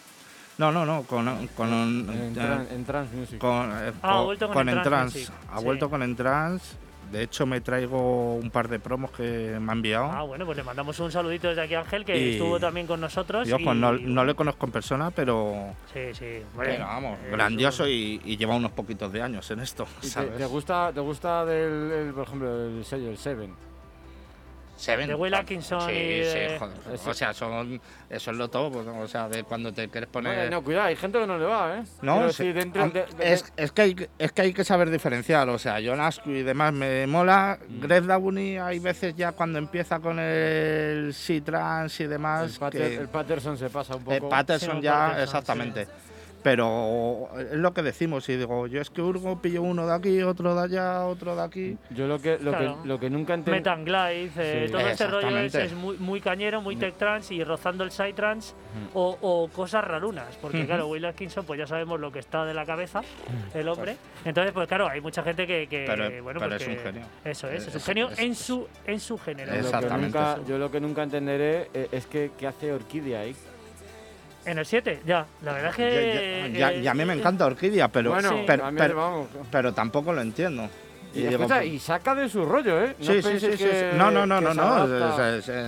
No, 0.57 0.71
no, 0.71 0.83
no, 0.83 1.03
con, 1.03 1.47
con, 1.55 1.71
un- 1.71 2.09
en, 2.09 2.31
eh, 2.31 2.33
tran- 2.35 2.67
en 2.71 2.83
Trans 2.85 3.11
Music. 3.13 3.37
con, 3.37 3.69
eh, 3.71 3.91
Ah, 4.01 4.13
ha 4.13 4.13
con- 4.15 4.25
vuelto 4.25 4.47
con 4.47 4.53
con 4.55 4.69
Entrance 4.69 5.19
Entrance. 5.19 5.19
Music, 5.19 5.35
Ha 5.53 5.57
sí. 5.59 5.63
vuelto 5.65 5.89
con 5.91 6.01
Entrance. 6.01 6.65
De 7.11 7.23
hecho, 7.23 7.45
me 7.45 7.59
traigo 7.59 8.35
un 8.35 8.49
par 8.51 8.69
de 8.69 8.79
promos 8.79 9.11
que 9.11 9.57
me 9.59 9.69
ha 9.71 9.75
enviado. 9.75 10.05
Ah, 10.05 10.21
bueno, 10.23 10.45
pues 10.45 10.57
le 10.57 10.63
mandamos 10.63 10.97
un 10.99 11.11
saludito 11.11 11.49
desde 11.49 11.61
aquí 11.63 11.73
a 11.73 11.81
Ángel, 11.81 12.05
que 12.05 12.17
Y- 12.17 12.31
estuvo 12.33 12.57
también 12.59 12.87
con 12.87 13.01
nosotros. 13.01 13.47
Y 13.47 13.51
ojo, 13.51 13.73
y- 13.73 13.77
no, 13.77 13.91
no 13.93 14.23
le 14.23 14.33
conozco 14.33 14.65
en 14.65 14.71
persona, 14.71 15.11
pero, 15.11 15.73
Sí, 15.93 15.99
sí. 16.13 16.39
pero 16.57 16.85
vamos, 16.85 17.19
eh, 17.25 17.31
grandioso 17.31 17.85
y, 17.87 18.21
y 18.23 18.37
lleva 18.37 18.55
unos 18.55 18.71
poquitos 18.71 19.11
de 19.11 19.21
años 19.21 19.49
en 19.51 19.59
esto, 19.59 19.85
¿Y 19.99 20.01
te, 20.03 20.07
¿sabes? 20.07 20.37
te 20.37 20.45
gusta, 20.45 20.91
¿Te 20.93 21.01
gusta 21.01 21.43
del, 21.45 21.91
el, 21.91 22.13
por 22.13 22.23
ejemplo, 22.27 22.65
el 22.65 22.85
sello, 22.85 23.09
el 23.09 23.17
Seven? 23.17 23.53
Seven. 24.81 25.07
De 25.07 25.13
Will 25.15 25.33
Atkinson 25.35 25.81
Sí, 25.87 25.91
y 25.93 26.23
sí, 26.25 26.39
de- 26.39 26.55
joder. 26.59 26.75
Eso- 26.93 27.09
O 27.11 27.13
sea, 27.13 27.33
son, 27.33 27.79
eso 28.09 28.31
es 28.31 28.37
lo 28.37 28.49
top. 28.49 28.75
O 28.77 29.07
sea, 29.07 29.29
de 29.29 29.43
cuando 29.43 29.71
te 29.71 29.87
quieres 29.89 30.09
poner. 30.09 30.35
Bueno, 30.35 30.49
no, 30.57 30.63
cuidado, 30.63 30.87
hay 30.87 30.95
gente 30.95 31.19
que 31.19 31.27
no 31.27 31.37
le 31.37 31.45
va, 31.45 31.77
¿eh? 31.77 31.83
No, 32.01 32.31
sí, 32.31 32.51
dentro 32.51 32.81
am- 32.83 32.91
de- 32.91 33.05
de- 33.05 33.33
es, 33.33 33.53
es 33.57 33.71
que 33.71 33.81
hay, 33.83 33.93
que- 33.95 34.09
es 34.17 34.31
que 34.31 34.41
hay 34.41 34.53
que 34.53 34.63
saber 34.63 34.89
diferenciar. 34.89 35.47
O 35.49 35.59
sea, 35.59 35.77
John 35.85 35.99
Askew 36.01 36.33
y 36.33 36.41
demás 36.41 36.73
me 36.73 37.05
mola. 37.05 37.59
Mm. 37.69 37.79
Greg 37.81 38.03
Downey 38.05 38.57
hay 38.57 38.79
veces 38.79 39.15
ya 39.15 39.33
cuando 39.33 39.59
empieza 39.59 39.99
con 39.99 40.17
el 40.19 41.13
C-Trans 41.13 41.99
y 41.99 42.07
demás. 42.07 42.51
el, 42.53 42.59
Pater- 42.59 42.89
que- 42.89 42.95
el 42.95 43.07
Patterson 43.09 43.57
se 43.57 43.69
pasa 43.69 43.95
un 43.95 44.03
poco. 44.03 44.29
Patterson 44.29 44.77
Sí, 44.77 44.81
ya, 44.81 44.93
Patterson, 44.93 45.23
exactamente. 45.23 45.87
Pero 46.43 47.29
es 47.37 47.53
lo 47.57 47.73
que 47.73 47.81
decimos. 47.83 48.27
Y 48.29 48.35
digo, 48.37 48.67
yo 48.67 48.81
es 48.81 48.89
que 48.89 49.01
Urgo 49.01 49.41
pillo 49.41 49.61
uno 49.61 49.85
de 49.85 49.93
aquí, 49.93 50.21
otro 50.23 50.55
de 50.55 50.61
allá, 50.63 51.05
otro 51.05 51.35
de 51.35 51.41
aquí. 51.43 51.77
Yo 51.91 52.07
lo 52.07 52.19
que, 52.19 52.37
lo 52.39 52.51
Claro. 52.51 52.81
que, 52.81 52.87
lo 52.87 52.99
que 52.99 53.09
nunca 53.09 53.33
entendí. 53.33 53.59
Metal 53.59 53.83
Glide, 53.85 54.31
eh, 54.37 54.63
Sí. 54.65 54.71
todo 54.71 54.81
este 54.81 55.07
rollo 55.07 55.37
es, 55.37 55.53
es 55.55 55.73
muy, 55.73 55.97
muy 55.97 56.19
cañero, 56.21 56.61
muy 56.61 56.75
tech 56.75 56.95
trance 56.97 57.33
y 57.33 57.43
rozando 57.43 57.83
el 57.83 57.91
side 57.91 58.13
trance 58.13 58.53
Mm. 58.53 58.89
o, 58.97 59.17
o 59.21 59.47
cosas 59.49 59.83
rarunas. 59.83 60.35
Porque 60.41 60.57
Ujú. 60.59 60.67
claro, 60.67 60.87
Will 60.87 61.05
Atkinson, 61.05 61.45
pues 61.45 61.59
ya 61.59 61.67
sabemos 61.67 61.99
lo 61.99 62.11
que 62.11 62.19
está 62.19 62.45
de 62.45 62.53
la 62.53 62.65
cabeza, 62.65 63.01
el 63.53 63.67
hombre. 63.67 63.97
Entonces, 64.25 64.51
pues 64.53 64.67
claro, 64.67 64.87
hay 64.87 65.01
mucha 65.01 65.23
gente 65.23 65.45
que. 65.45 65.67
que, 65.67 65.85
Pero- 65.87 66.23
bueno, 66.23 66.39
pero 66.39 66.51
pues 66.57 66.61
es 66.63 66.67
un 66.67 66.77
genio. 66.83 67.01
Eso 67.23 67.47
es, 67.49 67.67
es, 67.67 67.73
un 67.73 67.77
Es- 67.77 67.85
genio 67.85 68.09
es- 68.09 68.19
en, 68.19 68.35
su, 68.35 68.67
en 68.85 68.99
su 68.99 69.17
género. 69.17 69.51
Lo 69.51 69.59
Exactamente. 69.59 70.05
nunca- 70.17 70.39
yo 70.47 70.57
lo 70.57 70.71
que 70.71 70.79
nunca 70.79 71.03
entenderé 71.03 71.69
eh, 71.73 71.87
es 71.91 72.05
que 72.07 72.31
qué 72.37 72.47
hace 72.47 72.71
Orquídea 72.73 73.21
ahí. 73.21 73.35
En 74.45 74.57
el 74.57 74.65
7, 74.65 75.01
ya. 75.05 75.25
La 75.43 75.53
verdad 75.53 75.69
es 75.71 75.75
que. 75.75 76.51
Ya- 76.53 76.59
ya- 76.59 76.73
eh, 76.73 76.81
y 76.81 76.87
a 76.87 76.93
mí 76.93 77.05
me 77.05 77.13
eh, 77.13 77.17
encanta 77.17 77.45
Orquídea, 77.45 77.87
pero, 77.89 78.11
bueno, 78.11 78.29
sí. 78.29 78.43
pero- 78.47 78.95
vamos. 78.95 79.27
pero 79.51 79.73
tampoco 79.73 80.13
lo 80.13 80.21
entiendo. 80.21 80.69
Y, 81.13 81.19
Y 81.19 81.27
digo, 81.27 81.41
escucha, 81.43 81.63
y 81.65 81.77
saca 81.79 82.15
de 82.15 82.29
su 82.29 82.45
rollo, 82.45 82.81
¿eh? 82.83 82.95
No 82.99 83.05
Sí, 83.05 83.21
sí, 83.21 83.39
sí. 83.57 83.65
No, 83.97 84.09
no, 84.11 84.25
no, 84.25 84.39
no, 84.39 84.53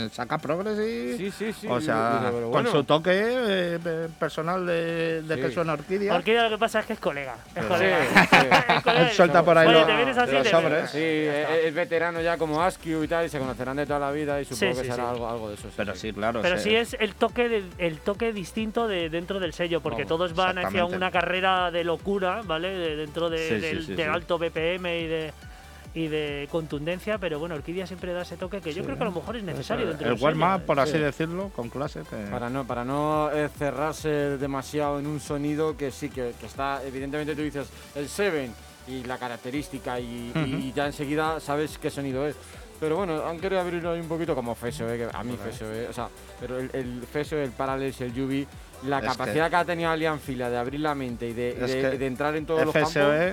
saca 0.09 0.37
progres 0.37 0.79
y. 0.79 1.17
Sí, 1.17 1.31
sí, 1.31 1.53
sí. 1.53 1.67
o 1.69 1.81
sea, 1.81 2.31
con 2.51 2.67
su 2.67 2.83
toque 2.83 3.11
eh, 3.13 3.79
eh, 3.83 4.07
personal 4.19 4.65
de, 4.65 5.21
de 5.21 5.35
Sí. 5.35 5.41
que 5.41 5.51
suena 5.51 5.73
orquídea. 5.73 6.15
Orquídea 6.15 6.43
lo 6.43 6.49
que 6.51 6.57
pasa 6.57 6.79
es 6.79 6.85
que 6.85 6.93
es 6.93 6.99
colega. 6.99 7.35
Es 7.55 7.61
Sí, 7.63 7.67
colega. 7.69 7.97
sí. 8.05 8.13
Es 8.73 8.83
colega 8.83 9.01
Él 9.03 9.09
y- 9.11 9.15
suelta 9.15 9.43
por 9.43 9.57
ahí 9.57 9.67
Oye, 9.67 9.77
los- 9.79 9.87
te 9.87 9.95
vienes 9.95 10.17
así, 10.17 10.31
los 10.31 10.43
te 10.43 10.49
sobres. 10.49 10.71
vienes. 10.71 10.91
Sí, 10.91 11.67
es, 11.67 11.73
veterano 11.73 12.21
ya 12.21 12.37
como 12.37 12.61
Askew 12.61 13.03
y 13.03 13.07
tal, 13.07 13.25
y 13.25 13.29
se 13.29 13.39
conocerán 13.39 13.77
de 13.77 13.85
toda 13.85 13.99
la 13.99 14.11
vida 14.11 14.39
y 14.41 14.45
supongo 14.45 14.73
Sí, 14.73 14.79
que 14.79 14.85
sí, 14.85 14.91
será 14.91 15.03
sí. 15.03 15.09
Algo, 15.11 15.29
algo 15.29 15.49
de 15.49 15.55
eso. 15.55 15.67
Pero 15.75 15.95
sí, 15.95 16.13
claro. 16.13 16.41
Pero 16.41 16.57
sí 16.57 16.75
es 16.75 16.95
el 16.99 17.15
toque, 17.15 17.49
de- 17.49 17.63
el 17.79 17.99
toque 17.99 18.31
distinto 18.33 18.87
de 18.87 19.09
dentro 19.09 19.39
del 19.39 19.53
sello, 19.53 19.81
porque 19.81 20.05
todos 20.05 20.33
van 20.35 20.57
hacia 20.59 20.85
una 20.85 21.11
carrera 21.11 21.71
de 21.71 21.83
locura, 21.83 22.41
¿vale? 22.45 22.69
De- 22.69 22.95
dentro 22.95 23.29
de- 23.29 23.49
Sí, 23.49 23.55
sí, 23.55 23.61
del, 23.61 23.85
sí, 23.85 23.93
del 23.95 24.05
sí. 24.05 24.11
alto 24.11 24.37
BPM 24.37 24.99
y 24.99 25.07
de 25.07 25.32
y 25.95 26.07
de 26.07 26.47
contundencia, 26.51 27.17
pero 27.19 27.37
bueno, 27.39 27.53
Orquídea 27.55 27.85
siempre 27.85 28.13
da 28.13 28.23
ese 28.23 28.35
toque 28.35 28.61
que 28.61 28.73
yo 28.73 28.81
Sí. 28.81 28.85
creo 28.85 28.97
que 28.97 29.03
a 29.03 29.07
lo 29.07 29.11
mejor 29.11 29.35
es 29.35 29.43
necesario 29.43 29.87
dentro 29.87 30.07
el 30.11 30.19
warm-up, 30.21 30.65
por 30.65 30.79
así 30.79 30.93
Sí. 30.93 30.97
decirlo, 30.99 31.49
con 31.55 31.69
clase. 31.69 32.01
que- 32.09 32.15
Para 32.31 32.49
no, 32.49 32.65
para 32.65 32.83
no 32.83 33.29
eh, 33.31 33.47
cerrarse 33.57 34.09
demasiado 34.37 34.99
en 34.99 35.05
un 35.07 35.19
sonido 35.19 35.77
que 35.77 35.91
sí, 35.91 36.09
que, 36.09 36.33
que 36.39 36.45
está, 36.47 36.81
evidentemente 36.83 37.35
tú 37.35 37.41
dices 37.43 37.67
el 37.95 38.09
7 38.09 38.49
y 38.87 39.03
la 39.03 39.17
característica 39.17 39.99
y, 39.99 40.31
y 40.35 40.73
ya 40.75 40.87
enseguida 40.87 41.39
sabes 41.39 41.77
qué 41.77 41.89
sonido 41.89 42.25
es. 42.27 42.35
Pero 42.79 42.97
bueno, 42.97 43.25
han 43.25 43.39
querido 43.39 43.61
abrirlo 43.61 43.91
ahí 43.91 43.99
un 44.01 44.07
poquito 44.09 44.33
como 44.35 44.55
Feso, 44.55 44.89
eh, 44.91 44.97
que 44.97 45.07
a 45.17 45.23
mí 45.23 45.37
Feso, 45.41 45.71
eh, 45.71 45.87
o 45.89 45.93
sea, 45.93 46.09
pero 46.39 46.57
el, 46.59 46.69
el 46.73 47.03
Feso, 47.09 47.37
el 47.37 47.51
Parallels, 47.51 48.01
el 48.01 48.13
Yubi, 48.13 48.45
la 48.87 48.97
Es 48.99 49.05
capacidad 49.05 49.49
que, 49.49 49.55
ha 49.55 49.63
tenido 49.63 49.89
Alian 49.91 50.19
Fila 50.19 50.49
de 50.49 50.57
abrir 50.57 50.81
la 50.81 50.93
mente 50.95 51.29
y 51.29 51.33
de, 51.33 51.53
de- 51.53 51.67
que 51.91 51.97
de 51.97 52.07
entrar 52.07 52.35
en 52.35 52.45
todos 52.45 52.65
los 52.65 52.73
campos. 52.73 52.91
FSOE 52.91 53.29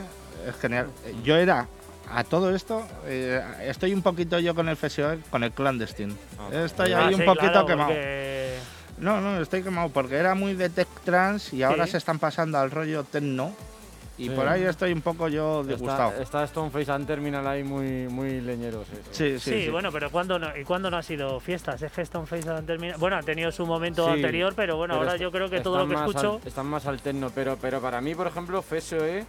es 0.47 0.57
genial. 0.61 0.87
Yo 1.25 1.37
era, 1.37 1.67
a 2.13 2.25
todo 2.25 2.55
esto, 2.55 2.87
eh, 3.07 3.41
estoy 3.63 3.93
un 3.95 4.03
poquito 4.03 4.39
yo 4.39 4.55
con 4.55 4.69
el 4.69 4.77
FSOE, 4.77 5.19
con 5.31 5.45
el 5.45 5.53
clandestine. 5.53 6.15
Ah. 6.39 6.65
Estoy 6.65 6.93
Ah, 6.93 7.07
ahí 7.07 7.15
sí, 7.15 7.21
un 7.21 7.27
poquito 7.27 7.51
claro, 7.53 7.67
quemado. 7.67 7.89
porque- 7.91 8.59
No, 8.99 9.21
no, 9.21 9.41
estoy 9.41 9.63
quemado 9.63 9.89
porque 9.89 10.17
era 10.17 10.35
muy 10.35 10.55
de 10.55 10.69
tech 10.69 10.89
trans 11.05 11.53
y 11.55 11.63
ahora 11.63 11.87
Sí. 11.87 11.93
se 11.93 11.99
están 11.99 12.19
pasando 12.19 12.59
al 12.59 12.71
rollo 12.71 13.05
techno. 13.05 13.55
Y 14.19 14.25
Sí. 14.25 14.31
por 14.35 14.47
ahí 14.47 14.65
estoy 14.65 14.93
un 14.93 15.01
poco 15.01 15.29
yo 15.29 15.65
disgustado. 15.65 16.11
Está, 16.11 16.23
está 16.23 16.47
Stoneface 16.47 16.93
and 16.93 17.07
Terminal 17.07 17.47
ahí 17.47 17.65
muy, 17.65 18.07
muy 18.09 18.43
leñeros. 18.43 18.87
Sí, 19.13 19.39
Sí, 19.39 19.39
sí, 19.39 19.65
sí. 19.65 19.71
bueno, 19.71 19.91
pero 19.91 20.11
¿cuándo 20.11 20.39
no, 20.39 20.55
¿y 20.55 20.63
cuándo 20.65 20.91
no 20.91 20.99
ha 20.99 21.03
sido 21.03 21.41
fiestas? 21.41 21.81
Es 21.81 21.91
que 21.91 22.05
Stoneface 22.05 22.51
han 22.51 22.67
terminado. 22.67 22.99
Bueno, 23.01 23.17
han 23.17 23.25
tenido 23.25 23.51
su 23.51 23.65
momento 23.65 24.05
Sí, 24.05 24.13
anterior, 24.13 24.53
pero 24.55 24.77
bueno, 24.77 24.93
Pero 24.99 25.09
ahora 25.13 25.17
yo 25.19 25.33
creo 25.33 25.49
que 25.49 25.61
todo 25.63 25.79
lo 25.79 25.85
están 25.85 25.97
que 25.97 26.01
más 26.03 26.11
escucho. 26.11 26.41
al- 26.43 26.47
están 26.49 26.67
más 26.67 26.85
al 26.87 27.01
techno, 27.01 27.31
pero, 27.35 27.57
pero 27.59 27.81
para 27.81 28.03
mí, 28.03 28.15
por 28.15 28.27
ejemplo, 28.27 28.61
FSOE 28.61 29.25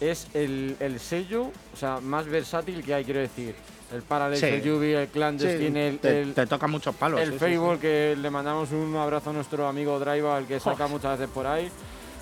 es 0.00 0.28
el, 0.34 0.76
el 0.80 1.00
sello 1.00 1.50
o 1.74 1.76
sea, 1.76 2.00
más 2.00 2.26
versátil 2.26 2.82
que 2.84 2.94
hay, 2.94 3.04
quiero 3.04 3.20
decir. 3.20 3.54
El 3.92 4.02
Parallels, 4.02 4.40
Sí. 4.40 4.46
el 4.46 4.62
Yubi, 4.62 4.92
el 4.92 5.06
Sí, 5.06 5.12
Clandestine, 5.14 5.88
el, 5.88 5.98
te, 5.98 6.20
el, 6.20 6.34
te 6.34 6.46
toca 6.46 6.66
muchos 6.66 6.94
palos. 6.94 7.20
el 7.20 7.32
sí, 7.32 7.38
sí, 7.38 7.44
sí. 7.46 7.56
Fable, 7.56 7.78
que 7.78 8.16
le 8.20 8.28
mandamos 8.30 8.70
un 8.72 8.94
abrazo 8.96 9.30
a 9.30 9.32
nuestro 9.32 9.66
amigo 9.66 9.98
Drive, 9.98 10.28
al 10.30 10.46
que 10.46 10.60
saca 10.60 10.86
muchas 10.88 11.18
veces 11.18 11.32
por 11.32 11.46
ahí. 11.46 11.70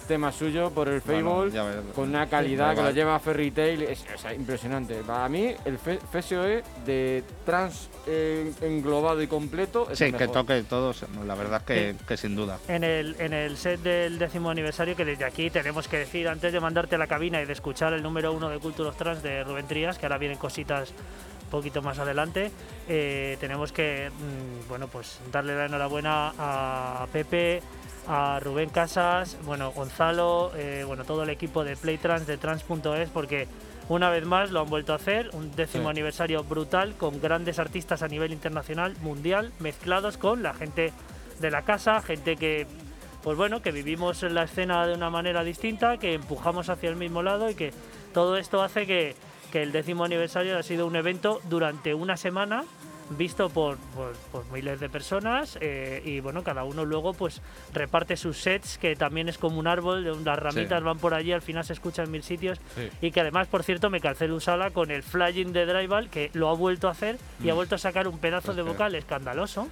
Tema 0.06 0.30
suyo 0.30 0.70
por 0.70 0.88
el 0.88 1.00
Fable. 1.00 1.22
Bueno, 1.50 1.82
con 1.94 2.08
una 2.10 2.28
calidad 2.28 2.76
que 2.76 2.82
lo 2.82 2.90
lleva 2.92 3.16
a 3.16 3.18
Fairy 3.18 3.50
Tail, 3.50 3.82
es, 3.82 4.04
es 4.04 4.24
impresionante. 4.36 4.94
Para 5.04 5.28
mí, 5.28 5.52
el 5.64 5.78
FSOE 5.78 6.62
de 6.84 7.24
trans 7.44 7.88
eh, 8.06 8.52
englobado 8.62 9.20
y 9.20 9.26
completo 9.26 9.88
es 9.90 9.98
Sí, 9.98 10.04
el 10.04 10.12
que 10.12 10.28
mejor. 10.28 10.34
toque 10.46 10.62
todos, 10.62 11.04
la 11.26 11.34
verdad 11.34 11.62
que, 11.64 11.96
que 12.06 12.16
sin 12.16 12.36
duda. 12.36 12.58
En 12.68 12.84
el, 12.84 13.16
en 13.18 13.32
el 13.32 13.56
set 13.56 13.80
del 13.80 14.18
décimo 14.20 14.50
aniversario, 14.50 14.94
que 14.94 15.04
desde 15.04 15.24
aquí 15.24 15.50
tenemos 15.50 15.88
que 15.88 15.98
decir, 15.98 16.28
antes 16.28 16.52
de 16.52 16.60
mandarte 16.60 16.94
a 16.94 16.98
la 16.98 17.08
cabina 17.08 17.42
y 17.42 17.46
de 17.46 17.52
escuchar 17.52 17.92
el 17.92 18.02
número 18.02 18.32
uno 18.32 18.48
de 18.48 18.60
Culture 18.60 18.88
of 18.88 18.96
Trans 18.96 19.24
de 19.24 19.42
Rubén 19.42 19.66
Trías, 19.66 19.98
que 19.98 20.06
ahora 20.06 20.18
vienen 20.18 20.38
cositas 20.38 20.90
un 20.90 21.50
poquito 21.50 21.82
más 21.82 21.98
adelante, 21.98 22.50
eh, 22.88 23.36
tenemos 23.40 23.72
que 23.72 24.10
mm, 24.10 24.68
bueno 24.68 24.86
pues 24.88 25.20
darle 25.32 25.56
la 25.56 25.66
enhorabuena 25.66 26.32
a 26.38 27.06
Pepe, 27.12 27.60
a 28.08 28.38
Rubén 28.40 28.68
Casas, 28.70 29.36
bueno, 29.44 29.72
Gonzalo, 29.72 30.52
eh, 30.56 30.84
bueno, 30.86 31.04
todo 31.04 31.22
el 31.24 31.30
equipo 31.30 31.64
de 31.64 31.76
Playtrans, 31.76 32.26
de 32.26 32.36
Trans.es, 32.36 33.10
porque 33.10 33.48
una 33.88 34.10
vez 34.10 34.24
más 34.24 34.50
lo 34.50 34.60
han 34.60 34.68
vuelto 34.70 34.92
a 34.92 34.96
hacer, 34.96 35.30
un 35.32 35.50
décimo 35.54 35.84
Sí. 35.84 35.90
aniversario 35.90 36.44
brutal 36.44 36.94
con 36.96 37.20
grandes 37.20 37.58
artistas 37.58 38.02
a 38.02 38.08
nivel 38.08 38.32
internacional, 38.32 38.94
mundial, 39.00 39.52
mezclados 39.60 40.18
con 40.18 40.42
la 40.42 40.54
gente 40.54 40.92
de 41.40 41.50
la 41.50 41.62
casa, 41.62 42.00
gente 42.00 42.36
que, 42.36 42.66
pues 43.22 43.36
bueno, 43.36 43.60
que 43.62 43.72
vivimos 43.72 44.22
en 44.22 44.34
la 44.34 44.44
escena 44.44 44.86
de 44.86 44.94
una 44.94 45.10
manera 45.10 45.42
distinta, 45.44 45.98
que 45.98 46.14
empujamos 46.14 46.68
hacia 46.68 46.88
el 46.88 46.96
mismo 46.96 47.22
lado 47.22 47.50
y 47.50 47.54
que 47.54 47.72
todo 48.14 48.36
esto 48.36 48.62
hace 48.62 48.86
que, 48.86 49.14
que 49.52 49.62
el 49.62 49.72
décimo 49.72 50.04
aniversario 50.04 50.58
ha 50.58 50.62
sido 50.62 50.86
un 50.86 50.96
evento 50.96 51.40
durante 51.48 51.92
una 51.94 52.16
semana 52.16 52.64
visto 53.10 53.48
por, 53.50 53.76
por- 53.94 54.14
por 54.32 54.44
miles 54.52 54.80
de 54.80 54.88
personas 54.88 55.56
eh, 55.60 56.02
y 56.04 56.20
bueno 56.20 56.42
cada 56.42 56.64
uno 56.64 56.84
luego 56.84 57.12
pues 57.14 57.40
reparte 57.72 58.16
sus 58.16 58.38
sets 58.38 58.78
que 58.78 58.96
también 58.96 59.28
es 59.28 59.38
como 59.38 59.58
un 59.58 59.66
árbol 59.66 60.24
las 60.24 60.38
ramitas 60.38 60.82
van 60.82 60.98
por 60.98 61.14
allí 61.14 61.32
al 61.32 61.42
final 61.42 61.64
se 61.64 61.72
escucha 61.72 62.02
en 62.02 62.10
mil 62.10 62.22
sitios 62.22 62.58
Sí. 62.74 62.88
y 63.00 63.10
que 63.12 63.20
además 63.20 63.46
por 63.48 63.62
cierto 63.62 63.90
me 63.90 64.00
calcé 64.00 64.24
el 64.24 64.32
Usala 64.32 64.70
con 64.70 64.90
el 64.90 65.02
flying 65.02 65.52
de 65.52 65.66
Drival 65.66 66.10
que 66.10 66.30
lo 66.34 66.48
ha 66.48 66.54
vuelto 66.54 66.88
a 66.88 66.92
hacer 66.92 67.18
y 67.42 67.48
ha 67.50 67.54
vuelto 67.54 67.74
a 67.76 67.78
sacar 67.78 68.08
un 68.08 68.18
pedazo 68.18 68.54
de 68.54 68.62
vocal 68.62 68.94
escandaloso 68.94 69.68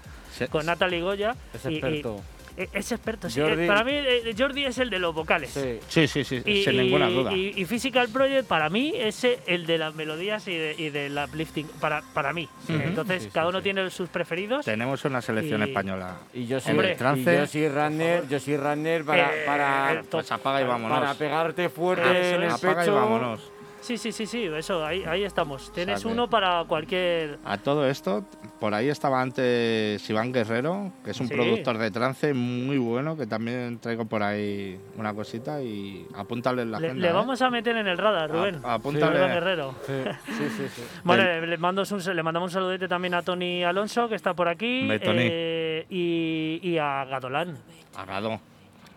con 0.50 0.66
Natalie 0.66 1.00
Goya 1.00 1.34
Es 1.52 1.64
y- 1.64 1.68
y- 1.68 1.72
experto. 1.74 2.20
Es 2.56 2.92
experto 2.92 3.28
sí. 3.28 3.40
Jordi- 3.40 3.64
Eh, 3.64 3.66
para 3.66 3.84
mí 3.84 3.92
eh, 3.94 4.34
Jordi 4.36 4.64
es 4.64 4.78
el 4.78 4.90
de 4.90 4.98
los 4.98 5.14
vocales 5.14 5.50
Sí. 5.50 5.78
Sí, 5.88 6.06
sí, 6.06 6.24
sí, 6.24 6.42
y, 6.44 6.62
sin 6.64 6.76
ninguna 6.76 7.08
duda. 7.08 7.32
y- 7.32 7.52
y 7.56 7.64
Physical 7.64 8.08
Project 8.08 8.46
para 8.48 8.68
mí 8.70 8.92
es 8.94 9.24
el 9.46 9.66
de 9.66 9.78
las 9.78 9.94
melodías 9.94 10.46
y, 10.48 10.56
de, 10.56 10.74
y 10.78 10.90
del 10.90 11.16
uplifting 11.18 11.66
para, 11.80 12.02
para 12.12 12.32
mí. 12.32 12.48
Entonces 12.68 13.22
Sí, 13.22 13.28
sí, 13.28 13.32
cada 13.34 13.48
uno 13.48 13.58
sí. 13.58 13.64
tiene 13.64 13.88
sus 13.90 14.08
preferidos. 14.08 14.64
Tenemos 14.64 15.04
una 15.04 15.20
selección 15.20 15.60
y- 15.62 15.64
española. 15.64 16.16
Y 16.32 16.46
yo 16.46 16.60
soy, 16.60 16.72
Hombre. 16.72 16.92
y 16.92 16.96
Trance. 16.96 17.36
yo 17.38 17.46
soy 17.46 17.68
runner, 17.68 18.28
yo 18.28 18.40
soy 18.40 18.56
runner 18.56 19.04
para, 19.04 19.34
Eh, 19.34 19.42
para. 19.46 20.02
Pues 20.10 20.30
apaga 20.32 20.60
y 20.60 20.64
vámonos. 20.64 20.98
para 20.98 21.14
pegarte 21.14 21.68
fuerte 21.68 22.02
Eso 22.08 22.36
en 22.36 22.42
el 22.42 22.48
es. 22.48 22.54
Apaga 22.54 22.80
pecho. 22.82 22.92
y 22.92 22.94
vámonos. 22.94 23.50
Sí, 23.84 23.98
sí, 23.98 24.12
sí, 24.12 24.24
sí, 24.24 24.44
eso, 24.44 24.82
ahí, 24.82 25.04
ahí 25.06 25.24
estamos. 25.24 25.70
Tienes 25.70 26.06
uno 26.06 26.26
para 26.30 26.64
cualquier... 26.64 27.38
A 27.44 27.58
todo 27.58 27.86
esto, 27.86 28.24
por 28.58 28.72
ahí 28.72 28.88
estaba 28.88 29.20
antes 29.20 30.08
Iván 30.08 30.32
Guerrero, 30.32 30.90
que 31.04 31.10
es 31.10 31.20
un 31.20 31.28
Sí. 31.28 31.34
productor 31.34 31.76
de 31.76 31.90
trance 31.90 32.32
muy 32.32 32.78
bueno, 32.78 33.14
que 33.14 33.26
también 33.26 33.78
traigo 33.80 34.06
por 34.06 34.22
ahí 34.22 34.80
una 34.96 35.12
cosita 35.12 35.60
y 35.60 36.06
apúntale 36.14 36.62
en 36.62 36.70
la 36.70 36.80
Le, 36.80 36.86
agenda. 36.86 37.02
le 37.02 37.10
¿eh? 37.10 37.12
vamos 37.12 37.42
a 37.42 37.50
meter 37.50 37.76
en 37.76 37.86
el 37.86 37.98
radar, 37.98 38.30
Rubén. 38.30 38.58
A- 38.64 38.72
apúntale. 38.74 39.18
Rubén 39.18 39.32
Guerrero. 39.34 39.74
Sí, 39.86 39.92
sí, 40.32 40.48
sí. 40.56 40.68
sí. 40.76 40.82
Bueno, 41.04 41.22
le, 41.22 41.46
le 41.46 41.58
mando 41.58 41.82
un, 41.82 42.16
le 42.16 42.22
mandamos 42.22 42.50
un 42.52 42.54
saludete 42.54 42.88
también 42.88 43.12
a 43.12 43.20
Tony 43.20 43.64
Alonso, 43.64 44.08
que 44.08 44.14
está 44.14 44.32
por 44.32 44.48
aquí, 44.48 44.88
eh, 44.90 45.84
y, 45.90 46.58
y 46.62 46.78
a 46.78 47.04
Gadolán. 47.04 47.58
Agado. 47.94 48.40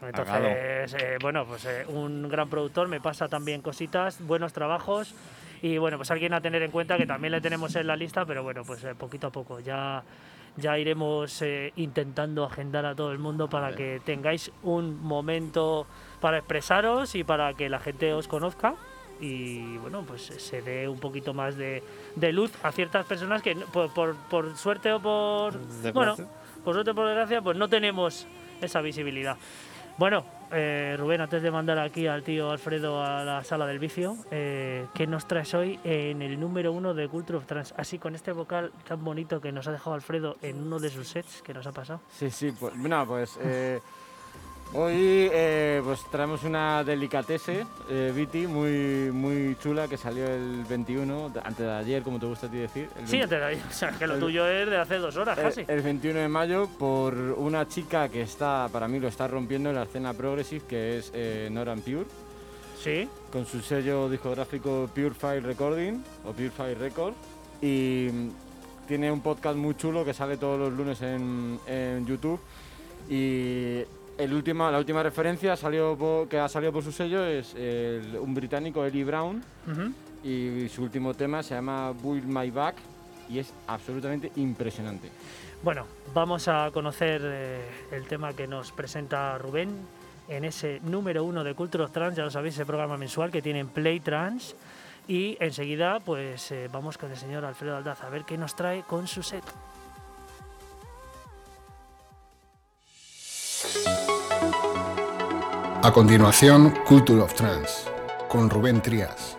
Entonces, 0.01 0.93
eh, 1.01 1.17
bueno, 1.21 1.45
pues 1.45 1.65
eh, 1.65 1.85
un 1.87 2.27
gran 2.29 2.49
productor, 2.49 2.87
me 2.87 3.01
pasa 3.01 3.27
también 3.27 3.61
cositas, 3.61 4.21
buenos 4.21 4.53
trabajos 4.53 5.13
y 5.61 5.77
bueno, 5.79 5.97
pues 5.97 6.11
alguien 6.11 6.33
a 6.33 6.41
tener 6.41 6.61
en 6.61 6.69
cuenta 6.71 6.97
que 6.97 7.07
también 7.07 7.31
le 7.31 7.41
tenemos 7.41 7.75
en 7.75 7.87
la 7.87 7.95
lista, 7.95 8.25
pero 8.25 8.43
bueno, 8.43 8.63
pues 8.63 8.83
eh, 8.83 8.93
poquito 8.95 9.27
a 9.27 9.31
poco 9.31 9.59
ya 9.59 10.03
ya 10.59 10.75
iremos 10.79 11.39
eh, 11.43 11.71
intentando 11.75 12.43
agendar 12.43 12.83
a 12.87 12.95
todo 12.95 13.11
el 13.11 13.19
mundo 13.19 13.47
para 13.47 13.75
que 13.75 14.01
tengáis 14.03 14.51
un 14.63 14.99
momento 15.03 15.85
para 16.19 16.37
expresaros 16.39 17.13
y 17.13 17.23
para 17.23 17.53
que 17.53 17.69
la 17.69 17.79
gente 17.79 18.11
os 18.13 18.27
conozca 18.27 18.73
y 19.19 19.77
bueno, 19.77 20.03
pues 20.07 20.23
se 20.23 20.61
dé 20.63 20.87
un 20.87 20.99
poquito 20.99 21.33
más 21.35 21.57
de, 21.57 21.83
de 22.15 22.31
luz 22.33 22.51
a 22.63 22.71
ciertas 22.71 23.05
personas 23.05 23.41
que 23.43 23.55
por, 23.55 23.93
por- 23.93 24.15
por 24.15 24.57
suerte 24.57 24.91
o 24.93 24.99
por 24.99 25.53
bueno, 25.93 26.15
por 26.63 26.73
suerte 26.73 26.91
o 26.91 26.95
por 26.95 27.05
desgracia, 27.07 27.41
pues 27.41 27.55
no 27.57 27.67
tenemos 27.67 28.25
esa 28.59 28.81
visibilidad. 28.81 29.37
Bueno, 29.97 30.23
eh, 30.51 30.95
Rubén, 30.99 31.21
antes 31.21 31.41
de 31.41 31.49
mandar 31.49 31.79
aquí 31.79 32.05
al 32.05 32.21
tío 32.21 32.51
Alfredo 32.51 33.01
a 33.01 33.23
la 33.23 33.43
sala 33.43 33.65
del 33.65 33.79
vicio, 33.79 34.15
eh, 34.29 34.85
¿qué 34.93 35.07
nos 35.07 35.27
traes 35.27 35.55
hoy 35.55 35.79
en 35.83 36.21
el 36.21 36.39
número 36.39 36.71
uno 36.71 36.93
de 36.93 37.07
Culture 37.07 37.39
of 37.39 37.47
Trans? 37.47 37.73
Así 37.75 37.97
con 37.97 38.13
este 38.13 38.31
vocal 38.31 38.71
tan 38.87 39.03
bonito 39.03 39.41
que 39.41 39.51
nos 39.51 39.67
ha 39.67 39.71
dejado 39.71 39.95
Alfredo 39.95 40.37
en 40.43 40.61
uno 40.61 40.77
de 40.77 40.91
sus 40.91 41.07
sets 41.07 41.41
que 41.41 41.51
nos 41.51 41.65
ha 41.65 41.71
pasado. 41.71 42.01
Sí, 42.09 42.29
sí, 42.29 42.51
pues, 42.51 42.75
no, 42.75 43.07
pues 43.07 43.39
eh, 43.41 43.79
hoy 44.73 45.29
eh, 45.31 45.81
pues 45.83 46.03
traemos 46.11 46.43
una 46.43 46.83
delicatese, 46.83 47.65
eh, 47.89 48.11
Viti, 48.15 48.47
muy, 48.47 49.09
muy 49.11 49.55
chula 49.61 49.87
que 49.87 49.97
salió 49.97 50.25
el 50.27 50.63
21, 50.65 51.29
de- 51.29 51.39
antes 51.39 51.65
de 51.65 51.71
ayer, 51.71 52.03
como 52.03 52.19
te 52.19 52.25
gusta 52.25 52.47
a 52.47 52.49
ti 52.51 52.57
decir. 52.57 52.89
el 52.99 53.07
Sí, 53.07 53.17
20 53.17 53.35
antes 53.35 53.61
de- 53.63 53.67
o 53.69 53.73
sea, 53.73 53.91
que 53.91 54.07
lo 54.07 54.15
el- 54.15 54.19
tuyo 54.19 54.47
es 54.47 54.69
de 54.69 54.77
hace 54.77 54.97
dos 54.97 55.15
horas 55.17 55.37
el, 55.37 55.43
casi. 55.45 55.65
el 55.67 55.81
21 55.81 56.19
de 56.19 56.27
mayo 56.27 56.67
por 56.77 57.15
una 57.15 57.67
chica 57.67 58.09
que 58.09 58.21
está, 58.21 58.69
para 58.71 58.87
mí 58.87 58.99
lo 58.99 59.07
está 59.07 59.27
rompiendo 59.27 59.69
en 59.69 59.75
la 59.75 59.83
escena 59.83 60.13
progressive, 60.13 60.65
que 60.67 60.97
es 60.97 61.11
eh, 61.13 61.49
Noran 61.51 61.81
Pure, 61.81 62.05
Sí, 62.83 63.09
con 63.31 63.45
su 63.47 63.59
sello 63.61 64.07
discográfico 64.07 64.87
Pure 64.93 65.09
File 65.15 65.39
Recording 65.41 66.03
o 66.25 66.31
Pure 66.31 66.51
File 66.51 66.75
Record. 66.75 67.13
Y 67.59 68.07
mm, 68.13 68.29
tiene 68.87 69.11
un 69.11 69.21
podcast 69.21 69.57
muy 69.57 69.75
chulo 69.75 70.05
que 70.05 70.13
sale 70.13 70.37
todos 70.37 70.59
los 70.59 70.71
lunes 70.73 71.01
en, 71.01 71.59
en 71.65 72.05
YouTube. 72.05 72.39
Y 73.09 73.81
el 74.17 74.33
última, 74.33 74.71
la 74.71 74.77
última 74.79 75.03
referencia 75.03 75.55
salió 75.55 75.97
que 76.29 76.39
ha 76.39 76.47
salido 76.49 76.71
por 76.73 76.83
su 76.83 76.91
sello 76.91 77.23
es 77.25 77.53
el- 77.55 78.17
un 78.19 78.33
británico, 78.33 78.83
Eli 78.85 79.03
Brown, 79.03 79.43
y 80.23 80.67
su 80.69 80.83
último 80.83 81.13
tema 81.13 81.43
se 81.43 81.55
llama 81.55 81.91
Build 81.91 82.25
My 82.25 82.49
Back 82.51 82.75
y 83.29 83.39
es 83.39 83.53
absolutamente 83.67 84.31
impresionante. 84.37 85.09
Bueno, 85.63 85.85
vamos 86.13 86.47
a 86.47 86.69
conocer 86.73 87.21
eh, 87.23 87.61
el 87.91 88.05
tema 88.07 88.33
que 88.33 88.47
nos 88.47 88.71
presenta 88.71 89.37
Rubén 89.37 89.69
en 90.29 90.45
ese 90.45 90.79
número 90.83 91.23
uno 91.23 91.43
de 91.43 91.53
Culture 91.55 91.83
of 91.85 91.91
Trans, 91.91 92.15
ya 92.15 92.23
lo 92.23 92.31
sabéis, 92.31 92.55
ese 92.55 92.65
programa 92.65 92.97
mensual 92.97 93.31
que 93.31 93.41
tiene 93.41 93.65
Play 93.65 93.99
Trans. 93.99 94.55
Y 95.07 95.37
enseguida, 95.39 95.99
pues 96.01 96.51
eh, 96.51 96.67
vamos 96.71 96.97
con 96.97 97.09
el 97.09 97.17
señor 97.17 97.45
Alfredo 97.45 97.77
Aldaz 97.77 98.03
a 98.03 98.09
ver 98.09 98.23
qué 98.25 98.37
nos 98.37 98.55
trae 98.55 98.83
con 98.83 99.07
su 99.07 99.23
set. 99.23 99.43
A 105.87 105.93
continuación, 105.93 106.73
Culture 106.85 107.21
of 107.21 107.33
Trans, 107.33 107.87
con 108.27 108.49
Rubén 108.49 108.81
Trías. 108.81 109.37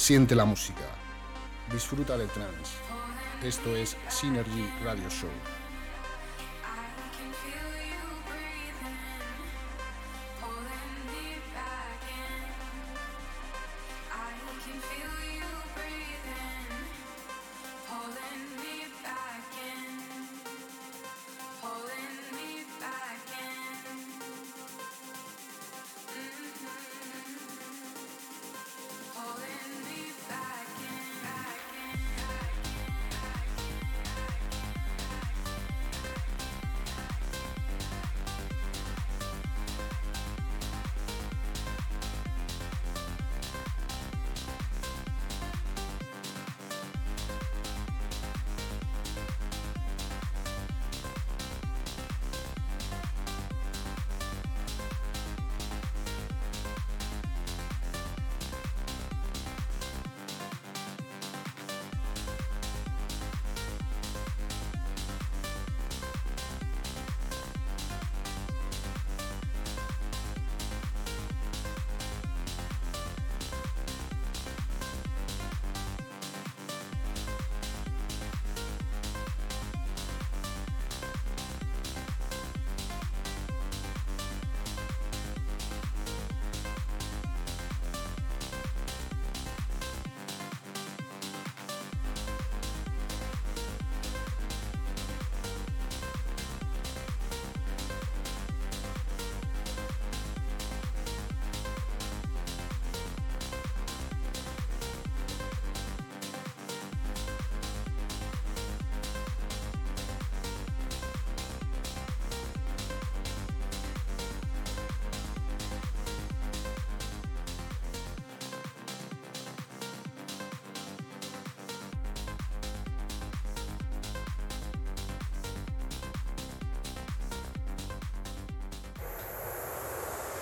Siente 0.00 0.34
la 0.34 0.46
música. 0.46 0.88
Disfruta 1.70 2.16
del 2.16 2.28
trance. 2.28 2.72
Esto 3.44 3.76
es 3.76 3.98
Synergy 4.08 4.66
Radio 4.82 5.10
Show. 5.10 5.28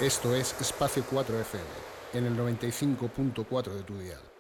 Esto 0.01 0.33
es 0.33 0.55
Espacio 0.61 1.05
4 1.11 1.41
FM, 1.41 1.65
en 2.13 2.27
el 2.27 2.39
95.4 2.39 3.75
de 3.75 3.83
tu 3.83 3.99
dial. 3.99 4.38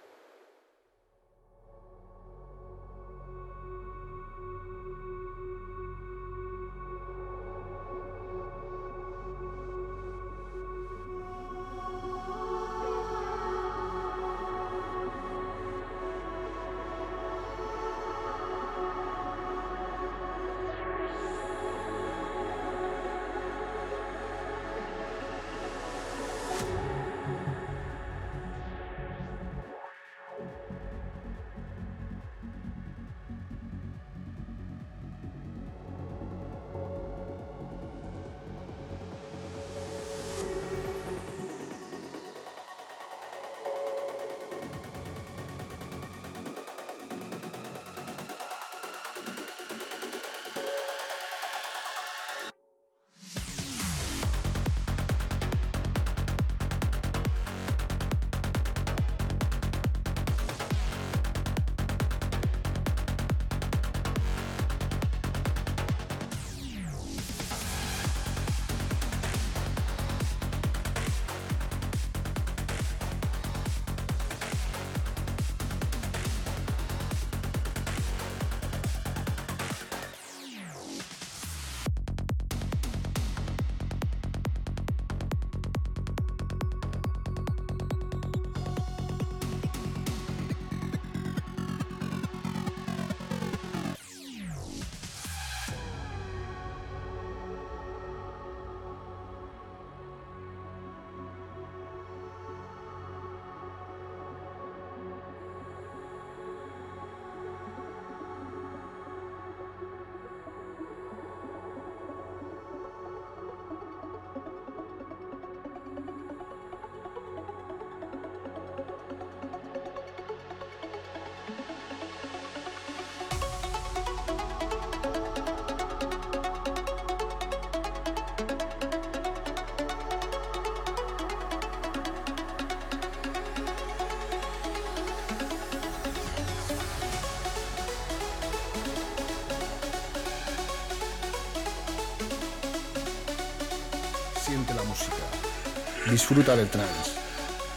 Disfruta 146.19 146.57
del 146.57 146.69
trance. 146.69 147.13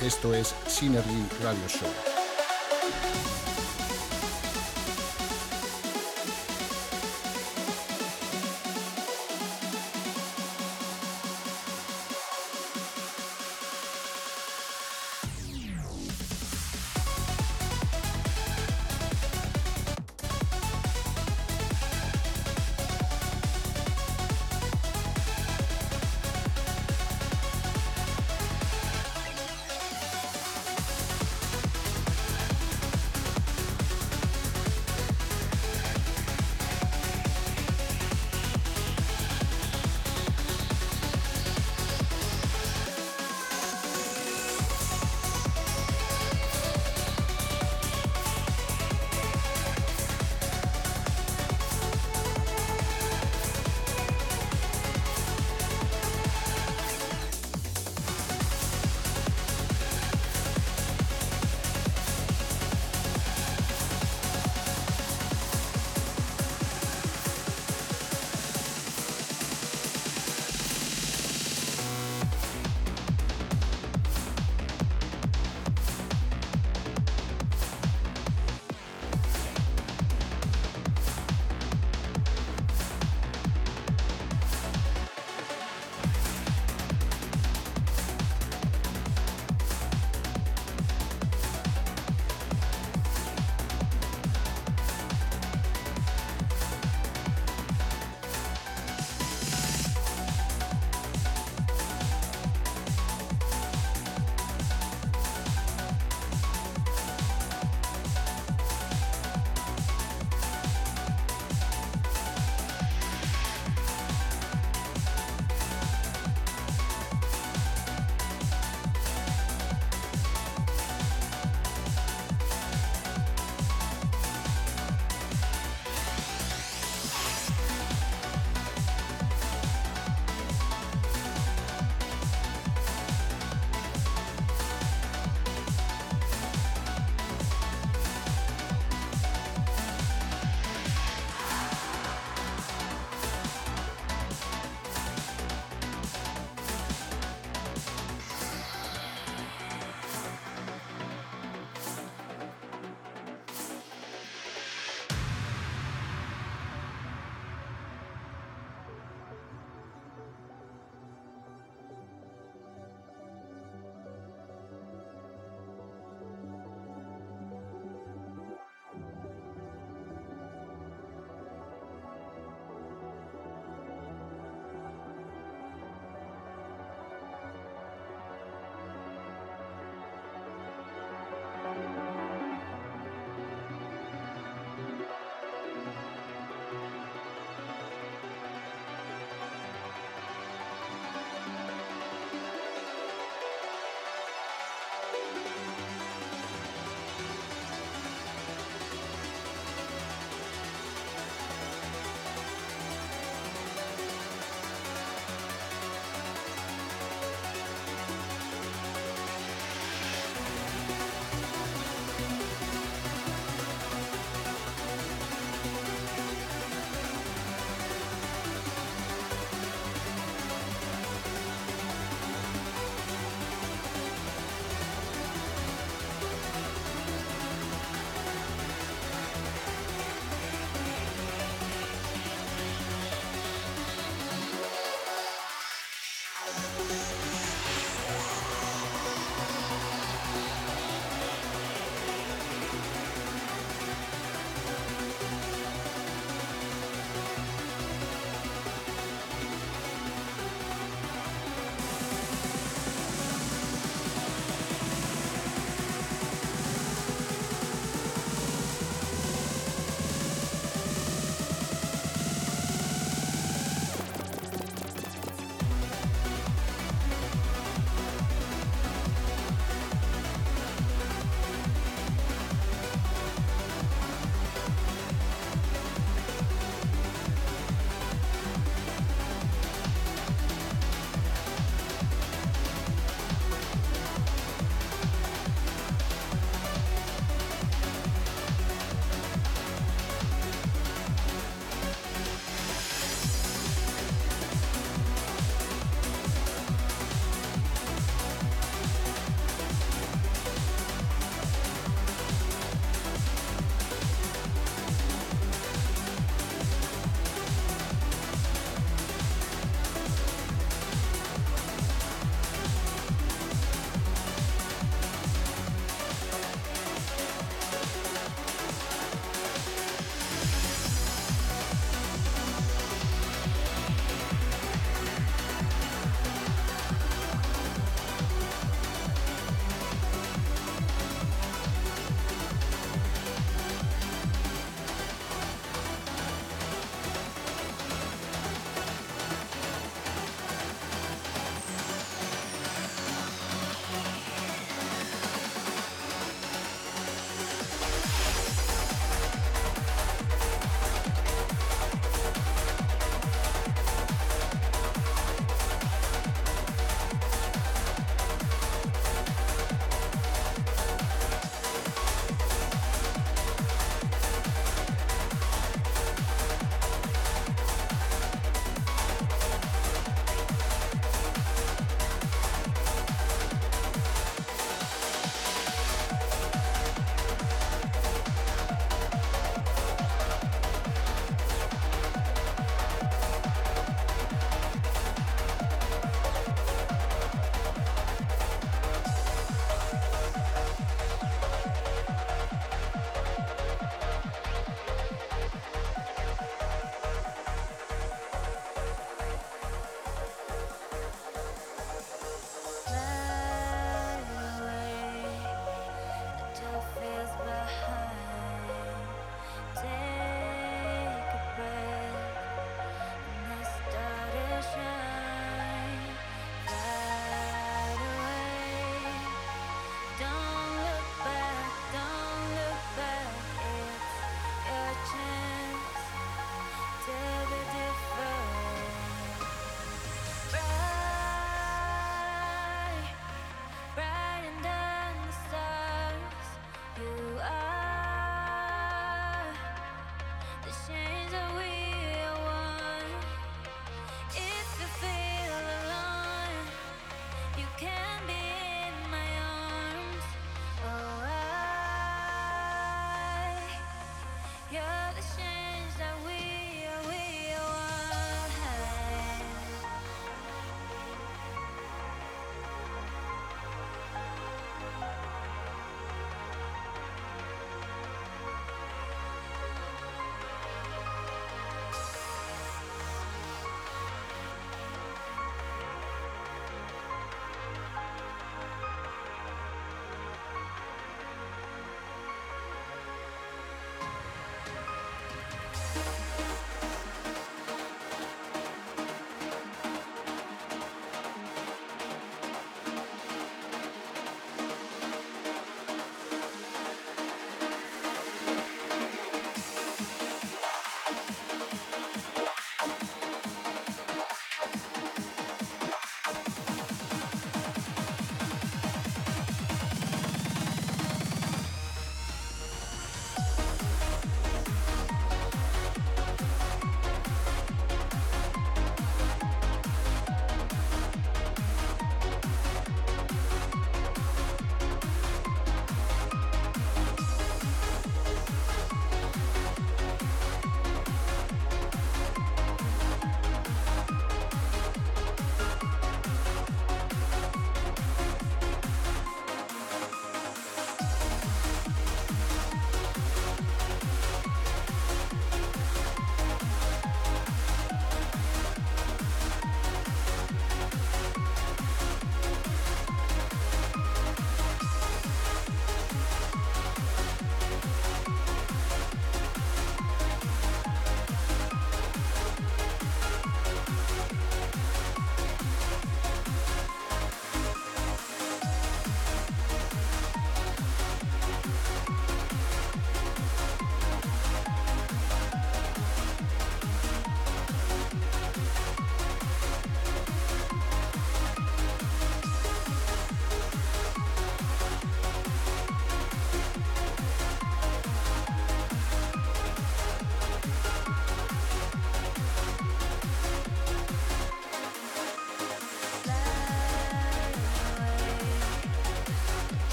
Esto 0.00 0.32
es 0.32 0.54
Synergy 0.68 1.26
Radio 1.42 1.66
Show. 1.66 2.07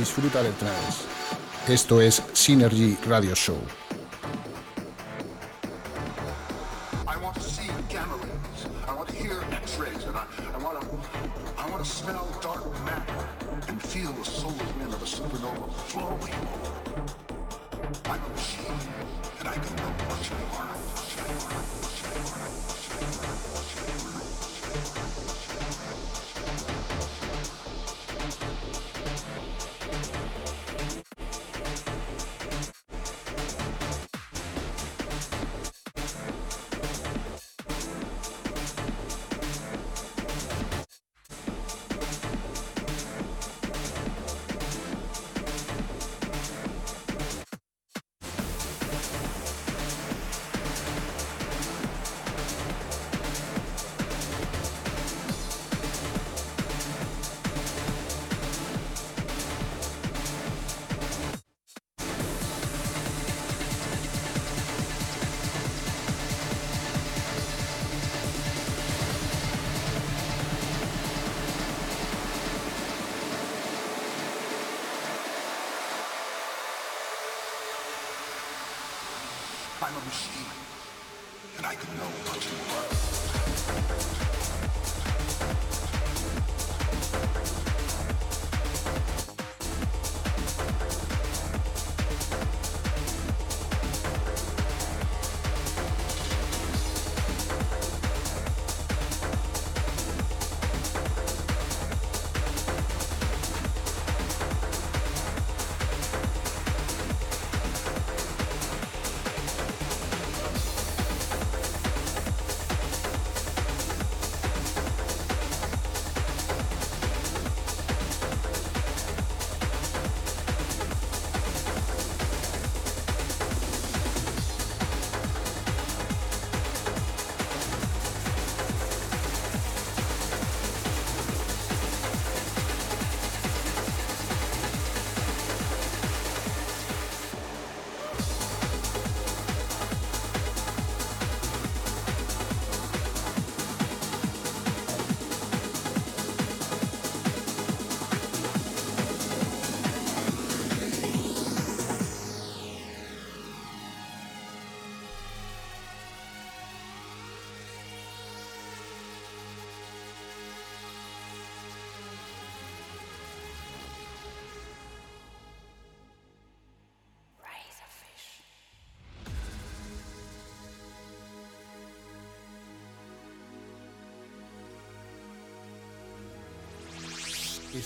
Disfruta 0.00 0.42
de 0.42 0.50
trance. 0.52 1.04
Esto 1.68 2.00
es 2.00 2.22
Synergy 2.32 2.96
Radio 3.06 3.34
Show. 3.34 3.58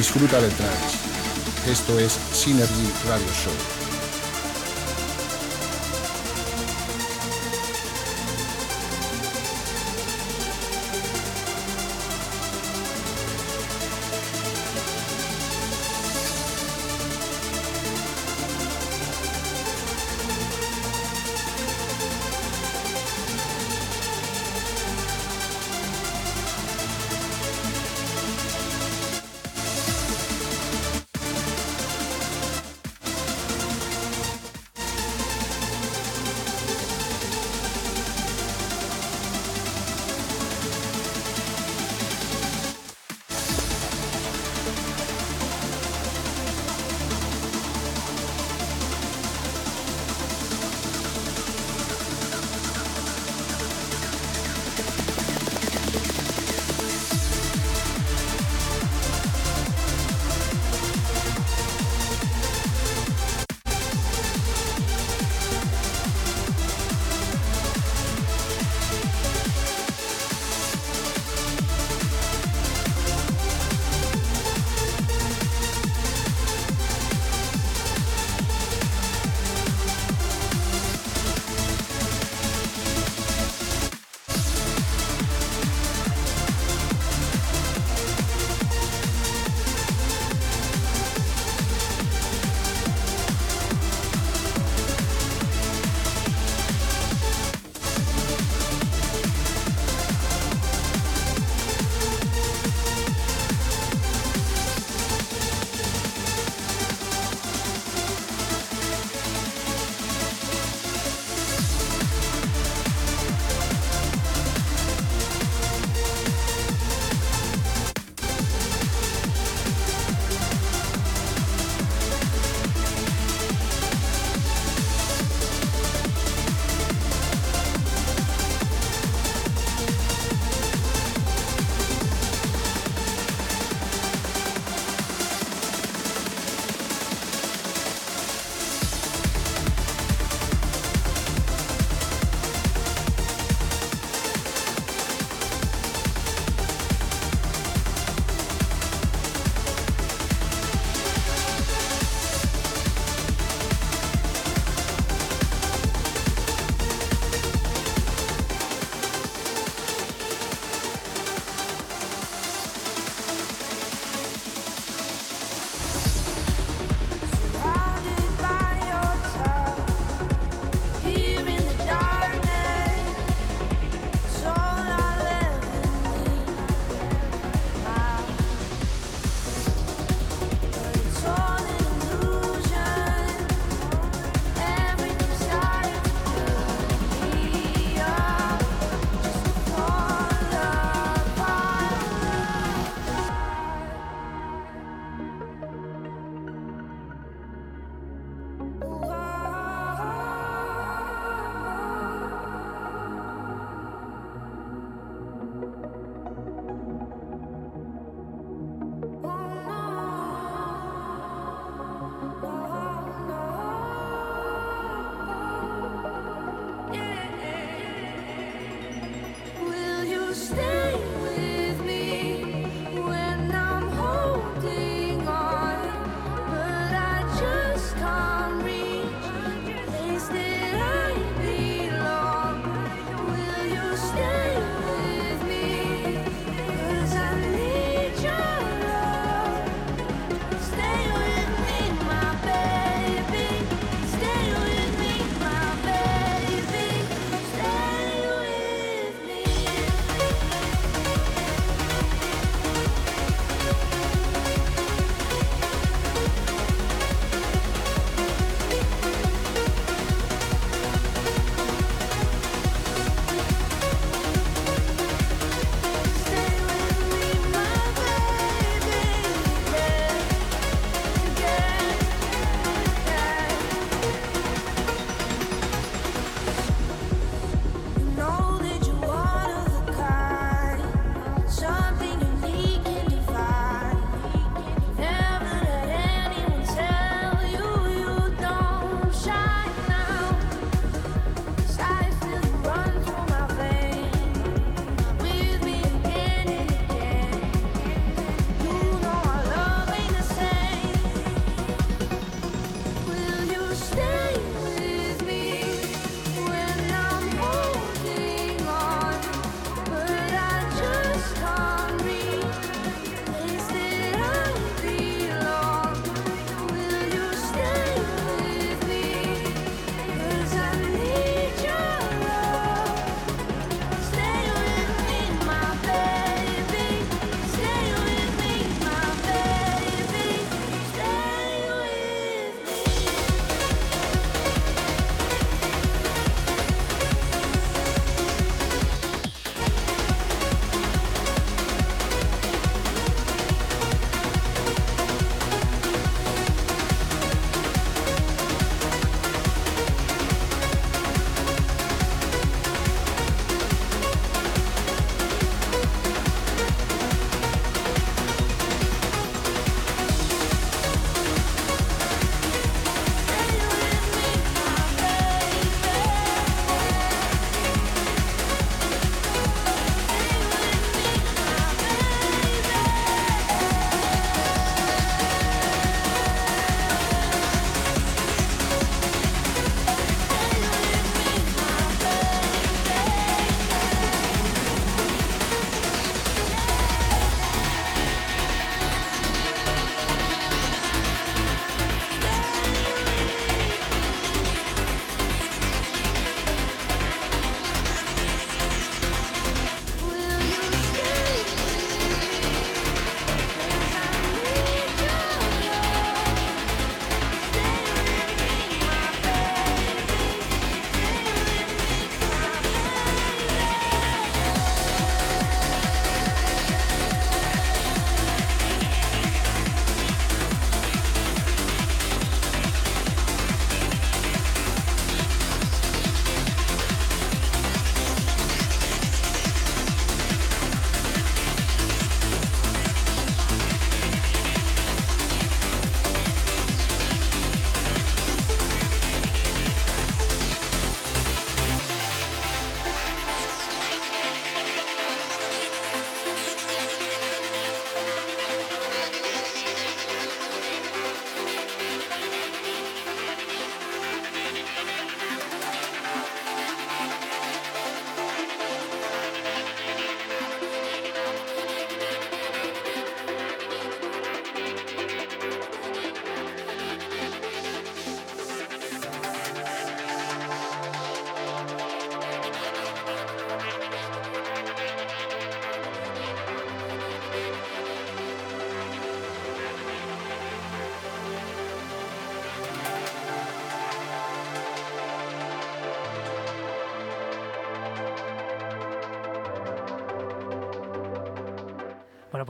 Disfruta 0.00 0.40
del 0.40 0.50
trance. 0.52 0.96
Esto 1.70 1.98
es 1.98 2.18
Synergy 2.32 2.90
Radio 3.06 3.26
Show. 3.34 3.79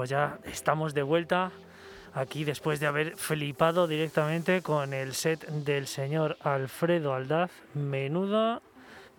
Pues 0.01 0.09
ya 0.09 0.39
estamos 0.45 0.95
de 0.95 1.03
vuelta 1.03 1.53
aquí 2.15 2.45
después 2.45 2.81
de 2.81 2.87
haber 2.87 3.19
flipado 3.19 3.87
directamente 3.87 4.63
con 4.63 4.95
el 4.95 5.13
set 5.13 5.47
del 5.47 5.87
señor 5.87 6.39
Alfredo 6.41 7.13
Aldaz. 7.13 7.51
Menudo 7.75 8.63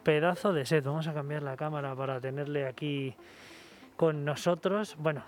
pedazo 0.01 0.53
de 0.53 0.65
set. 0.65 0.83
Vamos 0.83 1.05
a 1.05 1.13
cambiar 1.13 1.43
la 1.43 1.55
cámara 1.55 1.93
para 1.93 2.19
tenerle 2.19 2.65
aquí 2.65 3.13
con 3.95 4.25
nosotros. 4.25 4.95
Bueno, 4.97 5.23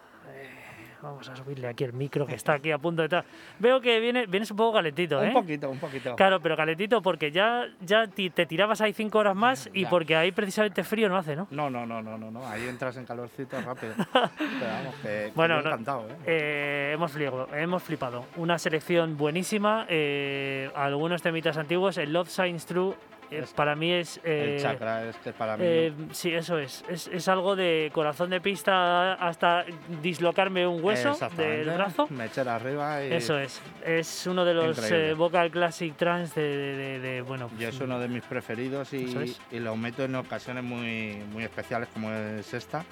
vamos 1.03 1.27
a 1.29 1.35
subirle 1.35 1.67
aquí 1.67 1.83
el 1.83 1.93
micro 1.93 2.25
que 2.25 2.35
está 2.35 2.53
aquí 2.53 2.71
a 2.71 2.77
punto 2.77 3.01
de 3.01 3.07
estar. 3.07 3.25
Veo 3.59 3.81
que 3.81 3.99
viene, 3.99 4.25
vienes 4.25 4.49
un 4.51 4.57
poco 4.57 4.73
calentito, 4.73 5.21
¿eh? 5.23 5.27
Un 5.27 5.33
poquito, 5.33 5.69
un 5.69 5.77
poquito. 5.79 6.15
Claro, 6.15 6.39
pero 6.39 6.55
calentito 6.55 7.01
porque 7.01 7.31
ya, 7.31 7.65
ya 7.81 8.07
te 8.07 8.45
tirabas 8.45 8.81
ahí 8.81 8.93
cinco 8.93 9.19
horas 9.19 9.35
más 9.35 9.69
y 9.73 9.83
Ya. 9.83 9.89
porque 9.89 10.15
ahí 10.15 10.31
precisamente 10.31 10.83
frío 10.83 11.09
no 11.09 11.17
hace, 11.17 11.35
¿no? 11.35 11.47
No, 11.51 11.69
no, 11.69 11.85
no, 11.85 12.01
no, 12.01 12.17
no, 12.17 12.31
no. 12.31 12.47
Ahí 12.47 12.67
entras 12.67 12.97
en 12.97 13.05
calorcito 13.05 13.59
rápido. 13.61 13.93
Pero 14.13 14.71
vamos, 14.71 14.95
que, 15.01 15.07
que 15.07 15.31
Bueno, 15.35 15.59
encantado, 15.59 16.07
¿eh? 16.09 16.15
Eh, 16.25 16.91
hemos, 16.93 17.11
flipado, 17.11 17.47
hemos 17.53 17.83
flipado. 17.83 18.25
Una 18.37 18.57
selección 18.57 19.17
buenísima. 19.17 19.85
eh, 19.89 20.71
algunos 20.75 21.21
temitas 21.21 21.57
antiguos. 21.57 21.97
El 21.97 22.13
Love 22.13 22.29
Signs 22.29 22.65
True 22.65 22.93
eh, 23.33 23.39
Es- 23.43 23.53
para 23.53 23.75
mí 23.75 23.91
es. 23.91 24.19
eh, 24.23 24.55
el 24.57 24.61
chakra 24.61 25.07
es 25.09 25.15
que 25.17 25.33
para 25.33 25.57
mí. 25.57 25.63
eh, 25.65 25.93
sí, 26.11 26.33
eso 26.33 26.57
es. 26.57 26.83
es. 26.89 27.07
es 27.07 27.27
algo 27.27 27.55
de 27.55 27.89
corazón 27.93 28.29
de 28.29 28.41
pista 28.41 29.13
hasta 29.13 29.65
dislocarme 30.01 30.65
un 30.67 30.83
hueso 30.83 31.17
del 31.37 31.69
brazo. 31.69 32.07
Mechera 32.09 32.55
arriba 32.55 33.03
y, 33.03 33.13
Eso 33.13 33.37
es. 33.37 33.61
Es 33.85 34.27
uno 34.27 34.45
de 34.45 34.53
los 34.53 34.91
eh, 34.91 35.13
vocal 35.13 35.51
classic 35.51 35.95
trance 35.95 36.39
de, 36.39 36.57
de- 36.57 36.75
de- 36.75 36.99
de, 36.99 37.21
bueno. 37.21 37.49
y 37.59 37.63
es 37.63 37.79
uno 37.79 37.99
de 37.99 38.07
mis 38.07 38.23
preferidos 38.23 38.93
y, 38.93 39.05
es. 39.17 39.39
y 39.51 39.59
lo 39.59 39.75
meto 39.75 40.03
en 40.03 40.15
ocasiones 40.15 40.63
muy, 40.63 41.15
muy 41.31 41.43
especiales 41.43 41.89
como 41.93 42.11
es 42.11 42.53
esta. 42.53 42.83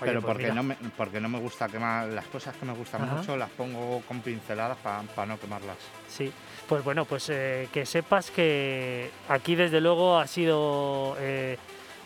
Oye, 0.00 0.12
pero 0.12 0.20
pues 0.20 0.32
porque, 0.32 0.42
mira. 0.44 0.54
no 0.54 0.62
me, 0.62 0.76
porque 0.96 1.20
no 1.20 1.28
me 1.28 1.40
gusta 1.40 1.66
quemar 1.68 2.06
las 2.08 2.24
cosas 2.26 2.54
que 2.56 2.64
me 2.64 2.72
gustan 2.72 3.02
Ajá. 3.02 3.16
mucho, 3.16 3.36
las 3.36 3.50
pongo 3.50 4.00
con 4.06 4.20
pinceladas 4.20 4.76
para 4.78 5.26
no 5.26 5.40
quemarlas. 5.40 5.76
Sí, 6.06 6.32
pues 6.68 6.84
bueno, 6.84 7.04
pues 7.04 7.28
eh, 7.30 7.68
que 7.72 7.86
sepas 7.86 8.30
que 8.30 9.10
aquí 9.28 9.54
desde 9.54 9.80
luego 9.80 10.18
ha 10.18 10.26
sido, 10.26 11.16
eh, 11.18 11.56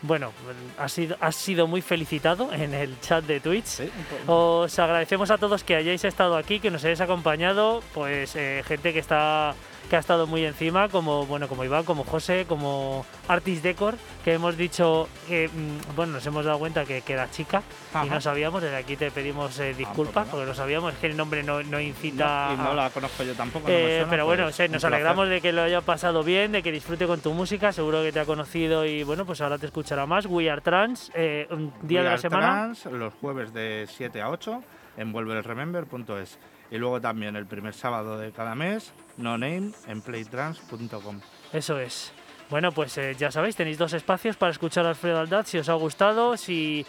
bueno, 0.03 0.33
ha 0.79 0.89
sido, 0.89 1.17
has 1.21 1.35
sido 1.35 1.67
muy 1.67 1.83
felicitado 1.83 2.53
en 2.53 2.73
el 2.73 2.99
chat 3.01 3.25
de 3.25 3.41
Twitch. 3.41 3.67
Sí, 3.67 3.91
Os 4.27 4.79
agradecemos 4.79 5.31
a 5.31 5.39
todos 5.39 5.65
que 5.65 5.75
hayáis 5.75 6.05
estado 6.05 6.37
aquí, 6.37 6.61
que 6.61 6.71
nos 6.71 6.85
hayáis 6.85 7.01
acompañado, 7.01 7.83
pues 7.93 8.37
eh, 8.37 8.63
gente 8.67 8.93
que 8.93 9.01
está 9.01 9.55
que 9.91 9.97
ha 9.97 9.99
estado 9.99 10.27
muy 10.27 10.45
encima, 10.45 10.89
como 10.89 11.27
bueno, 11.27 11.49
como 11.49 11.65
Iván, 11.65 11.85
como 11.85 12.05
José, 12.05 12.47
como 12.49 13.05
Artis 13.29 13.63
Decor, 13.63 13.97
que 14.25 14.33
hemos 14.35 14.57
dicho 14.57 15.09
que 15.29 15.49
mm, 15.49 15.95
bueno, 15.97 16.15
nos 16.15 16.27
hemos 16.27 16.45
dado 16.45 16.59
cuenta 16.59 16.85
que, 16.85 17.03
que 17.03 17.13
era 17.13 17.31
chica 17.31 17.63
y 17.93 17.97
Ajá. 17.99 18.07
no 18.07 18.21
sabíamos, 18.21 18.63
desde 18.63 18.77
aquí 18.77 18.97
te 18.97 19.11
pedimos 19.11 19.59
eh, 19.59 19.75
disculpas 19.75 20.27
no. 20.27 20.31
porque 20.33 20.47
no 20.47 20.55
sabíamos, 20.55 20.95
es 20.95 20.99
que 21.01 21.09
el 21.09 21.17
nombre 21.17 21.43
no, 21.43 21.63
no 21.63 21.79
incita 21.81 22.47
No, 22.49 22.55
y 22.55 22.57
no 22.59 22.71
a- 22.71 22.75
la 22.75 22.91
conozco 22.91 23.23
yo 23.23 23.35
tampoco. 23.35 23.69
no 23.69 23.75
me 23.75 23.81
eh, 23.81 23.97
suena, 23.99 24.11
pero 24.11 24.25
bueno, 24.25 24.45
pues, 24.45 24.57
sí, 24.57 24.63
un 24.65 24.73
nos 24.73 24.85
alegramos 24.85 25.29
de 25.29 25.41
que 25.41 25.53
lo 25.53 25.63
haya 25.63 25.81
pasado 25.83 26.23
bien, 26.25 26.53
de 26.53 26.63
que 26.63 26.73
disfrute 26.73 27.07
con 27.07 27.21
tu 27.21 27.33
música. 27.35 27.73
Seguro 27.73 28.03
que 28.03 28.13
te 28.13 28.21
ha 28.21 28.25
conocido 28.25 28.87
y 28.87 29.03
bueno, 29.03 29.27
pues 29.27 29.41
ahora 29.43 29.59
te 29.59 29.67
escuchará 29.67 30.07
más. 30.07 30.25
We 30.27 30.51
Are 30.51 30.61
Trans, 30.63 31.13
eh, 31.15 31.47
un 31.51 31.73
día 31.83 31.99
We 32.01 32.05
de 32.05 32.05
la 32.05 32.11
Are 32.13 32.21
semana. 32.23 32.47
Trans, 32.47 32.85
los 32.87 33.13
jueves 33.15 33.53
de 33.53 33.87
7 33.91 34.23
a 34.23 34.31
8 34.31 34.63
en 34.97 35.13
volverremember.es. 35.13 36.39
Y 36.71 36.79
luego 36.79 37.01
también 37.01 37.37
el 37.37 37.47
primer 37.47 37.75
sábado 37.75 38.17
de 38.19 38.33
cada 38.33 38.55
mes, 38.55 38.93
no 39.17 39.39
name 39.39 39.73
en 39.87 40.03
playtrans.com. 40.03 41.21
Eso 41.53 41.79
es. 41.79 42.13
Bueno, 42.51 42.73
pues 42.73 42.99
eh, 42.99 43.17
ya 43.19 43.31
sabéis, 43.31 43.57
tenéis 43.57 43.79
dos 43.79 43.93
espacios 43.95 44.37
para 44.37 44.53
escuchar 44.53 44.85
a 44.85 44.91
Alfredo 44.91 45.25
si 45.45 45.59
os 45.59 45.69
ha 45.69 45.75
gustado, 45.75 46.37
si, 46.37 46.85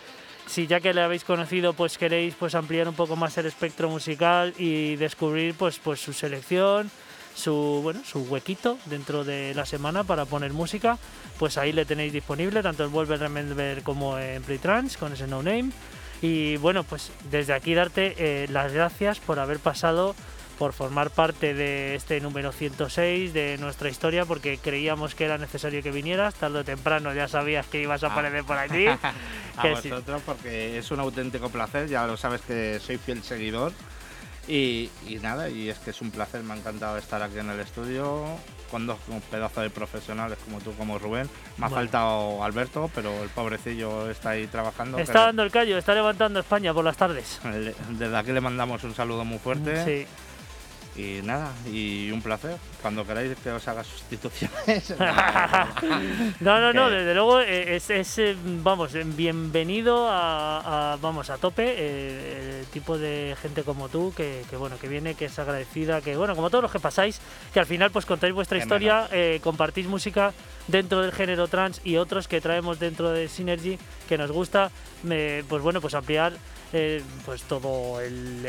si 0.45 0.68
ya 0.68 0.82
que 0.82 0.94
le 0.94 1.02
habéis 1.02 1.24
conocido, 1.24 1.74
pues 1.74 1.98
queréis 1.98 2.36
pues 2.36 2.56
ampliar 2.56 2.88
un 2.88 2.95
poco 2.95 3.16
más 3.16 3.38
el 3.38 3.45
espectro 3.45 3.90
musical 3.90 4.54
y 4.58 4.98
descubrir 4.98 5.56
pues, 5.56 5.80
pues 5.80 6.02
su 6.02 6.12
selección, 6.12 6.91
su 7.34 7.80
bueno, 7.82 8.02
su 8.04 8.24
huequito 8.24 8.78
dentro 8.88 9.24
de 9.24 9.54
la 9.56 9.66
semana 9.66 10.04
para 10.04 10.26
poner 10.26 10.52
música, 10.52 10.98
pues 11.40 11.58
ahí 11.58 11.72
le 11.72 11.86
tenéis 11.86 12.14
disponible, 12.14 12.62
tanto 12.62 12.84
en 12.84 12.91
Volver 12.91 13.20
Remember 13.20 13.84
como 13.84 14.20
en 14.20 14.44
Playtrans, 14.44 14.98
con 14.98 15.14
ese 15.14 15.28
no 15.28 15.44
name. 15.44 15.72
Y 16.22 16.58
bueno, 16.58 16.84
pues 16.84 17.12
desde 17.32 17.54
aquí 17.54 17.74
darte 17.74 18.16
eh, 18.18 18.48
las 18.50 18.72
gracias 18.72 19.20
por 19.20 19.40
haber 19.40 19.60
pasado, 19.60 20.16
por 20.64 20.72
formar 20.72 21.10
parte 21.10 21.53
de 21.53 21.94
este 21.94 22.22
número 22.22 22.53
106 22.53 23.34
de 23.34 23.57
nuestra 23.57 23.90
historia, 23.90 24.23
porque 24.23 24.57
creíamos 24.57 25.14
que 25.14 25.26
era 25.26 25.38
necesario 25.38 25.84
que 25.84 25.91
vinieras, 25.91 26.35
tarde 26.35 26.60
o 26.60 26.64
temprano 26.64 27.14
ya 27.14 27.27
sabías 27.27 27.65
que 27.68 27.81
ibas 27.81 28.02
a 28.02 28.07
Ah. 28.07 28.11
aparecer 28.14 28.45
por 28.45 28.57
aquí. 28.57 28.85
A 29.57 29.61
Que 29.61 29.76
sí. 29.76 29.90
vosotros 29.90 30.22
porque 30.26 30.77
es 30.77 30.90
un 30.90 31.02
auténtico 31.02 31.49
placer, 31.49 31.90
ya 31.90 32.07
lo 32.07 32.15
sabes 32.15 32.40
que 32.44 32.80
soy 32.80 32.98
fiel 32.98 33.22
seguidor. 33.23 33.73
Y, 34.48 34.90
y 35.07 35.15
nada, 35.22 35.49
y 35.49 35.68
es 35.69 35.80
que 35.80 35.90
es 35.90 35.99
un 36.02 36.11
placer, 36.11 36.41
me 36.44 36.53
ha 36.53 36.57
encantado 36.57 36.98
estar 36.98 37.22
aquí 37.22 37.40
en 37.40 37.49
el 37.49 37.60
estudio 37.60 38.23
con 38.72 38.88
dos 38.88 38.98
pedazos 39.30 39.64
de 39.64 39.69
profesionales 39.69 40.38
como 40.45 40.60
tú, 40.61 40.73
como 40.77 40.98
Rubén. 40.98 41.30
Me 41.57 41.65
ha 41.65 41.69
Bueno. 41.69 41.76
faltado 41.76 42.41
Alberto, 42.44 42.90
pero 42.95 43.22
el 43.23 43.30
pobrecillo 43.30 44.10
está 44.10 44.30
ahí 44.31 44.48
trabajando. 44.48 44.98
Está 44.98 45.11
pero 45.14 45.26
dando 45.26 45.44
el 45.44 45.52
callo, 45.52 45.77
está 45.77 45.94
levantando 45.94 46.40
España 46.40 46.73
por 46.73 46.85
las 46.85 46.95
tardes. 46.95 47.41
Desde 47.90 48.15
aquí 48.18 48.31
le 48.31 48.40
mandamos 48.41 48.81
un 48.85 48.95
saludo 48.95 49.26
muy 49.26 49.40
fuerte. 49.40 49.84
Sí. 49.85 50.07
Y 50.95 51.22
nada, 51.24 51.52
y 51.72 52.11
un 52.11 52.22
placer. 52.22 52.56
Cuando 52.82 53.06
queráis 53.07 53.36
que 53.44 53.49
os 53.52 53.68
haga 53.68 53.84
sustituciones. 53.84 54.94
No, 56.40 56.60
no, 56.60 56.74
no, 56.74 56.90
desde 56.90 57.14
luego 57.14 57.40
eh, 57.41 57.76
es, 57.76 57.90
es, 57.90 58.18
eh, 58.20 58.36
vamos, 58.61 58.91
bienvenido 59.15 60.07
a, 60.10 60.94
a- 60.94 60.98
vamos, 60.98 61.30
a 61.30 61.38
tope, 61.38 61.64
eh, 61.78 62.60
el 62.61 62.65
tipo 62.68 62.98
de 62.98 63.36
gente 63.41 63.64
como 63.64 63.90
tú 63.90 64.14
que, 64.15 64.44
que, 64.49 64.56
bueno, 64.57 64.78
que 64.80 64.88
viene, 64.88 65.15
que 65.15 65.26
es 65.26 65.40
agradecida, 65.40 66.02
que 66.02 66.15
bueno, 66.18 66.36
como 66.36 66.49
todos 66.49 66.61
los 66.64 66.72
que 66.72 66.80
pasáis, 66.80 67.20
que 67.53 67.60
al 67.60 67.65
final 67.65 67.91
pues 67.91 68.06
contáis 68.06 68.34
vuestra 68.34 68.57
historia, 68.57 69.07
eh, 69.11 69.40
compartís 69.44 69.88
música 69.88 70.34
dentro 70.68 71.02
del 71.02 71.11
género 71.11 71.48
trans 71.48 71.82
y 71.84 71.98
otros 71.98 72.28
que 72.28 72.41
traemos 72.41 72.80
dentro 72.80 73.11
de 73.11 73.28
Synergy 73.28 73.78
que 74.10 74.18
nos 74.18 74.32
gusta, 74.32 74.72
eh, 75.10 75.44
pues 75.48 75.61
bueno, 75.64 75.82
pues 75.82 75.94
ampliar 75.94 76.34
eh, 76.74 77.04
pues 77.24 77.44
todo 77.44 78.02
el, 78.02 78.45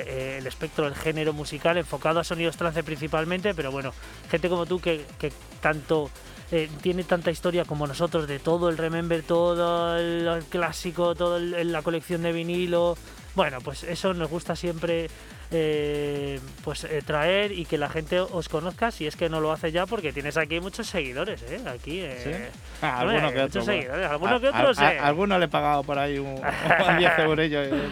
espectro 0.47 0.87
del 0.87 0.95
género 0.95 1.35
musical 1.35 1.77
enfocado 1.77 2.21
a 2.21 2.25
sonidos 2.25 2.57
trance 2.57 2.83
principalmente, 2.83 3.55
pero 3.55 3.71
bueno, 3.71 3.93
gente 4.31 4.49
como 4.49 4.65
tú 4.65 4.81
que, 4.81 5.05
que 5.19 5.31
tanto 5.61 6.11
eh, 6.51 6.71
tiene 6.81 7.05
tanta 7.05 7.31
historia 7.31 7.67
como 7.67 7.87
nosotros 7.87 8.27
de 8.27 8.39
todo 8.39 8.71
el 8.71 8.79
Remember, 8.79 9.23
todo 9.23 9.99
el, 9.99 10.27
el 10.27 10.45
clásico, 10.45 11.15
toda 11.15 11.39
la 11.39 11.83
colección 11.83 12.23
de 12.23 12.33
vinilo. 12.33 12.97
Bueno, 13.35 13.59
pues 13.61 13.83
eso 13.83 14.15
nos 14.15 14.31
gusta 14.31 14.55
siempre 14.55 15.09
eh, 15.51 16.39
pues 16.63 16.85
eh, 16.85 17.03
traer 17.05 17.51
y 17.53 17.65
que 17.65 17.79
la 17.79 17.89
gente 17.89 18.21
os 18.21 18.49
conozca 18.49 18.91
si 18.91 19.07
es 19.07 19.17
que 19.17 19.29
no 19.29 19.41
lo 19.41 19.51
hace 19.53 19.73
ya 19.73 19.87
porque 19.87 20.13
tienes 20.13 20.37
aquí 20.37 20.61
muchos 20.61 20.87
seguidores, 20.87 21.43
¿eh? 21.43 21.61
Aquí, 21.67 22.01
eh, 22.03 22.51
Ah, 22.81 23.01
hombre, 23.03 23.17
alguno 23.19 23.33
que 23.33 23.43
otro. 23.43 23.63
seguidores, 23.63 24.07
alguno 24.07 24.37
A- 24.37 24.41
que 24.41 24.49
otro, 24.49 24.69
a- 24.71 24.75
sí. 24.75 24.85
a- 24.85 25.07
alguno 25.07 25.39
le 25.39 25.45
he 25.47 25.49
pagado 25.49 25.83
por 25.83 25.99
ahí 25.99 26.19
un, 26.19 26.29
un 26.89 26.99
10 26.99 27.19
euros 27.19 27.49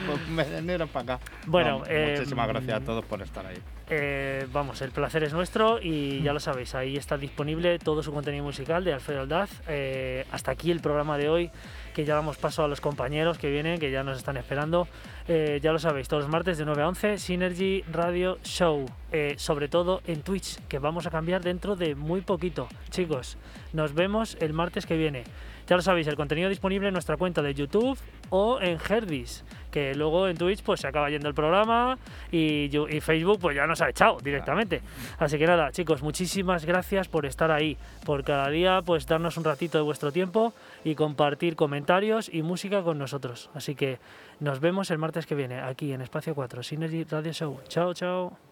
pues 0.07 0.29
me 0.29 0.45
dinero 0.45 0.87
para 0.87 1.15
acá. 1.15 1.25
Bueno, 1.47 1.81
No, 1.81 1.85
eh, 1.89 2.15
muchísimas 2.17 2.49
gracias 2.49 2.81
a 2.81 2.85
todos 2.85 3.05
por 3.05 3.21
estar 3.23 3.45
ahí. 3.47 3.59
Eh, 3.91 4.47
vamos, 4.53 4.81
el 4.81 4.91
placer 4.91 5.23
es 5.25 5.33
nuestro 5.35 5.79
y 5.83 6.23
ya 6.23 6.33
lo 6.33 6.41
sabéis, 6.41 6.75
ahí 6.75 6.97
está 6.97 7.19
disponible 7.19 7.79
todo 7.79 8.03
su 8.03 8.13
contenido 8.13 8.45
musical 8.45 8.85
de 8.85 8.95
Alfredo 8.95 9.21
Aldaz. 9.23 9.51
Eh, 9.69 10.25
hasta 10.33 10.53
aquí 10.53 10.71
el 10.71 10.81
programa 10.81 11.19
de 11.19 11.29
hoy, 11.29 11.51
que 11.95 12.05
ya 12.05 12.15
damos 12.15 12.39
paso 12.39 12.65
a 12.65 12.69
los 12.69 12.81
compañeros 12.81 13.37
que 13.39 13.51
vienen, 13.51 13.79
que 13.79 13.91
ya 13.91 14.03
nos 14.03 14.17
están 14.17 14.37
esperando. 14.39 14.89
Eh, 15.29 15.61
ya 15.63 15.73
lo 15.73 15.79
sabéis, 15.79 16.09
todos 16.09 16.25
los 16.25 16.33
martes 16.33 16.59
de 16.59 16.65
9 16.65 16.83
a 16.83 16.89
11, 16.89 17.19
Synergy 17.19 17.83
Radio 17.93 18.39
Show, 18.43 18.87
eh, 19.13 19.35
sobre 19.37 19.69
todo 19.69 20.03
en 20.07 20.23
Twitch, 20.23 20.59
que 20.67 20.79
vamos 20.79 21.07
a 21.07 21.11
cambiar 21.11 21.43
dentro 21.43 21.77
de 21.77 21.95
muy 21.95 22.23
poquito. 22.23 22.69
Chicos, 22.91 23.39
nos 23.73 23.95
vemos 23.95 24.37
el 24.41 24.53
martes 24.53 24.85
que 24.85 24.97
viene. 24.97 25.25
Ya 25.69 25.77
lo 25.77 25.83
sabéis, 25.83 26.09
el 26.09 26.17
contenido 26.17 26.49
disponible 26.49 26.89
en 26.89 26.93
nuestra 26.93 27.17
cuenta 27.17 27.41
de 27.41 27.55
YouTube 27.55 27.97
o 28.31 28.61
en 28.61 28.79
Herdis, 28.79 29.45
que 29.71 29.95
luego 29.95 30.27
en 30.27 30.37
Twitch 30.37 30.63
pues 30.63 30.81
se 30.81 30.89
acaba 30.89 31.09
yendo 31.09 31.29
el 31.29 31.35
programa 31.35 31.99
y, 32.33 32.69
y 32.91 33.01
Facebook 33.01 33.39
pues 33.41 33.55
ya 33.55 33.67
nos 33.67 33.81
ha 33.81 33.89
echado 33.89 34.19
directamente. 34.23 34.83
Así 35.19 35.39
que 35.39 35.47
nada, 35.47 35.71
chicos, 35.71 36.03
muchísimas 36.03 36.65
gracias 36.65 37.09
por 37.09 37.27
estar 37.27 37.53
ahí, 37.53 37.77
por 38.05 38.25
cada 38.25 38.51
día 38.51 38.83
pues 38.85 39.07
darnos 39.07 39.37
un 39.37 39.45
ratito 39.45 39.79
de 39.79 39.85
vuestro 39.85 40.11
tiempo 40.11 40.53
y 40.85 40.95
compartir 40.95 41.57
comentarios 41.57 42.29
y 42.33 42.43
música 42.43 42.83
con 42.83 42.99
nosotros. 42.99 43.51
Así 43.55 43.75
que 43.75 43.99
nos 44.41 44.61
vemos 44.61 44.91
el 44.91 44.99
martes 44.99 45.27
que 45.27 45.35
viene 45.35 45.61
aquí 45.61 45.93
en 45.93 46.01
Espacio 46.01 46.35
4, 46.35 46.63
Synergy 46.63 47.05
Radio 47.05 47.33
Show. 47.33 47.61
Chao, 47.69 47.95
chao. 47.95 48.52